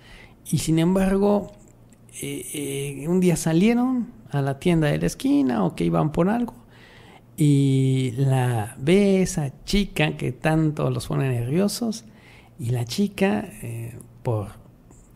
y 0.45 0.59
sin 0.59 0.77
embargo 0.77 1.51
eh, 2.21 3.01
eh, 3.01 3.07
un 3.07 3.19
día 3.19 3.35
salieron 3.35 4.13
a 4.29 4.41
la 4.43 4.59
tienda 4.59 4.87
de 4.87 4.99
la 4.99 5.07
esquina 5.07 5.65
o 5.65 5.75
que 5.75 5.83
iban 5.83 6.11
por 6.11 6.29
algo 6.29 6.53
y 7.37 8.13
la 8.17 8.75
ve 8.79 9.21
esa 9.21 9.51
chica 9.63 10.15
que 10.15 10.31
tanto 10.31 10.89
los 10.89 11.07
pone 11.07 11.29
nerviosos 11.29 12.05
y 12.59 12.69
la 12.69 12.85
chica 12.85 13.45
eh, 13.61 13.97
por 14.23 14.49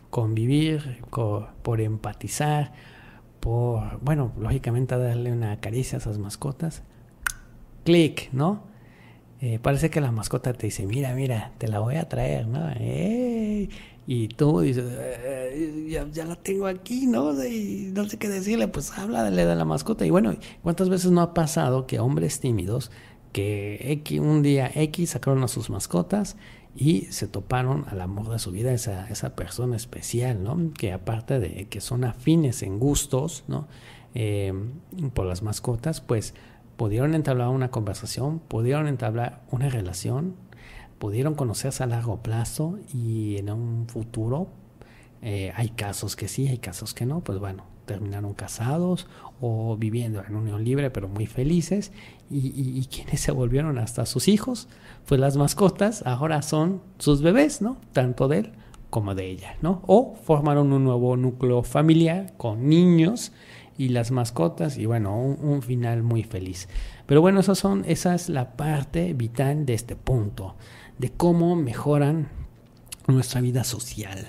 convivir, 0.10 1.04
por, 1.10 1.82
empatizar, 1.82 2.74
por, 3.40 4.00
bueno, 4.02 4.34
lógicamente 4.38 4.98
darle 4.98 5.32
una 5.32 5.60
caricia 5.60 5.98
a 5.98 6.02
esas 6.02 6.18
mascotas, 6.18 6.84
clic, 7.86 8.30
¿no? 8.34 8.64
Eh, 9.42 9.60
parece 9.62 9.90
que 9.90 10.02
la 10.02 10.12
mascota 10.12 10.54
te 10.54 10.68
dice, 10.68 10.86
mira, 10.86 11.14
mira, 11.14 11.52
te 11.58 11.68
la 11.68 11.80
voy 11.80 11.96
a 11.96 12.10
traer, 12.10 12.48
¿no? 12.48 12.70
Y 14.06 14.28
tú 14.30 14.60
dices, 14.62 14.86
eh, 14.98 15.88
ya, 15.90 16.26
la 16.26 16.36
tengo 16.36 16.68
aquí, 16.68 17.06
¿no? 17.06 17.32
Y 17.46 17.92
no 17.94 18.10
sé 18.10 18.18
qué 18.18 18.28
decirle, 18.28 18.68
pues 18.68 18.92
háblale 18.98 19.46
de 19.46 19.56
la 19.56 19.66
mascota. 19.66 20.06
Y 20.06 20.10
bueno, 20.10 20.36
¿cuántas 20.64 20.90
veces 20.90 21.12
no 21.12 21.22
ha 21.22 21.34
pasado 21.34 21.88
que 21.88 22.00
hombres 22.00 22.40
tímidos, 22.40 22.92
que 23.32 24.20
un 24.22 24.42
día 24.42 24.70
X 24.74 25.12
sacaron 25.12 25.44
a 25.44 25.48
sus 25.48 25.70
mascotas 25.70 26.36
y 26.76 27.02
se 27.12 27.28
toparon 27.28 27.86
al 27.90 28.02
amor 28.02 28.30
de 28.30 28.40
su 28.40 28.52
vida, 28.52 28.72
esa, 28.72 29.08
esa 29.10 29.36
persona 29.36 29.76
especial, 29.76 30.44
¿no? 30.44 30.72
Que 30.74 30.94
aparte 30.94 31.40
de 31.40 31.68
que 31.68 31.82
son 31.82 32.04
afines 32.04 32.64
en 32.64 32.80
gustos, 32.80 33.44
¿no? 33.48 33.68
Eh, 34.16 34.54
por 35.14 35.26
las 35.26 35.44
mascotas, 35.44 36.02
pues 36.02 36.34
pudieron 36.80 37.14
entablar 37.14 37.50
una 37.50 37.70
conversación, 37.70 38.40
pudieron 38.40 38.88
entablar 38.88 39.42
una 39.52 39.70
relación 39.70 40.34
pudieron 41.00 41.34
conocerse 41.34 41.82
a 41.82 41.88
largo 41.88 42.22
plazo 42.22 42.78
y 42.94 43.38
en 43.38 43.50
un 43.50 43.88
futuro 43.88 44.50
eh, 45.22 45.52
hay 45.56 45.70
casos 45.70 46.16
que 46.16 46.28
sí, 46.28 46.48
hay 46.48 46.60
casos 46.60 46.94
que 46.94 47.06
no, 47.06 47.22
pues 47.22 47.40
bueno, 47.40 47.64
terminaron 47.86 48.34
casados 48.34 49.08
o 49.42 49.76
viviendo 49.78 50.24
en 50.24 50.36
unión 50.36 50.64
libre 50.64 50.92
pero 50.92 51.08
muy 51.08 51.26
felices 51.26 51.92
y, 52.30 52.86
quienes 52.86 53.22
se 53.22 53.32
volvieron 53.32 53.80
hasta 53.80 54.06
sus 54.06 54.28
hijos, 54.28 54.68
pues 55.08 55.20
las 55.20 55.36
mascotas 55.36 56.04
ahora 56.06 56.44
son 56.44 56.82
sus 57.00 57.24
bebés, 57.24 57.62
¿no? 57.62 57.78
Tanto 57.92 58.28
de 58.28 58.40
él 58.40 58.52
como 58.92 59.16
de 59.16 59.26
ella, 59.26 59.56
¿no? 59.62 59.82
O 59.88 60.16
formaron 60.24 60.72
un 60.74 60.84
nuevo 60.84 61.18
núcleo 61.18 61.64
familiar 61.64 62.34
con 62.38 62.70
niños 62.70 63.32
y 63.80 63.88
las 63.88 64.12
mascotas 64.12 64.78
y 64.78 64.86
bueno, 64.86 65.18
un, 65.18 65.62
final 65.62 66.04
muy 66.04 66.24
feliz. 66.24 66.68
Pero 67.06 67.22
bueno, 67.22 67.40
eso 67.40 67.56
son, 67.56 67.86
esa 67.88 68.14
es 68.14 68.28
la 68.28 68.58
parte 68.58 69.14
vital 69.14 69.66
de 69.66 69.74
este 69.74 69.96
punto 69.96 70.58
de 70.98 71.14
cómo 71.14 71.56
mejoran 71.56 72.28
nuestra 73.08 73.40
vida 73.40 73.64
social. 73.64 74.28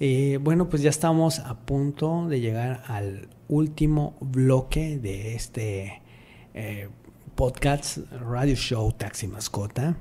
Eh, 0.00 0.38
bueno, 0.40 0.70
pues 0.70 0.80
ya 0.80 0.88
estamos 0.88 1.38
a 1.40 1.66
punto 1.66 2.26
de 2.28 2.40
llegar 2.40 2.82
al 2.86 3.28
último 3.46 4.16
bloque 4.22 4.98
de 4.98 5.34
este 5.34 6.00
eh, 6.54 6.88
podcast 7.34 7.98
Radio 8.22 8.54
Show 8.54 8.90
Taxi 8.92 9.26
Mascota. 9.26 9.96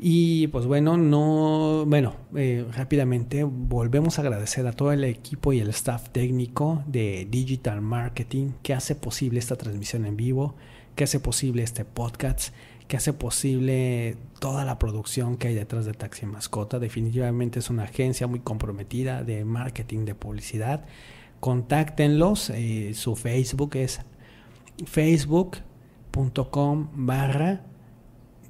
Y 0.00 0.46
pues 0.48 0.66
bueno, 0.66 0.96
no, 0.96 1.84
bueno, 1.86 2.14
eh, 2.36 2.64
rápidamente 2.72 3.42
volvemos 3.42 4.18
a 4.18 4.22
agradecer 4.22 4.64
a 4.66 4.72
todo 4.72 4.92
el 4.92 5.02
equipo 5.02 5.52
y 5.52 5.58
el 5.58 5.70
staff 5.70 6.10
técnico 6.10 6.84
de 6.86 7.26
Digital 7.28 7.80
Marketing 7.80 8.52
que 8.62 8.74
hace 8.74 8.94
posible 8.94 9.40
esta 9.40 9.56
transmisión 9.56 10.06
en 10.06 10.16
vivo, 10.16 10.54
que 10.94 11.02
hace 11.04 11.18
posible 11.18 11.64
este 11.64 11.84
podcast 11.84 12.54
que 12.88 12.96
hace 12.96 13.12
posible 13.12 14.16
toda 14.40 14.64
la 14.64 14.78
producción 14.78 15.36
que 15.36 15.48
hay 15.48 15.54
detrás 15.54 15.84
de 15.84 15.92
Taxi 15.92 16.24
Mascota. 16.26 16.78
Definitivamente 16.78 17.58
es 17.58 17.68
una 17.68 17.84
agencia 17.84 18.26
muy 18.26 18.40
comprometida 18.40 19.22
de 19.22 19.44
marketing, 19.44 20.06
de 20.06 20.14
publicidad. 20.14 20.86
Contáctenlos, 21.38 22.50
eh, 22.50 22.94
su 22.94 23.14
Facebook 23.14 23.76
es 23.76 24.00
facebook.com 24.86 25.58
barra 26.94 27.62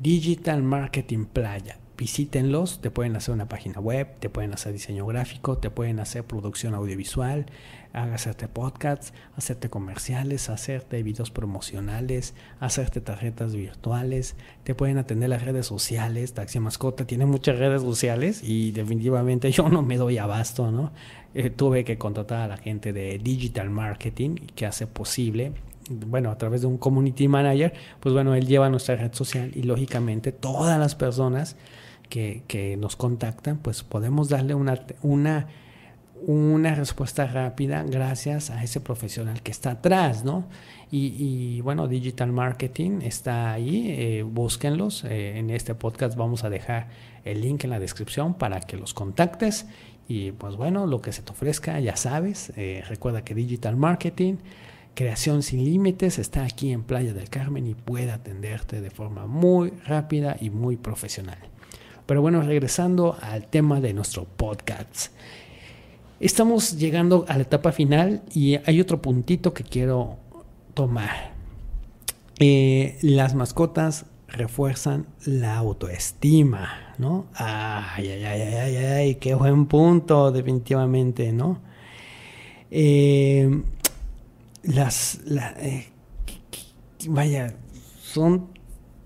Digital 0.01 0.63
Marketing 0.63 1.25
Playa 1.25 1.79
visítenlos, 1.99 2.81
te 2.81 2.91
pueden 2.93 3.17
hacer 3.17 3.35
una 3.35 3.49
página 3.49 3.81
web, 3.81 4.09
te 4.21 4.31
pueden 4.31 4.55
hacer 4.55 4.73
diseño 4.73 5.05
gráfico, 5.05 5.59
te 5.59 5.69
pueden 5.69 5.99
hacer 5.99 6.25
producción 6.25 6.75
audiovisual, 6.75 7.47
hacerte 7.93 8.47
podcasts, 8.47 9.13
hacerte 9.37 9.69
comerciales, 9.69 10.49
hacerte 10.49 11.03
videos 11.03 11.33
promocionales, 11.33 12.35
hacerte 12.61 13.01
tarjetas 13.01 13.55
virtuales, 13.55 14.37
te 14.63 14.77
pueden 14.77 14.99
atender 14.99 15.29
las 15.29 15.43
redes 15.43 15.67
sociales, 15.67 16.35
Taxi 16.35 16.61
Mascota 16.61 17.05
tiene 17.05 17.27
muchas 17.27 17.59
redes 17.59 17.83
sociales 17.83 18.43
y 18.45 18.71
definitivamente 18.71 19.51
yo 19.53 19.69
no 19.69 19.83
me 19.83 19.97
doy 19.97 20.19
abasto, 20.19 20.71
¿no? 20.71 20.93
Eh, 21.35 21.51
tuve 21.51 21.85
que 21.85 21.99
contratar 21.99 22.43
a 22.43 22.49
la 22.49 22.57
gente 22.57 22.93
de 22.93 23.19
Digital 23.19 23.71
Marketing 23.71 24.37
que 24.55 24.67
hace 24.67 24.87
posible 24.87 25.53
bueno, 25.89 26.31
a 26.31 26.39
través 26.39 26.63
de 26.63 26.67
un 26.67 26.79
community 26.79 27.29
manager, 27.29 27.73
pues 28.01 28.15
bueno, 28.15 28.35
él 28.35 28.47
lleva 28.47 28.69
nuestra 28.69 28.97
red 28.97 29.13
social 29.13 29.51
y 29.55 29.63
lógicamente 29.63 30.33
todas 30.33 30.79
las 30.79 30.95
personas 30.95 31.57
que, 32.09 32.77
nos 32.79 32.97
contactan, 32.97 33.59
pues 33.59 33.83
podemos 33.83 34.29
darle 34.29 34.55
una, 34.55 34.81
una, 35.03 35.47
una 36.27 36.75
respuesta 36.75 37.27
rápida 37.27 37.83
gracias 37.83 38.51
a 38.51 38.63
ese 38.63 38.81
profesional 38.81 39.43
que 39.43 39.51
está 39.51 39.73
atrás, 39.73 40.25
¿no? 40.25 40.47
Y, 40.91 41.61
bueno, 41.61 41.87
Digital 41.87 42.33
Marketing 42.33 43.01
está 43.03 43.53
ahí, 43.53 43.91
eh, 43.91 44.23
búsquenlos. 44.23 45.05
Eh, 45.05 45.39
en 45.39 45.51
este 45.51 45.75
podcast 45.75 46.17
vamos 46.17 46.45
a 46.45 46.51
dejar 46.51 46.89
el 47.25 47.43
link 47.43 47.65
en 47.65 47.71
la 47.71 47.79
descripción 47.79 48.33
para 48.33 48.61
que 48.61 48.79
los 48.79 48.95
contactes. 48.95 49.67
Y 50.09 50.33
pues 50.33 50.57
bueno, 50.57 50.87
lo 50.87 51.03
que 51.03 51.13
se 51.13 51.21
te 51.21 51.33
ofrezca, 51.33 51.79
ya 51.81 51.95
sabes. 51.97 52.55
Eh, 52.57 52.83
recuerda 52.89 53.23
que 53.23 53.35
Digital 53.35 53.77
Marketing, 53.77 54.37
creación 54.99 55.45
sin 55.45 55.65
límites, 55.65 56.19
está 56.19 56.43
aquí 56.43 56.73
en 56.73 56.83
Playa 56.83 57.13
del 57.13 57.31
Carmen 57.31 57.69
y 57.69 57.75
puede 57.75 58.11
atenderte 58.11 58.81
de 58.81 58.91
forma 58.91 59.29
muy 59.29 59.71
rápida 59.87 60.37
y 60.41 60.51
muy 60.51 60.77
profesional. 60.77 61.39
Pero 62.05 62.21
bueno, 62.21 62.43
regresando 62.43 63.17
al 63.21 63.47
tema 63.47 63.81
de 63.81 63.95
nuestro 63.95 64.25
podcast. 64.25 65.13
Estamos 66.19 66.79
llegando 66.79 67.25
a 67.29 67.37
la 67.37 67.43
etapa 67.43 67.71
final 67.71 68.23
y 68.35 68.57
hay 68.57 68.81
otro 68.81 69.01
puntito 69.01 69.55
que 69.55 69.63
quiero 69.63 70.17
tomar. 70.75 71.33
Eh, 72.41 72.99
las 73.01 73.37
mascotas 73.37 74.05
refuerzan 74.27 75.07
la 75.25 75.59
autoestima, 75.59 76.97
¿no? 76.99 77.27
Ay, 77.35 78.09
ay, 78.09 78.25
ay, 78.25 78.43
ay, 78.43 78.77
ay, 78.77 79.15
qué 79.15 79.37
buen 79.37 79.67
punto, 79.67 80.33
definitivamente, 80.33 81.33
¿no? 81.33 81.61
Eh, 82.73 83.63
las, 84.63 85.21
eh, 85.27 85.89
vaya, 87.07 87.57
son 88.03 88.59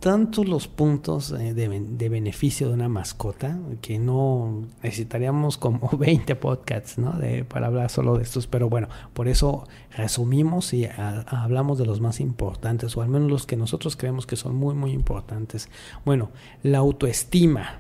tantos 0.03 0.49
los 0.49 0.67
puntos 0.67 1.31
eh, 1.31 1.55
de, 1.55 2.09
beneficio 2.09 2.67
de 2.67 2.75
una 2.75 2.89
mascota 2.89 3.61
que 3.81 4.01
no 4.01 4.67
necesitaríamos 4.83 5.59
como 5.59 5.89
20 5.97 6.35
podcasts 6.35 6.99
¿no? 6.99 7.13
de, 7.13 7.45
para 7.45 7.69
hablar 7.69 7.89
solo 7.89 8.17
de 8.17 8.25
estos, 8.25 8.49
pero 8.49 8.69
bueno, 8.69 8.89
por 9.13 9.29
eso 9.29 9.69
resumimos 9.97 10.75
y 10.75 10.87
hablamos 10.87 11.79
de 11.79 11.87
los 11.87 12.01
más 12.01 12.19
importantes, 12.19 12.97
o 12.97 13.03
al 13.03 13.09
menos 13.09 13.31
los 13.31 13.47
que 13.47 13.57
nosotros 13.57 13.97
creemos 13.97 14.27
que 14.27 14.35
son 14.35 14.57
muy, 14.57 14.75
muy 14.75 14.91
importantes. 14.91 15.69
Bueno, 16.05 16.31
la 16.65 16.79
autoestima, 16.79 17.79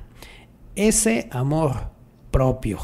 ese 0.76 1.28
amor 1.32 1.90
propio, 2.30 2.78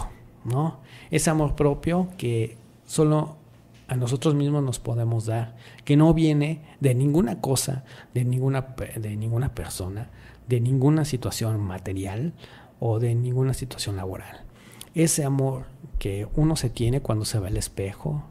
¿no? 0.44 0.80
Ese 1.12 1.30
amor 1.30 1.54
propio 1.54 2.08
que 2.18 2.58
solo 2.86 3.37
a 3.88 3.96
nosotros 3.96 4.34
mismos 4.34 4.62
nos 4.62 4.78
podemos 4.78 5.26
dar, 5.26 5.56
que 5.84 5.96
no 5.96 6.12
viene 6.12 6.62
de 6.78 6.94
ninguna 6.94 7.40
cosa, 7.40 7.84
de 8.12 8.24
ninguna, 8.24 8.74
de 8.96 9.16
ninguna 9.16 9.54
persona, 9.54 10.10
de 10.46 10.60
ninguna 10.60 11.06
situación 11.06 11.58
material 11.60 12.34
o 12.80 12.98
de 12.98 13.14
ninguna 13.14 13.54
situación 13.54 13.96
laboral. 13.96 14.44
Ese 14.94 15.24
amor 15.24 15.64
que 15.98 16.28
uno 16.36 16.54
se 16.54 16.68
tiene 16.68 17.00
cuando 17.00 17.24
se 17.24 17.38
ve 17.38 17.48
al 17.48 17.56
espejo 17.56 18.24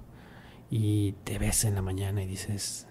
y 0.69 1.13
te 1.23 1.39
ves 1.39 1.65
en 1.65 1.73
la 1.73 1.81
mañana 1.81 2.21
y 2.21 2.27
dices, 2.27 2.87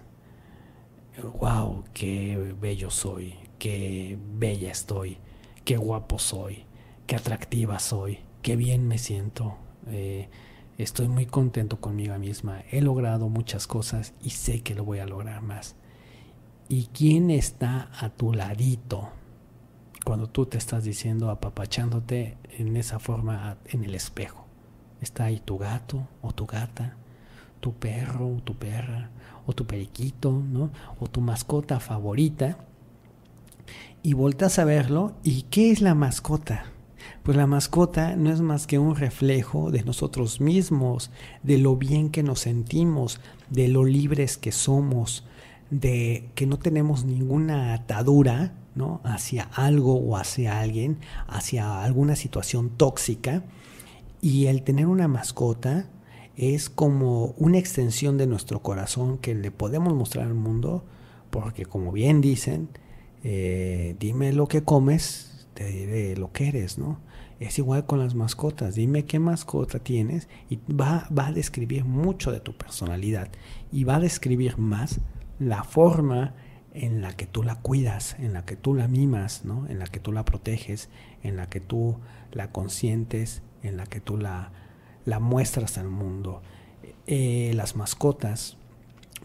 wow, 1.39 1.85
qué 1.93 2.53
bello 2.59 2.89
soy, 2.89 3.35
qué 3.59 4.19
bella 4.35 4.71
estoy, 4.71 5.19
qué 5.63 5.77
guapo 5.77 6.19
soy, 6.19 6.65
qué 7.05 7.15
atractiva 7.15 7.79
soy, 7.79 8.19
qué 8.41 8.57
bien 8.57 8.87
me 8.87 8.97
siento. 8.97 9.55
Eh, 9.87 10.29
estoy 10.77 11.07
muy 11.07 11.25
contento 11.25 11.79
conmigo 11.79 12.17
misma. 12.19 12.61
He 12.71 12.81
logrado 12.81 13.29
muchas 13.29 13.67
cosas 13.67 14.13
y 14.21 14.31
sé 14.31 14.61
que 14.61 14.75
lo 14.75 14.85
voy 14.85 14.99
a 14.99 15.07
lograr 15.07 15.41
más. 15.41 15.75
¿Y 16.69 16.87
quién 16.87 17.31
está 17.31 17.89
a 17.99 18.09
tu 18.09 18.33
ladito? 18.33 19.09
Cuando 20.05 20.27
tú 20.27 20.45
te 20.45 20.57
estás 20.57 20.83
diciendo, 20.83 21.29
apapachándote 21.29 22.37
en 22.57 22.77
esa 22.77 22.99
forma 22.99 23.57
en 23.65 23.83
el 23.83 23.95
espejo. 23.95 24.45
Está 25.01 25.25
ahí 25.25 25.39
tu 25.39 25.57
gato 25.57 26.07
o 26.21 26.33
tu 26.33 26.45
gata, 26.45 26.97
tu 27.59 27.73
perro 27.73 28.27
o 28.27 28.41
tu 28.41 28.55
perra, 28.55 29.09
o 29.45 29.53
tu 29.53 29.65
periquito, 29.65 30.31
¿no? 30.31 30.71
O 30.99 31.07
tu 31.07 31.21
mascota 31.21 31.79
favorita. 31.79 32.57
Y 34.03 34.13
voltas 34.13 34.59
a 34.59 34.65
verlo. 34.65 35.13
¿Y 35.23 35.43
qué 35.43 35.71
es 35.71 35.81
la 35.81 35.95
mascota? 35.95 36.65
Pues 37.27 37.35
la 37.35 37.45
mascota 37.45 38.15
no 38.15 38.31
es 38.31 38.39
más 38.39 38.67
que 38.67 38.79
un 38.79 38.95
reflejo 38.95 39.69
de 39.69 39.83
nosotros 39.83 40.39
mismos, 40.39 41.11
de 41.43 41.57
lo 41.57 41.75
bien 41.75 42.09
que 42.09 42.23
nos 42.23 42.39
sentimos, 42.39 43.19
de 43.49 43.67
lo 43.67 43.83
libres 43.83 44.37
que 44.37 44.53
somos, 44.53 45.25
de 45.69 46.29
que 46.35 46.47
no 46.47 46.57
tenemos 46.57 47.03
ninguna 47.03 47.73
atadura 47.73 48.53
¿no? 48.75 49.01
hacia 49.03 49.43
algo 49.43 49.95
o 49.95 50.15
hacia 50.15 50.61
alguien, 50.61 50.99
hacia 51.27 51.83
alguna 51.83 52.15
situación 52.15 52.69
tóxica. 52.69 53.43
Y 54.21 54.45
el 54.45 54.63
tener 54.63 54.87
una 54.87 55.09
mascota 55.09 55.89
es 56.37 56.69
como 56.69 57.35
una 57.37 57.57
extensión 57.57 58.17
de 58.17 58.27
nuestro 58.27 58.61
corazón 58.61 59.17
que 59.17 59.35
le 59.35 59.51
podemos 59.51 59.93
mostrar 59.93 60.27
al 60.27 60.33
mundo, 60.33 60.85
porque 61.29 61.65
como 61.65 61.91
bien 61.91 62.21
dicen, 62.21 62.69
eh, 63.25 63.97
dime 63.99 64.31
lo 64.31 64.47
que 64.47 64.63
comes, 64.63 65.45
te 65.55 65.65
diré 65.65 66.15
lo 66.15 66.31
que 66.31 66.47
eres, 66.47 66.77
¿no? 66.77 67.05
Es 67.39 67.59
igual 67.59 67.85
con 67.85 67.99
las 67.99 68.15
mascotas, 68.15 68.75
dime 68.75 69.05
qué 69.05 69.19
mascota 69.19 69.79
tienes 69.79 70.27
y 70.49 70.57
va, 70.71 71.07
va 71.15 71.27
a 71.27 71.31
describir 71.31 71.85
mucho 71.85 72.31
de 72.31 72.39
tu 72.39 72.57
personalidad 72.57 73.29
y 73.71 73.83
va 73.83 73.97
a 73.97 73.99
describir 73.99 74.57
más 74.57 74.99
la 75.39 75.63
forma 75.63 76.33
en 76.73 77.01
la 77.01 77.13
que 77.13 77.25
tú 77.25 77.43
la 77.43 77.55
cuidas, 77.55 78.15
en 78.19 78.33
la 78.33 78.45
que 78.45 78.55
tú 78.55 78.73
la 78.73 78.87
mimas, 78.87 79.45
¿no? 79.45 79.67
en 79.67 79.79
la 79.79 79.85
que 79.85 79.99
tú 79.99 80.11
la 80.11 80.25
proteges, 80.25 80.89
en 81.23 81.35
la 81.35 81.49
que 81.49 81.59
tú 81.59 81.99
la 82.31 82.51
consientes, 82.51 83.41
en 83.63 83.77
la 83.77 83.85
que 83.85 83.99
tú 83.99 84.17
la, 84.17 84.51
la 85.05 85.19
muestras 85.19 85.77
al 85.77 85.89
mundo. 85.89 86.41
Eh, 87.05 87.51
las 87.55 87.75
mascotas 87.75 88.57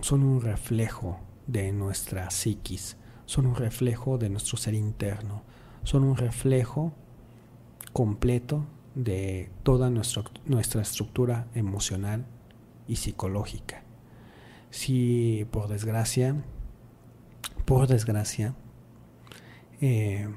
son 0.01 0.23
un 0.23 0.41
reflejo 0.41 1.21
de 1.47 1.73
nuestra 1.73 2.31
psiquis, 2.31 2.97
son 3.27 3.47
un 3.47 3.55
reflejo 3.55 4.19
de 4.19 4.31
nuestro 4.31 4.57
ser 4.57 4.75
interno, 4.75 5.43
son 5.83 6.05
un 6.05 6.17
reflejo 6.17 6.95
completo 7.93 8.67
de 8.95 9.51
toda 9.63 9.91
nuestra, 9.91 10.25
nuestra 10.45 10.83
estructura 10.83 11.47
emocional 11.55 12.27
y 12.89 12.97
psicológica. 12.97 13.83
Si 14.71 15.47
por 15.51 15.69
desgracia, 15.69 16.43
por 17.65 17.87
desgracia, 17.87 18.55
eh, 19.81 20.29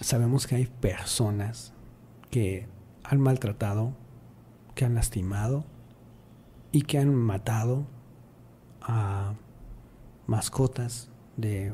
sabemos 0.00 0.46
que 0.46 0.56
hay 0.56 0.66
personas 0.66 1.72
que 2.30 2.66
han 3.04 3.20
maltratado, 3.20 3.94
que 4.74 4.84
han 4.84 4.94
lastimado 4.94 5.64
y 6.72 6.82
que 6.82 6.98
han 6.98 7.14
matado 7.14 7.86
a 8.82 9.34
mascotas 10.26 11.10
de 11.36 11.72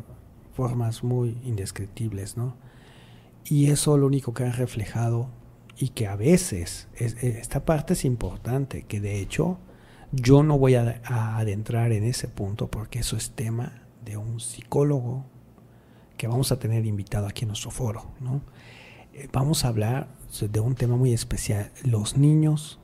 formas 0.52 1.02
muy 1.02 1.38
indescriptibles, 1.42 2.36
¿no? 2.36 2.54
Y 3.44 3.70
eso 3.70 3.96
lo 3.98 4.06
único 4.06 4.34
que 4.34 4.44
ha 4.44 4.52
reflejado 4.52 5.28
y 5.76 5.88
que 5.90 6.06
a 6.06 6.16
veces, 6.16 6.88
esta 6.96 7.64
parte 7.64 7.94
es 7.94 8.04
importante, 8.04 8.82
que 8.84 9.00
de 9.00 9.18
hecho 9.20 9.58
yo 10.12 10.42
no 10.42 10.58
voy 10.58 10.74
a, 10.74 11.00
adentrar 11.04 11.92
en 11.92 12.04
ese 12.04 12.28
punto 12.28 12.70
porque 12.70 13.00
eso 13.00 13.16
es 13.16 13.30
tema 13.30 13.82
de 14.04 14.16
un 14.16 14.40
psicólogo 14.40 15.24
que 16.16 16.28
vamos 16.28 16.52
a 16.52 16.58
tener 16.58 16.86
invitado 16.86 17.26
aquí 17.26 17.44
en 17.44 17.48
nuestro 17.48 17.70
foro. 17.70 18.12
¿no? 18.20 18.42
Eh, 19.14 19.28
vamos 19.32 19.64
a 19.64 19.68
hablar 19.68 20.08
de 20.40 20.60
un 20.60 20.74
tema 20.74 20.96
muy 20.96 21.12
especial, 21.12 21.72
los 21.82 22.16
niños 22.16 22.78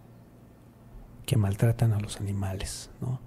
que 1.26 1.36
maltratan 1.36 1.92
a 1.92 2.00
los 2.00 2.16
animales. 2.16 2.90
¿no? 3.00 3.20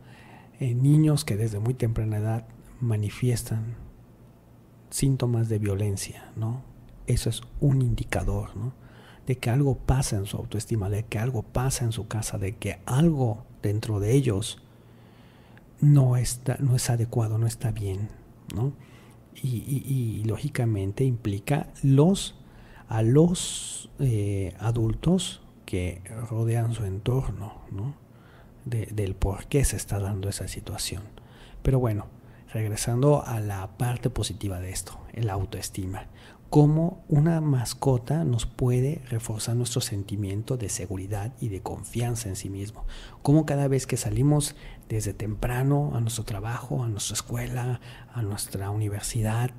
Eh, 0.59 0.73
niños 0.73 1.23
que 1.23 1.37
desde 1.37 1.59
muy 1.59 1.75
temprana 1.75 2.17
edad 2.17 2.47
manifiestan 2.79 3.75
síntomas 4.89 5.47
de 5.47 5.59
violencia. 5.59 6.31
¿no? 6.35 6.70
Eso 7.11 7.29
es 7.29 7.41
un 7.59 7.81
indicador 7.81 8.55
¿no? 8.55 8.73
de 9.27 9.37
que 9.37 9.49
algo 9.49 9.75
pasa 9.75 10.15
en 10.15 10.25
su 10.25 10.37
autoestima, 10.37 10.89
de 10.89 11.03
que 11.03 11.19
algo 11.19 11.43
pasa 11.43 11.83
en 11.83 11.91
su 11.91 12.07
casa, 12.07 12.37
de 12.37 12.55
que 12.55 12.79
algo 12.85 13.45
dentro 13.61 13.99
de 13.99 14.13
ellos 14.13 14.63
no, 15.81 16.15
está, 16.15 16.57
no 16.59 16.75
es 16.75 16.89
adecuado, 16.89 17.37
no 17.37 17.47
está 17.47 17.71
bien, 17.71 18.09
¿no? 18.55 18.73
Y, 19.43 20.23
lógicamente 20.25 21.03
implica 21.03 21.67
a 22.87 23.01
los 23.01 23.89
eh, 23.99 24.53
adultos 24.59 25.41
que 25.65 26.01
rodean 26.29 26.73
su 26.73 26.85
entorno, 26.85 27.61
¿no? 27.71 27.95
del 28.65 29.15
por 29.15 29.47
qué 29.47 29.65
se 29.65 29.77
está 29.77 29.99
dando 29.99 30.29
esa 30.29 30.47
situación. 30.47 31.01
Pero 31.63 31.79
bueno, 31.79 32.05
regresando 32.53 33.25
a 33.25 33.39
la 33.39 33.77
parte 33.77 34.09
positiva 34.09 34.59
de 34.59 34.69
esto, 34.69 34.99
el 35.13 35.29
autoestima 35.29 36.07
cómo 36.51 37.01
una 37.07 37.39
mascota 37.39 38.25
nos 38.25 38.45
puede 38.45 39.01
reforzar 39.09 39.55
nuestro 39.55 39.79
sentimiento 39.79 40.57
de 40.57 40.67
seguridad 40.67 41.31
y 41.39 41.47
de 41.47 41.61
confianza 41.61 42.27
en 42.27 42.35
sí 42.35 42.49
mismo. 42.49 42.85
Cómo 43.21 43.45
cada 43.45 43.69
vez 43.69 43.87
que 43.87 43.95
salimos 43.95 44.57
desde 44.89 45.13
temprano 45.13 45.93
a 45.95 46.01
nuestro 46.01 46.25
trabajo, 46.25 46.83
a 46.83 46.89
nuestra 46.89 47.13
escuela, 47.13 47.79
a 48.13 48.21
nuestra 48.21 48.69
universidad, 48.69 49.51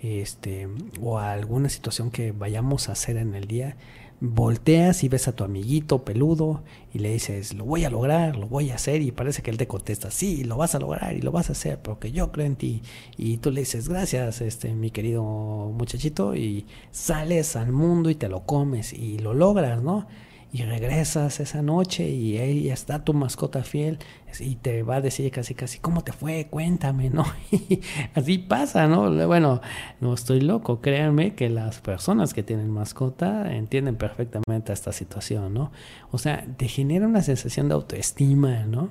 este, 0.00 0.68
o 1.02 1.18
a 1.18 1.32
alguna 1.32 1.68
situación 1.68 2.10
que 2.10 2.32
vayamos 2.32 2.88
a 2.88 2.92
hacer 2.92 3.18
en 3.18 3.34
el 3.34 3.46
día, 3.46 3.76
volteas 4.20 5.04
y 5.04 5.08
ves 5.08 5.28
a 5.28 5.32
tu 5.32 5.44
amiguito 5.44 6.04
peludo 6.04 6.62
y 6.92 6.98
le 6.98 7.12
dices, 7.12 7.54
lo 7.54 7.64
voy 7.64 7.84
a 7.84 7.90
lograr, 7.90 8.36
lo 8.36 8.48
voy 8.48 8.70
a 8.70 8.74
hacer 8.74 9.00
y 9.00 9.12
parece 9.12 9.42
que 9.42 9.50
él 9.50 9.58
te 9.58 9.68
contesta, 9.68 10.10
sí, 10.10 10.44
lo 10.44 10.56
vas 10.56 10.74
a 10.74 10.80
lograr 10.80 11.16
y 11.16 11.20
lo 11.20 11.30
vas 11.30 11.50
a 11.50 11.52
hacer 11.52 11.80
porque 11.80 12.10
yo 12.10 12.32
creo 12.32 12.46
en 12.46 12.56
ti 12.56 12.82
y 13.16 13.36
tú 13.38 13.50
le 13.50 13.60
dices, 13.60 13.88
gracias, 13.88 14.40
este, 14.40 14.74
mi 14.74 14.90
querido 14.90 15.22
muchachito 15.22 16.34
y 16.34 16.66
sales 16.90 17.54
al 17.56 17.72
mundo 17.72 18.10
y 18.10 18.14
te 18.16 18.28
lo 18.28 18.44
comes 18.44 18.92
y 18.92 19.18
lo 19.18 19.34
logras, 19.34 19.82
¿no? 19.82 20.06
Y 20.50 20.62
regresas 20.62 21.40
esa 21.40 21.60
noche 21.60 22.08
y 22.08 22.38
ahí 22.38 22.70
está 22.70 23.04
tu 23.04 23.12
mascota 23.12 23.62
fiel 23.64 23.98
y 24.40 24.56
te 24.56 24.82
va 24.82 24.96
a 24.96 25.00
decir 25.00 25.30
casi 25.30 25.54
casi 25.54 25.78
cómo 25.78 26.02
te 26.02 26.12
fue 26.12 26.46
cuéntame 26.48 27.10
no 27.10 27.26
y 27.50 27.80
así 28.14 28.38
pasa 28.38 28.86
no 28.86 29.10
bueno 29.26 29.60
no 30.00 30.14
estoy 30.14 30.40
loco 30.40 30.80
créanme 30.80 31.34
que 31.34 31.50
las 31.50 31.80
personas 31.80 32.32
que 32.32 32.42
tienen 32.42 32.70
mascota 32.70 33.54
entienden 33.54 33.96
perfectamente 33.96 34.72
esta 34.72 34.92
situación 34.92 35.52
no 35.52 35.70
o 36.12 36.18
sea 36.18 36.46
te 36.56 36.66
genera 36.66 37.06
una 37.06 37.22
sensación 37.22 37.68
de 37.68 37.74
autoestima 37.74 38.64
no 38.64 38.88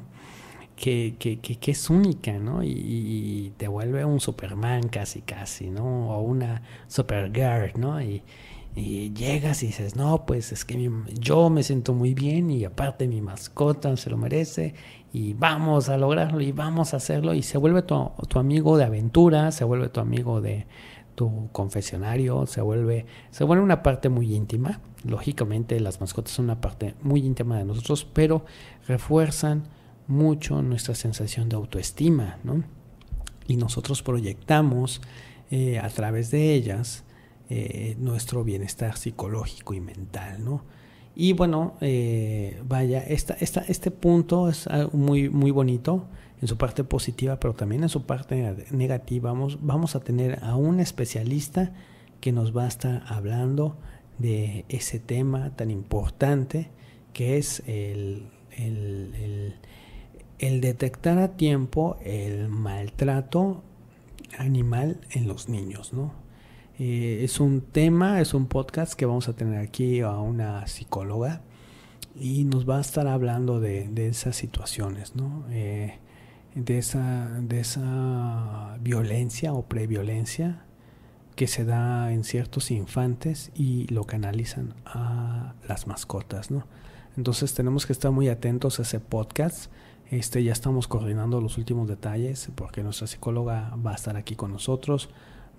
que, 0.76 1.16
que, 1.18 1.40
que, 1.40 1.72
es 1.72 1.90
única, 1.90 2.34
¿no? 2.34 2.64
Y, 2.64 2.70
y, 2.70 3.54
te 3.58 3.68
vuelve 3.68 4.06
un 4.06 4.20
Superman 4.20 4.90
casi, 4.90 5.22
casi, 5.24 5.72
¿no? 5.72 6.12
O 6.12 6.22
una 6.22 6.62
Supergirl, 6.88 7.72
¿no? 7.80 8.00
Y, 8.00 8.22
y 8.78 9.12
llegas 9.14 9.64
y 9.64 9.68
dices, 9.68 9.96
no, 9.96 10.28
pues 10.28 10.52
es 10.52 10.64
que 10.64 10.92
yo 11.20 11.50
me 11.50 11.64
siento 11.64 11.96
muy 11.96 12.14
bien 12.14 12.52
y 12.52 12.64
aparte 12.64 13.08
mi 13.08 13.22
mascota 13.22 13.98
se 13.98 14.12
lo 14.12 14.18
merece 14.18 14.76
y 15.12 15.34
vamos 15.34 15.90
a 15.90 15.98
lograrlo 15.98 16.42
y 16.42 16.52
vamos 16.52 16.94
a 16.94 16.98
hacerlo 16.98 17.34
y 17.34 17.42
se 17.42 17.58
vuelve 17.58 17.82
tu, 17.82 18.12
tu 18.28 18.38
amigo 18.38 18.78
de 18.78 18.84
aventura, 18.84 19.52
se 19.52 19.64
vuelve 19.64 19.90
tu 19.90 20.00
amigo 20.00 20.42
de 20.42 20.68
tu 21.16 21.50
confesionario, 21.52 22.46
se 22.46 22.62
vuelve, 22.62 23.08
se 23.32 23.44
vuelve 23.44 23.64
una 23.64 23.82
parte 23.82 24.10
muy 24.10 24.36
íntima. 24.36 24.80
Lógicamente 25.04 25.80
las 25.80 26.00
mascotas 26.00 26.34
son 26.34 26.46
una 26.46 26.62
parte 26.62 26.94
muy 27.02 27.26
íntima 27.26 27.58
de 27.58 27.66
nosotros, 27.66 28.06
pero 28.06 28.46
refuerzan 28.88 29.64
mucho 30.06 30.62
nuestra 30.62 30.94
sensación 30.94 31.50
de 31.50 31.56
autoestima, 31.56 32.38
¿no? 32.44 32.64
Y 33.48 33.58
nosotros 33.58 34.04
proyectamos 34.04 35.02
eh, 35.50 35.80
a 35.80 35.90
través 35.90 36.30
de 36.30 36.54
ellas 36.54 37.06
eh, 37.50 37.96
nuestro 38.00 38.44
bienestar 38.44 38.98
psicológico 38.98 39.74
y 39.74 39.80
mental, 39.80 40.44
¿no? 40.44 40.64
Y 41.16 41.34
bueno, 41.34 41.74
eh, 41.82 42.62
vaya, 42.68 43.00
esta, 43.00 43.36
esta, 43.40 43.62
este 43.62 43.90
punto 43.90 44.50
es 44.50 44.70
muy, 44.94 45.30
muy 45.30 45.50
bonito 45.50 46.06
en 46.42 46.48
su 46.48 46.58
parte 46.58 46.84
positiva, 46.84 47.40
pero 47.40 47.56
también 47.56 47.82
en 47.84 47.90
su 47.90 48.06
parte 48.06 48.68
negativa. 48.70 49.32
Vamos, 49.32 49.58
vamos 49.62 49.96
a 49.96 50.00
tener 50.00 50.44
a 50.44 50.56
un 50.56 50.80
especialista 50.80 51.74
que 52.22 52.32
nos 52.32 52.56
va 52.56 52.66
a 52.66 52.68
estar 52.68 53.04
hablando 53.08 53.78
de 54.20 54.66
ese 54.70 55.00
tema 55.00 55.56
tan 55.56 55.72
importante 55.72 56.70
que 57.14 57.38
es 57.38 57.64
el, 57.66 58.28
el, 58.52 59.56
el 60.38 60.62
detectar 60.62 61.18
a 61.18 61.36
tiempo 61.36 61.98
el 62.04 62.48
maltrato 62.50 63.64
animal 64.38 65.00
en 65.12 65.28
los 65.28 65.50
niños, 65.50 65.94
¿no? 65.94 66.27
Eh, 66.80 67.24
es 67.24 67.40
un 67.40 67.62
tema, 67.62 68.22
es 68.22 68.34
un 68.34 68.46
podcast 68.46 68.94
que 68.94 69.08
vamos 69.08 69.28
a 69.28 69.34
tener 69.34 69.60
aquí 69.60 70.02
a 70.02 70.12
una 70.12 70.68
psicóloga 70.68 71.42
y 72.16 72.44
nos 72.44 72.70
va 72.70 72.78
a 72.78 72.82
estar 72.82 73.08
hablando 73.08 73.60
de, 73.60 73.90
esas 74.08 74.36
situaciones, 74.36 75.16
¿no? 75.16 75.46
Eh, 75.50 75.98
de, 76.54 76.78
esa, 76.78 77.30
de 77.42 77.60
esa 77.62 78.78
violencia 78.82 79.54
o 79.54 79.64
previolencia 79.64 80.64
que 81.36 81.48
se 81.48 81.66
da 81.66 82.12
en 82.12 82.24
ciertos 82.24 82.70
infantes 82.72 83.52
y 83.56 83.88
lo 83.88 84.06
canalizan 84.06 84.74
a 84.86 85.56
las 85.68 85.88
mascotas, 85.88 86.52
¿no? 86.52 86.66
Entonces 87.16 87.56
tenemos 87.56 87.88
que 87.88 87.94
estar 87.94 88.12
muy 88.12 88.30
atentos 88.30 88.80
a 88.80 88.84
ese 88.84 89.00
podcast. 89.00 89.72
Este, 90.12 90.44
ya 90.44 90.54
estamos 90.54 90.88
coordinando 90.88 91.42
los 91.42 91.58
últimos 91.58 91.88
detalles 91.88 92.50
porque 92.56 92.84
nuestra 92.84 93.08
psicóloga 93.08 93.76
va 93.86 93.92
a 93.92 93.96
estar 93.96 94.16
aquí 94.16 94.36
con 94.36 94.52
nosotros, 94.52 95.10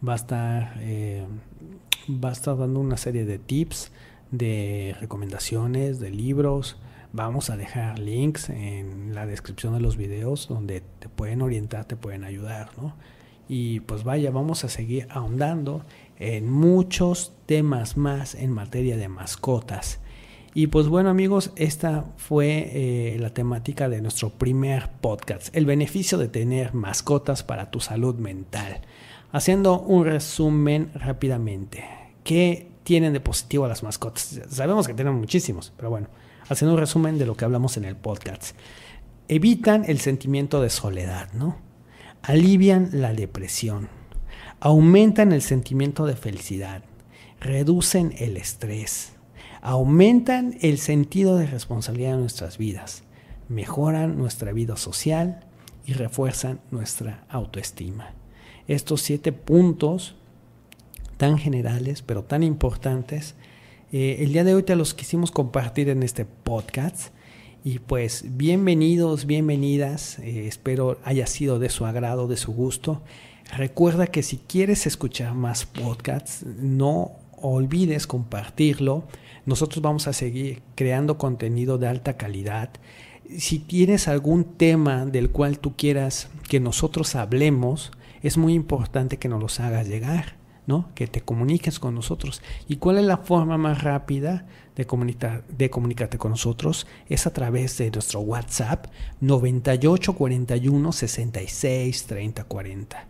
va 0.06 0.12
a 0.14 0.16
estar, 0.16 0.74
eh, 0.80 1.26
va 2.08 2.30
a 2.30 2.32
estar 2.32 2.56
dando 2.56 2.80
una 2.80 2.96
serie 2.96 3.24
de 3.24 3.38
tips, 3.38 3.92
de 4.30 4.94
recomendaciones, 5.00 6.00
de 6.00 6.10
libros. 6.10 6.78
Vamos 7.12 7.50
a 7.50 7.56
dejar 7.56 7.98
links 7.98 8.50
en 8.50 9.14
la 9.14 9.26
descripción 9.26 9.74
de 9.74 9.80
los 9.80 9.96
videos 9.96 10.48
donde 10.48 10.82
te 10.98 11.08
pueden 11.08 11.42
orientar, 11.42 11.86
te 11.86 11.96
pueden 11.96 12.24
ayudar, 12.24 12.70
¿no? 12.76 12.94
Y 13.48 13.80
pues 13.80 14.04
vaya, 14.04 14.30
vamos 14.30 14.64
a 14.64 14.68
seguir 14.68 15.06
ahondando 15.10 15.82
en 16.18 16.50
muchos 16.50 17.32
temas 17.46 17.96
más 17.96 18.34
en 18.34 18.52
materia 18.52 18.98
de 18.98 19.08
mascotas. 19.08 20.00
Y 20.54 20.66
pues 20.66 20.88
bueno 20.88 21.08
amigos, 21.08 21.52
esta 21.56 22.04
fue 22.16 22.70
eh, 22.72 23.16
la 23.18 23.30
temática 23.30 23.88
de 23.88 24.02
nuestro 24.02 24.30
primer 24.30 24.90
podcast, 25.00 25.54
el 25.56 25.66
beneficio 25.66 26.18
de 26.18 26.28
tener 26.28 26.74
mascotas 26.74 27.42
para 27.42 27.70
tu 27.70 27.80
salud 27.80 28.16
mental. 28.16 28.80
Haciendo 29.30 29.80
un 29.80 30.06
resumen 30.06 30.90
rápidamente, 30.94 31.84
¿qué 32.24 32.70
tienen 32.82 33.12
de 33.12 33.20
positivo 33.20 33.68
las 33.68 33.82
mascotas? 33.82 34.40
Sabemos 34.48 34.86
que 34.86 34.94
tienen 34.94 35.16
muchísimos, 35.16 35.70
pero 35.76 35.90
bueno, 35.90 36.08
haciendo 36.48 36.72
un 36.72 36.80
resumen 36.80 37.18
de 37.18 37.26
lo 37.26 37.36
que 37.36 37.44
hablamos 37.44 37.76
en 37.76 37.84
el 37.84 37.94
podcast. 37.94 38.56
Evitan 39.28 39.84
el 39.86 40.00
sentimiento 40.00 40.62
de 40.62 40.70
soledad, 40.70 41.30
¿no? 41.34 41.58
Alivian 42.22 42.88
la 42.90 43.12
depresión, 43.12 43.90
aumentan 44.60 45.32
el 45.32 45.42
sentimiento 45.42 46.06
de 46.06 46.16
felicidad, 46.16 46.82
reducen 47.38 48.14
el 48.16 48.38
estrés, 48.38 49.12
aumentan 49.60 50.56
el 50.62 50.78
sentido 50.78 51.36
de 51.36 51.46
responsabilidad 51.46 52.14
en 52.14 52.20
nuestras 52.20 52.56
vidas, 52.56 53.02
mejoran 53.50 54.16
nuestra 54.16 54.52
vida 54.52 54.78
social 54.78 55.44
y 55.84 55.92
refuerzan 55.92 56.60
nuestra 56.70 57.26
autoestima. 57.28 58.14
Estos 58.68 59.02
siete 59.02 59.32
puntos 59.32 60.14
tan 61.16 61.38
generales 61.38 62.02
pero 62.02 62.22
tan 62.22 62.44
importantes, 62.44 63.34
eh, 63.90 64.18
el 64.20 64.32
día 64.32 64.44
de 64.44 64.54
hoy 64.54 64.62
te 64.62 64.76
los 64.76 64.94
quisimos 64.94 65.32
compartir 65.32 65.88
en 65.88 66.04
este 66.04 66.24
podcast. 66.24 67.12
Y 67.64 67.80
pues 67.80 68.24
bienvenidos, 68.36 69.26
bienvenidas, 69.26 70.20
eh, 70.20 70.46
espero 70.46 70.98
haya 71.02 71.26
sido 71.26 71.58
de 71.58 71.70
su 71.70 71.86
agrado, 71.86 72.28
de 72.28 72.36
su 72.36 72.52
gusto. 72.52 73.02
Recuerda 73.56 74.06
que 74.06 74.22
si 74.22 74.36
quieres 74.36 74.86
escuchar 74.86 75.34
más 75.34 75.66
podcasts, 75.66 76.44
no 76.46 77.12
olvides 77.40 78.06
compartirlo 78.06 79.04
nosotros 79.48 79.80
vamos 79.80 80.06
a 80.08 80.12
seguir 80.12 80.60
creando 80.74 81.16
contenido 81.16 81.78
de 81.78 81.88
alta 81.88 82.18
calidad. 82.18 82.68
Si 83.38 83.58
tienes 83.58 84.06
algún 84.06 84.44
tema 84.44 85.06
del 85.06 85.30
cual 85.30 85.58
tú 85.58 85.74
quieras 85.74 86.28
que 86.50 86.60
nosotros 86.60 87.14
hablemos, 87.14 87.90
es 88.22 88.36
muy 88.36 88.54
importante 88.54 89.18
que 89.18 89.28
nos 89.28 89.40
los 89.40 89.60
hagas 89.60 89.88
llegar, 89.88 90.36
¿no? 90.66 90.90
Que 90.94 91.06
te 91.06 91.20
comuniques 91.20 91.78
con 91.78 91.94
nosotros. 91.94 92.42
¿Y 92.68 92.76
cuál 92.76 92.98
es 92.98 93.04
la 93.04 93.18
forma 93.18 93.58
más 93.58 93.82
rápida 93.82 94.46
de, 94.76 94.86
de 95.48 95.70
comunicarte 95.70 96.18
con 96.18 96.30
nosotros? 96.30 96.86
Es 97.08 97.26
a 97.26 97.32
través 97.32 97.78
de 97.78 97.90
nuestro 97.90 98.20
WhatsApp 98.20 98.86
98 99.20 100.14
41 100.14 100.92
66 100.92 102.06
30 102.06 102.44
40 102.44 103.08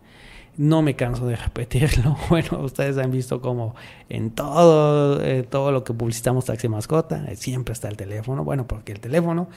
no 0.59 0.83
me 0.83 0.97
canso 0.97 1.27
de 1.27 1.37
repetirlo. 1.37 2.17
Bueno, 2.29 2.61
ustedes 2.61 2.99
han 2.99 3.11
visto 3.11 3.41
como 3.41 3.75
en 4.11 4.33
todo, 4.33 5.23
eh, 5.23 5.45
todo 5.45 5.73
lo 5.73 5.85
que 5.85 5.95
publicitamos 5.95 6.45
Taxi 6.45 6.69
Mascota, 6.69 7.25
eh, 7.29 7.37
siempre 7.37 7.73
está 7.73 7.89
el 7.89 7.97
teléfono. 7.97 8.45
Bueno, 8.45 8.67
porque 8.67 8.93
el 8.93 9.01
teléfono 9.01 9.49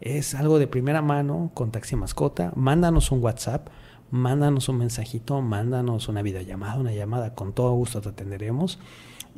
es 0.00 0.34
algo 0.34 0.58
de 0.58 0.66
primera 0.66 1.00
mano 1.00 1.50
con 1.54 1.70
Taxi 1.70 1.96
Mascota. 1.96 2.52
Mándanos 2.56 3.10
un 3.12 3.22
WhatsApp, 3.22 3.68
mándanos 4.10 4.68
un 4.68 4.78
mensajito, 4.78 5.40
mándanos 5.42 6.08
una 6.08 6.22
videollamada, 6.22 6.78
una 6.78 6.92
llamada, 6.92 7.34
con 7.34 7.52
todo 7.52 7.72
gusto 7.72 8.00
te 8.00 8.10
atenderemos. 8.10 8.78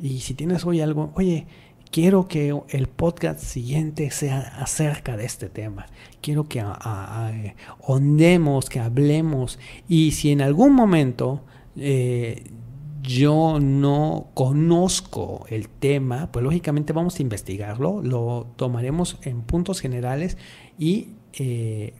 Y 0.01 0.19
si 0.21 0.33
tienes 0.33 0.65
hoy 0.65 0.81
algo, 0.81 1.11
oye, 1.15 1.47
quiero 1.91 2.27
que 2.27 2.57
el 2.69 2.87
podcast 2.87 3.39
siguiente 3.39 4.09
sea 4.11 4.39
acerca 4.59 5.17
de 5.17 5.25
este 5.25 5.49
tema. 5.49 5.87
Quiero 6.21 6.47
que 6.47 6.63
ondemos, 7.81 8.69
que 8.69 8.79
hablemos. 8.79 9.59
Y 9.87 10.11
si 10.11 10.31
en 10.31 10.41
algún 10.41 10.73
momento 10.73 11.43
eh, 11.75 12.51
yo 13.01 13.59
no 13.59 14.27
conozco 14.33 15.45
el 15.49 15.69
tema, 15.69 16.31
pues 16.31 16.43
lógicamente 16.43 16.93
vamos 16.93 17.19
a 17.19 17.21
investigarlo, 17.21 18.01
lo 18.01 18.47
tomaremos 18.55 19.17
en 19.23 19.41
puntos 19.41 19.81
generales 19.81 20.37
y 20.77 21.09
eh, 21.33 21.93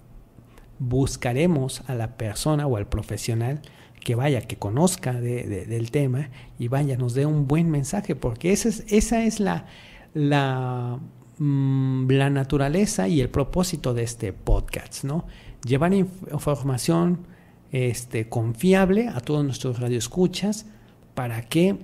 buscaremos 0.82 1.84
a 1.88 1.94
la 1.94 2.18
persona 2.18 2.66
o 2.66 2.76
al 2.76 2.88
profesional 2.88 3.62
que 4.04 4.16
vaya, 4.16 4.42
que 4.42 4.58
conozca 4.58 5.14
del 5.14 5.92
tema 5.92 6.30
y 6.58 6.70
vaya, 6.70 6.98
nos 6.98 7.14
dé 7.14 7.28
un 7.28 7.48
buen 7.48 7.70
mensaje, 7.70 8.16
porque 8.16 8.52
esa 8.52 8.70
es, 8.70 8.84
esa 8.88 9.24
es 9.24 9.40
la, 9.40 9.68
la, 10.16 11.00
mm, 11.38 12.10
la 12.10 12.32
naturaleza 12.32 13.08
y 13.08 13.22
el 13.22 13.30
propósito 13.30 13.94
de 13.94 14.02
este 14.02 14.34
podcast, 14.34 15.04
¿no? 15.04 15.28
Llevar 15.64 15.94
información 15.94 17.28
este, 17.72 18.28
confiable 18.28 19.08
a 19.08 19.20
todos 19.20 19.46
nuestros 19.46 19.80
radioescuchas 19.80 20.66
para 21.14 21.44
que 21.44 21.78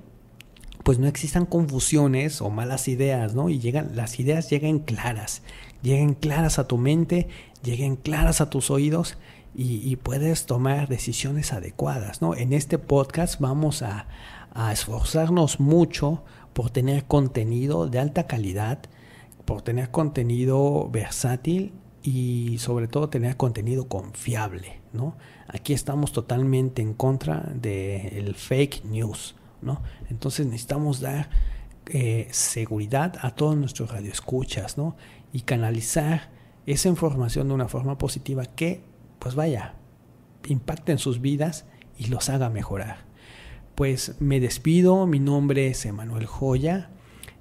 pues 0.84 0.98
no 1.00 1.08
existan 1.08 1.46
confusiones 1.46 2.42
o 2.42 2.50
malas 2.50 2.88
ideas, 2.88 3.36
¿no? 3.36 3.50
Y 3.50 3.60
llegan, 3.60 3.96
las 3.96 4.20
ideas 4.20 4.50
lleguen 4.50 4.80
claras, 4.80 5.44
lleguen 5.84 6.14
claras 6.14 6.60
a 6.60 6.68
tu 6.68 6.78
mente, 6.78 7.28
lleguen 7.64 7.96
claras 7.96 8.42
a 8.42 8.50
tus 8.50 8.72
oídos 8.72 9.18
y, 9.60 9.96
puedes 9.96 10.46
tomar 10.46 10.88
decisiones 10.88 11.52
adecuadas. 11.52 12.22
¿no? 12.22 12.36
En 12.36 12.54
este 12.54 12.78
podcast 12.78 13.40
vamos 13.40 13.82
a, 13.82 14.08
esforzarnos 14.72 15.60
mucho 15.60 16.24
por 16.54 16.72
tener 16.72 17.06
contenido 17.06 17.88
de 17.88 18.00
alta 18.00 18.26
calidad, 18.26 18.80
por 19.46 19.62
tener 19.62 19.92
contenido 19.92 20.90
versátil 20.90 21.74
y 22.02 22.58
sobre 22.58 22.88
todo 22.88 23.10
tener 23.10 23.38
contenido 23.38 23.88
confiable. 23.88 24.80
¿no? 24.94 25.16
Aquí 25.48 25.74
estamos 25.74 26.12
totalmente 26.12 26.82
en 26.82 26.96
contra 26.96 27.52
del 27.54 28.34
fake 28.34 28.86
news. 28.86 29.36
¿no? 29.62 29.82
Entonces 30.10 30.46
necesitamos 30.48 31.02
dar 31.02 31.30
eh, 31.88 32.28
seguridad 32.32 33.16
a 33.22 33.36
todos 33.36 33.56
nuestros 33.56 33.92
radioescuchas 33.92 34.78
¿no? 34.78 34.96
y 35.34 35.42
canalizar 35.42 36.37
esa 36.68 36.90
información 36.90 37.48
de 37.48 37.54
una 37.56 37.68
forma 37.68 37.98
positiva 37.98 38.46
que 38.46 38.82
pues 39.20 39.34
vaya, 39.36 39.74
impacten 40.48 41.00
sus 41.00 41.22
vidas 41.22 41.66
y 41.98 42.08
los 42.08 42.30
haga 42.30 42.50
mejorar. 42.50 43.06
Pues 43.74 44.16
me 44.20 44.40
despido, 44.40 45.08
mi 45.08 45.20
nombre 45.20 45.68
es 45.68 45.86
Emanuel 45.86 46.26
Joya. 46.26 46.90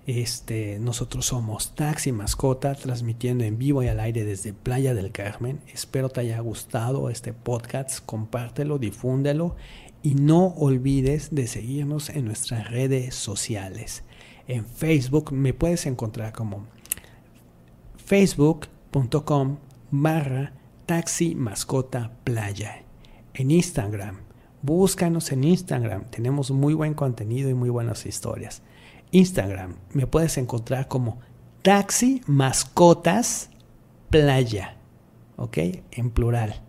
Este, 0.07 0.79
nosotros 0.79 1.27
somos 1.27 1.75
Taxi 1.75 2.13
Mascota, 2.13 2.75
transmitiendo 2.77 3.43
en 3.43 3.59
vivo 3.59 3.83
y 3.83 3.89
al 3.89 3.99
aire 3.99 4.25
desde 4.25 4.53
Playa 4.53 4.95
del 4.95 5.11
Carmen. 5.11 5.61
Espero 5.73 6.09
te 6.09 6.21
haya 6.21 6.39
gustado 6.41 7.11
este 7.11 7.33
podcast, 7.33 8.05
compártelo, 8.07 8.79
difúndelo 8.79 9.57
y 10.03 10.15
no 10.15 10.55
olvides 10.59 11.35
de 11.35 11.49
seguirnos 11.49 12.11
en 12.11 12.27
nuestras 12.27 12.71
redes 12.71 13.17
sociales. 13.17 14.05
En 14.47 14.65
Facebook 14.65 15.33
me 15.33 15.53
puedes 15.53 15.87
encontrar 15.87 16.33
como 16.33 16.67
facebook.com 18.97 19.59
barra 19.91 20.53
Taxi 20.87 21.35
Mascota 21.35 22.13
Playa. 22.25 22.83
En 23.35 23.51
Instagram, 23.51 24.21
búscanos 24.63 25.33
en 25.33 25.45
Instagram, 25.45 26.05
tenemos 26.11 26.51
muy 26.51 26.73
buen 26.73 26.95
contenido 26.95 27.51
y 27.51 27.55
muy 27.55 27.69
buenas 27.69 28.07
historias. 28.07 28.63
Instagram, 29.11 29.75
me 29.93 30.07
puedes 30.07 30.39
encontrar 30.39 30.89
como 30.89 31.19
Taxi 31.63 32.23
Mascotas 32.27 33.51
Playa, 34.09 34.77
¿ok? 35.37 35.59
En 35.91 36.11
plural. 36.11 36.63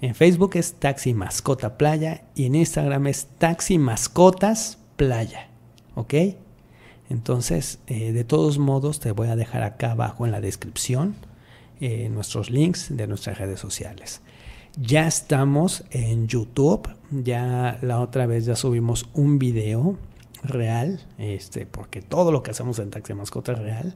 En 0.00 0.14
Facebook 0.14 0.52
es 0.54 0.74
Taxi 0.74 1.14
Mascota 1.14 1.76
Playa 1.76 2.24
y 2.36 2.46
en 2.46 2.54
Instagram 2.54 3.08
es 3.08 3.26
Taxi 3.38 3.76
Mascotas 3.78 4.78
Playa, 4.96 5.48
¿ok? 5.96 6.14
Entonces, 7.08 7.80
eh, 7.88 8.12
de 8.12 8.22
todos 8.22 8.58
modos, 8.58 9.00
te 9.00 9.10
voy 9.10 9.28
a 9.28 9.36
dejar 9.36 9.64
acá 9.64 9.92
abajo 9.92 10.26
en 10.26 10.32
la 10.32 10.40
descripción 10.40 11.16
eh, 11.80 12.08
nuestros 12.08 12.50
links 12.50 12.94
de 12.96 13.06
nuestras 13.06 13.38
redes 13.38 13.60
sociales. 13.60 14.22
Ya 14.78 15.06
estamos 15.06 15.84
en 15.90 16.28
YouTube, 16.28 16.88
ya 17.10 17.78
la 17.82 18.00
otra 18.00 18.26
vez 18.26 18.46
ya 18.46 18.54
subimos 18.54 19.08
un 19.14 19.38
video 19.38 19.96
real, 20.42 21.00
este, 21.18 21.66
porque 21.66 22.02
todo 22.02 22.32
lo 22.32 22.42
que 22.42 22.52
hacemos 22.52 22.78
en 22.78 22.90
Taxi 22.90 23.14
Mascota 23.14 23.52
es 23.52 23.58
real, 23.58 23.94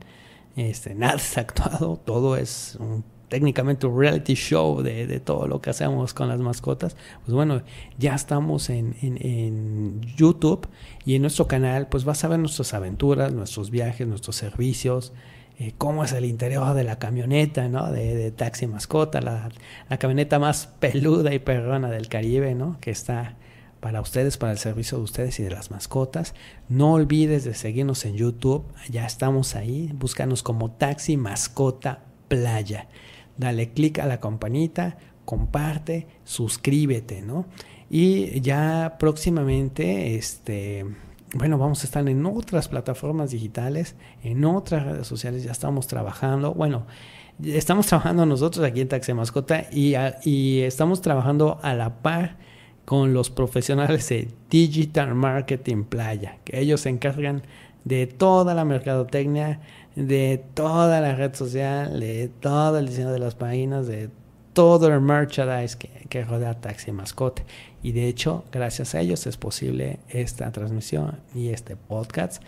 este, 0.57 0.95
nada 0.95 1.17
es 1.17 1.39
actuado, 1.39 2.01
todo 2.05 2.37
es 2.37 2.77
un 2.81 3.05
técnicamente 3.29 3.87
un 3.87 3.99
reality 3.99 4.35
show 4.35 4.81
de, 4.81 5.19
todo 5.19 5.49
lo 5.49 5.61
que 5.61 5.71
hacemos 5.71 6.15
con 6.15 6.29
las 6.29 6.39
mascotas, 6.39 6.97
pues 7.25 7.35
bueno, 7.35 7.63
ya 7.99 8.15
estamos 8.15 8.71
en, 8.71 8.95
en, 9.03 10.01
YouTube 10.17 10.69
y 11.05 11.17
en 11.17 11.23
nuestro 11.23 11.49
canal, 11.49 11.89
pues 11.89 12.05
vas 12.05 12.23
a 12.23 12.29
ver 12.29 12.39
nuestras 12.39 12.75
aventuras, 12.75 13.33
nuestros 13.33 13.71
viajes, 13.71 14.07
nuestros 14.07 14.37
servicios, 14.37 15.13
eh, 15.59 15.73
cómo 15.79 16.05
es 16.05 16.13
el 16.13 16.25
interior 16.25 16.75
de 16.75 16.85
la 16.85 16.99
camioneta, 16.99 17.69
¿no? 17.69 17.91
De, 17.91 18.31
taxi 18.31 18.67
mascota, 18.67 19.21
la, 19.21 19.51
la, 19.89 19.99
camioneta 19.99 20.39
más 20.39 20.67
peluda 20.79 21.33
y 21.35 21.39
perrona 21.39 21.91
del 21.91 22.09
Caribe, 22.09 22.55
¿no? 22.55 22.79
Que 22.81 22.91
está 22.91 23.37
para 23.81 24.01
ustedes, 24.01 24.37
para 24.39 24.53
el 24.53 24.59
servicio 24.59 24.99
de 24.99 25.05
ustedes 25.05 25.39
y 25.41 25.43
de 25.43 25.51
las 25.51 25.71
mascotas. 25.71 26.35
No 26.69 26.95
olvides 26.95 27.45
de 27.45 27.55
seguirnos 27.55 28.05
en 28.05 28.15
YouTube, 28.15 28.65
ya 28.91 29.05
estamos 29.07 29.55
ahí, 29.57 29.91
búscanos 29.95 30.43
como 30.43 30.71
Taxi 30.71 31.17
Mascota 31.17 32.05
Playa 32.29 32.89
dale 33.37 33.73
clic 33.73 33.99
a 33.99 34.07
la 34.07 34.21
campanita, 34.21 34.97
comparte, 35.25 36.07
suscríbete, 36.25 37.23
¿no? 37.23 37.47
Y 37.91 38.41
ya 38.41 38.97
próximamente, 38.99 40.17
este, 40.17 40.85
bueno, 41.35 41.59
vamos 41.59 41.83
a 41.83 41.87
estar 41.87 42.09
en 42.09 42.25
otras 42.27 42.69
plataformas 42.69 43.31
digitales, 43.31 43.97
en 44.23 44.45
otras 44.45 44.85
redes 44.85 45.07
sociales, 45.07 45.43
ya 45.43 45.53
estamos 45.53 45.87
trabajando, 45.87 46.55
bueno, 46.55 46.87
estamos 47.43 47.87
trabajando 47.87 48.25
nosotros 48.25 48.65
aquí 48.65 48.81
en 48.81 48.89
Taxi 48.89 49.13
Mascota 49.15 49.67
y, 49.73 50.61
estamos 50.61 51.01
trabajando 51.01 51.59
a 51.63 51.75
la 51.75 52.03
par 52.03 52.37
con 52.85 53.15
los 53.15 53.31
profesionales 53.31 54.09
de 54.09 54.29
Digital 54.49 55.15
Marketing 55.15 55.85
Playa, 55.85 56.39
que 56.45 56.61
ellos 56.61 56.83
se 56.83 56.91
encargan 56.91 57.43
de 57.85 58.07
toda 58.07 58.55
la 58.55 58.65
mercadotecnia, 58.65 59.61
de 59.97 60.43
toda 60.55 61.01
la 61.01 61.15
red 61.15 61.35
social, 61.35 61.99
de 61.99 62.31
todo 62.41 62.79
el 62.79 62.89
diseño 62.89 63.11
de 63.11 63.19
las 63.19 63.35
páginas, 63.35 63.87
de 63.87 64.11
todo 64.53 64.89
el 64.89 65.01
merchandise 65.01 65.77
que, 66.09 66.25
rodea 66.25 66.61
Taxi 66.61 66.93
Mascote. 66.93 67.45
Y 67.85 67.93
de 67.93 68.09
hecho, 68.09 68.45
gracias 68.51 68.95
a 68.95 69.01
ellos 69.03 69.27
es 69.27 69.37
posible 69.37 69.99
esta 70.09 70.51
transmisión 70.53 71.19
y 71.35 71.51
este 71.51 71.77
podcast. 71.77 72.43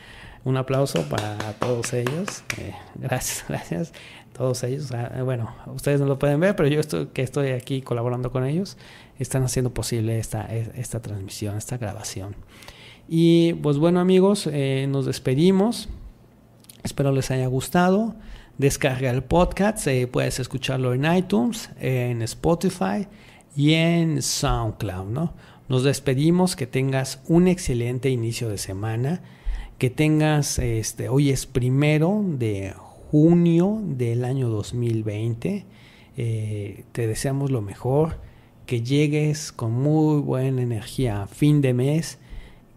Un 0.44 0.56
aplauso 0.56 1.02
para 1.10 1.36
todos 1.60 1.92
ellos. 1.92 2.42
Eh, 2.56 2.72
gracias, 2.94 3.44
gracias. 3.48 3.92
Todos 4.32 4.62
ellos. 4.62 4.90
Ah, 4.92 5.20
bueno, 5.22 5.54
ustedes 5.66 6.00
no 6.00 6.06
lo 6.06 6.18
pueden 6.18 6.40
ver, 6.40 6.56
pero 6.56 6.70
yo 6.70 6.80
estoy, 6.80 7.08
que 7.08 7.20
estoy 7.20 7.50
aquí 7.50 7.82
colaborando 7.82 8.32
con 8.32 8.46
ellos, 8.46 8.78
están 9.18 9.42
haciendo 9.42 9.74
posible 9.74 10.18
esta, 10.18 10.46
esta 10.46 11.02
transmisión, 11.02 11.58
esta 11.58 11.76
grabación. 11.76 12.34
Y 13.06 13.52
pues 13.62 13.76
bueno 13.76 14.00
amigos, 14.00 14.48
eh, 14.50 14.86
nos 14.88 15.04
despedimos. 15.04 15.90
Espero 16.82 17.12
les 17.12 17.30
haya 17.30 17.46
gustado. 17.46 18.14
Descarga 18.56 19.10
el 19.10 19.22
podcast, 19.22 19.86
eh, 19.86 20.06
puedes 20.06 20.40
escucharlo 20.40 20.94
en 20.94 21.04
iTunes, 21.04 21.68
en 21.78 22.22
Spotify 22.22 23.06
y 23.56 23.74
en 23.74 24.22
SoundCloud. 24.22 25.06
¿no? 25.06 25.32
Nos 25.68 25.82
despedimos, 25.82 26.54
que 26.54 26.66
tengas 26.66 27.20
un 27.26 27.48
excelente 27.48 28.10
inicio 28.10 28.48
de 28.48 28.58
semana, 28.58 29.22
que 29.78 29.90
tengas, 29.90 30.58
este, 30.58 31.08
hoy 31.08 31.30
es 31.30 31.46
primero 31.46 32.22
de 32.24 32.74
junio 33.10 33.80
del 33.82 34.24
año 34.24 34.48
2020. 34.48 35.64
Eh, 36.18 36.84
te 36.92 37.06
deseamos 37.06 37.50
lo 37.50 37.62
mejor, 37.62 38.20
que 38.66 38.82
llegues 38.82 39.52
con 39.52 39.72
muy 39.72 40.20
buena 40.20 40.62
energía 40.62 41.22
a 41.22 41.26
fin 41.26 41.60
de 41.60 41.74
mes, 41.74 42.18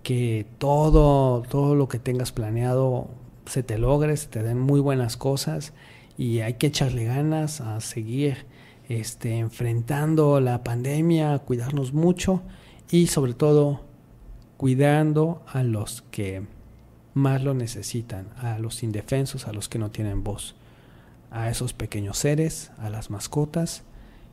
que 0.03 0.45
todo, 0.57 1.41
todo 1.43 1.75
lo 1.75 1.87
que 1.87 1.99
tengas 1.99 2.31
planeado 2.31 3.09
se 3.45 3.63
te 3.63 3.77
logre, 3.77 4.15
se 4.15 4.27
te 4.27 4.43
den 4.43 4.59
muy 4.59 4.79
buenas 4.79 5.17
cosas 5.17 5.73
y 6.17 6.39
hay 6.39 6.53
que 6.53 6.67
echarle 6.67 7.05
ganas 7.05 7.61
a 7.61 7.81
seguir 7.81 8.45
este, 8.89 9.37
enfrentando 9.37 10.41
la 10.41 10.63
pandemia, 10.63 11.37
cuidarnos 11.39 11.93
mucho 11.93 12.41
y 12.89 13.07
sobre 13.07 13.33
todo 13.33 13.85
cuidando 14.57 15.43
a 15.47 15.63
los 15.63 16.01
que 16.11 16.45
más 17.13 17.43
lo 17.43 17.53
necesitan, 17.53 18.29
a 18.37 18.59
los 18.59 18.83
indefensos, 18.83 19.47
a 19.47 19.53
los 19.53 19.69
que 19.69 19.79
no 19.79 19.91
tienen 19.91 20.23
voz, 20.23 20.55
a 21.31 21.49
esos 21.49 21.73
pequeños 21.73 22.17
seres, 22.17 22.71
a 22.79 22.89
las 22.89 23.09
mascotas 23.11 23.83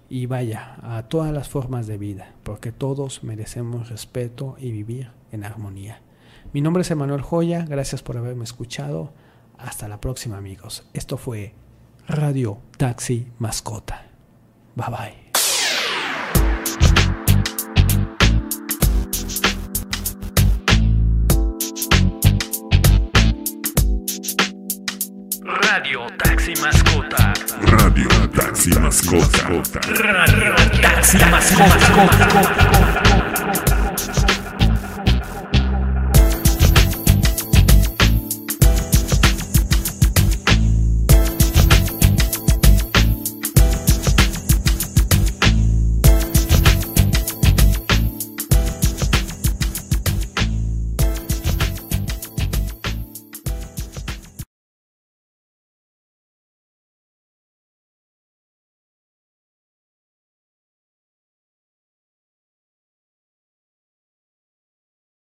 y 0.09 0.27
vaya, 0.27 0.79
a 0.83 1.05
todas 1.09 1.33
las 1.33 1.49
formas 1.49 1.87
de 1.87 1.99
vida, 1.99 2.33
porque 2.43 2.73
todos 2.73 3.23
merecemos 3.23 3.91
respeto 3.91 4.57
y 4.59 4.73
vivir 4.73 5.11
en 5.33 5.45
armonía. 5.45 6.01
Mi 6.53 6.63
nombre 6.63 6.81
es 6.81 6.91
Emanuel 6.91 7.23
Joya, 7.23 7.67
gracias 7.67 8.03
por 8.03 8.17
haberme 8.17 8.45
escuchado. 8.45 9.13
Hasta 9.59 9.89
la 9.89 10.01
próxima 10.01 10.39
amigos. 10.39 10.89
Esto 10.93 11.17
fue 11.17 11.55
Radio 12.07 12.59
Taxi 12.79 13.27
Mascota. 13.39 14.16
Bye 14.77 14.91
bye. 14.91 15.15
Radio 25.45 26.07
Taxi 26.19 26.53
Mascota. 26.61 27.33
Radio 27.63 28.29
Taxi 28.29 28.71
Mascota. 28.79 29.49
Radio 30.03 30.55
Taxi 30.83 31.19
Mascota. 31.31 33.36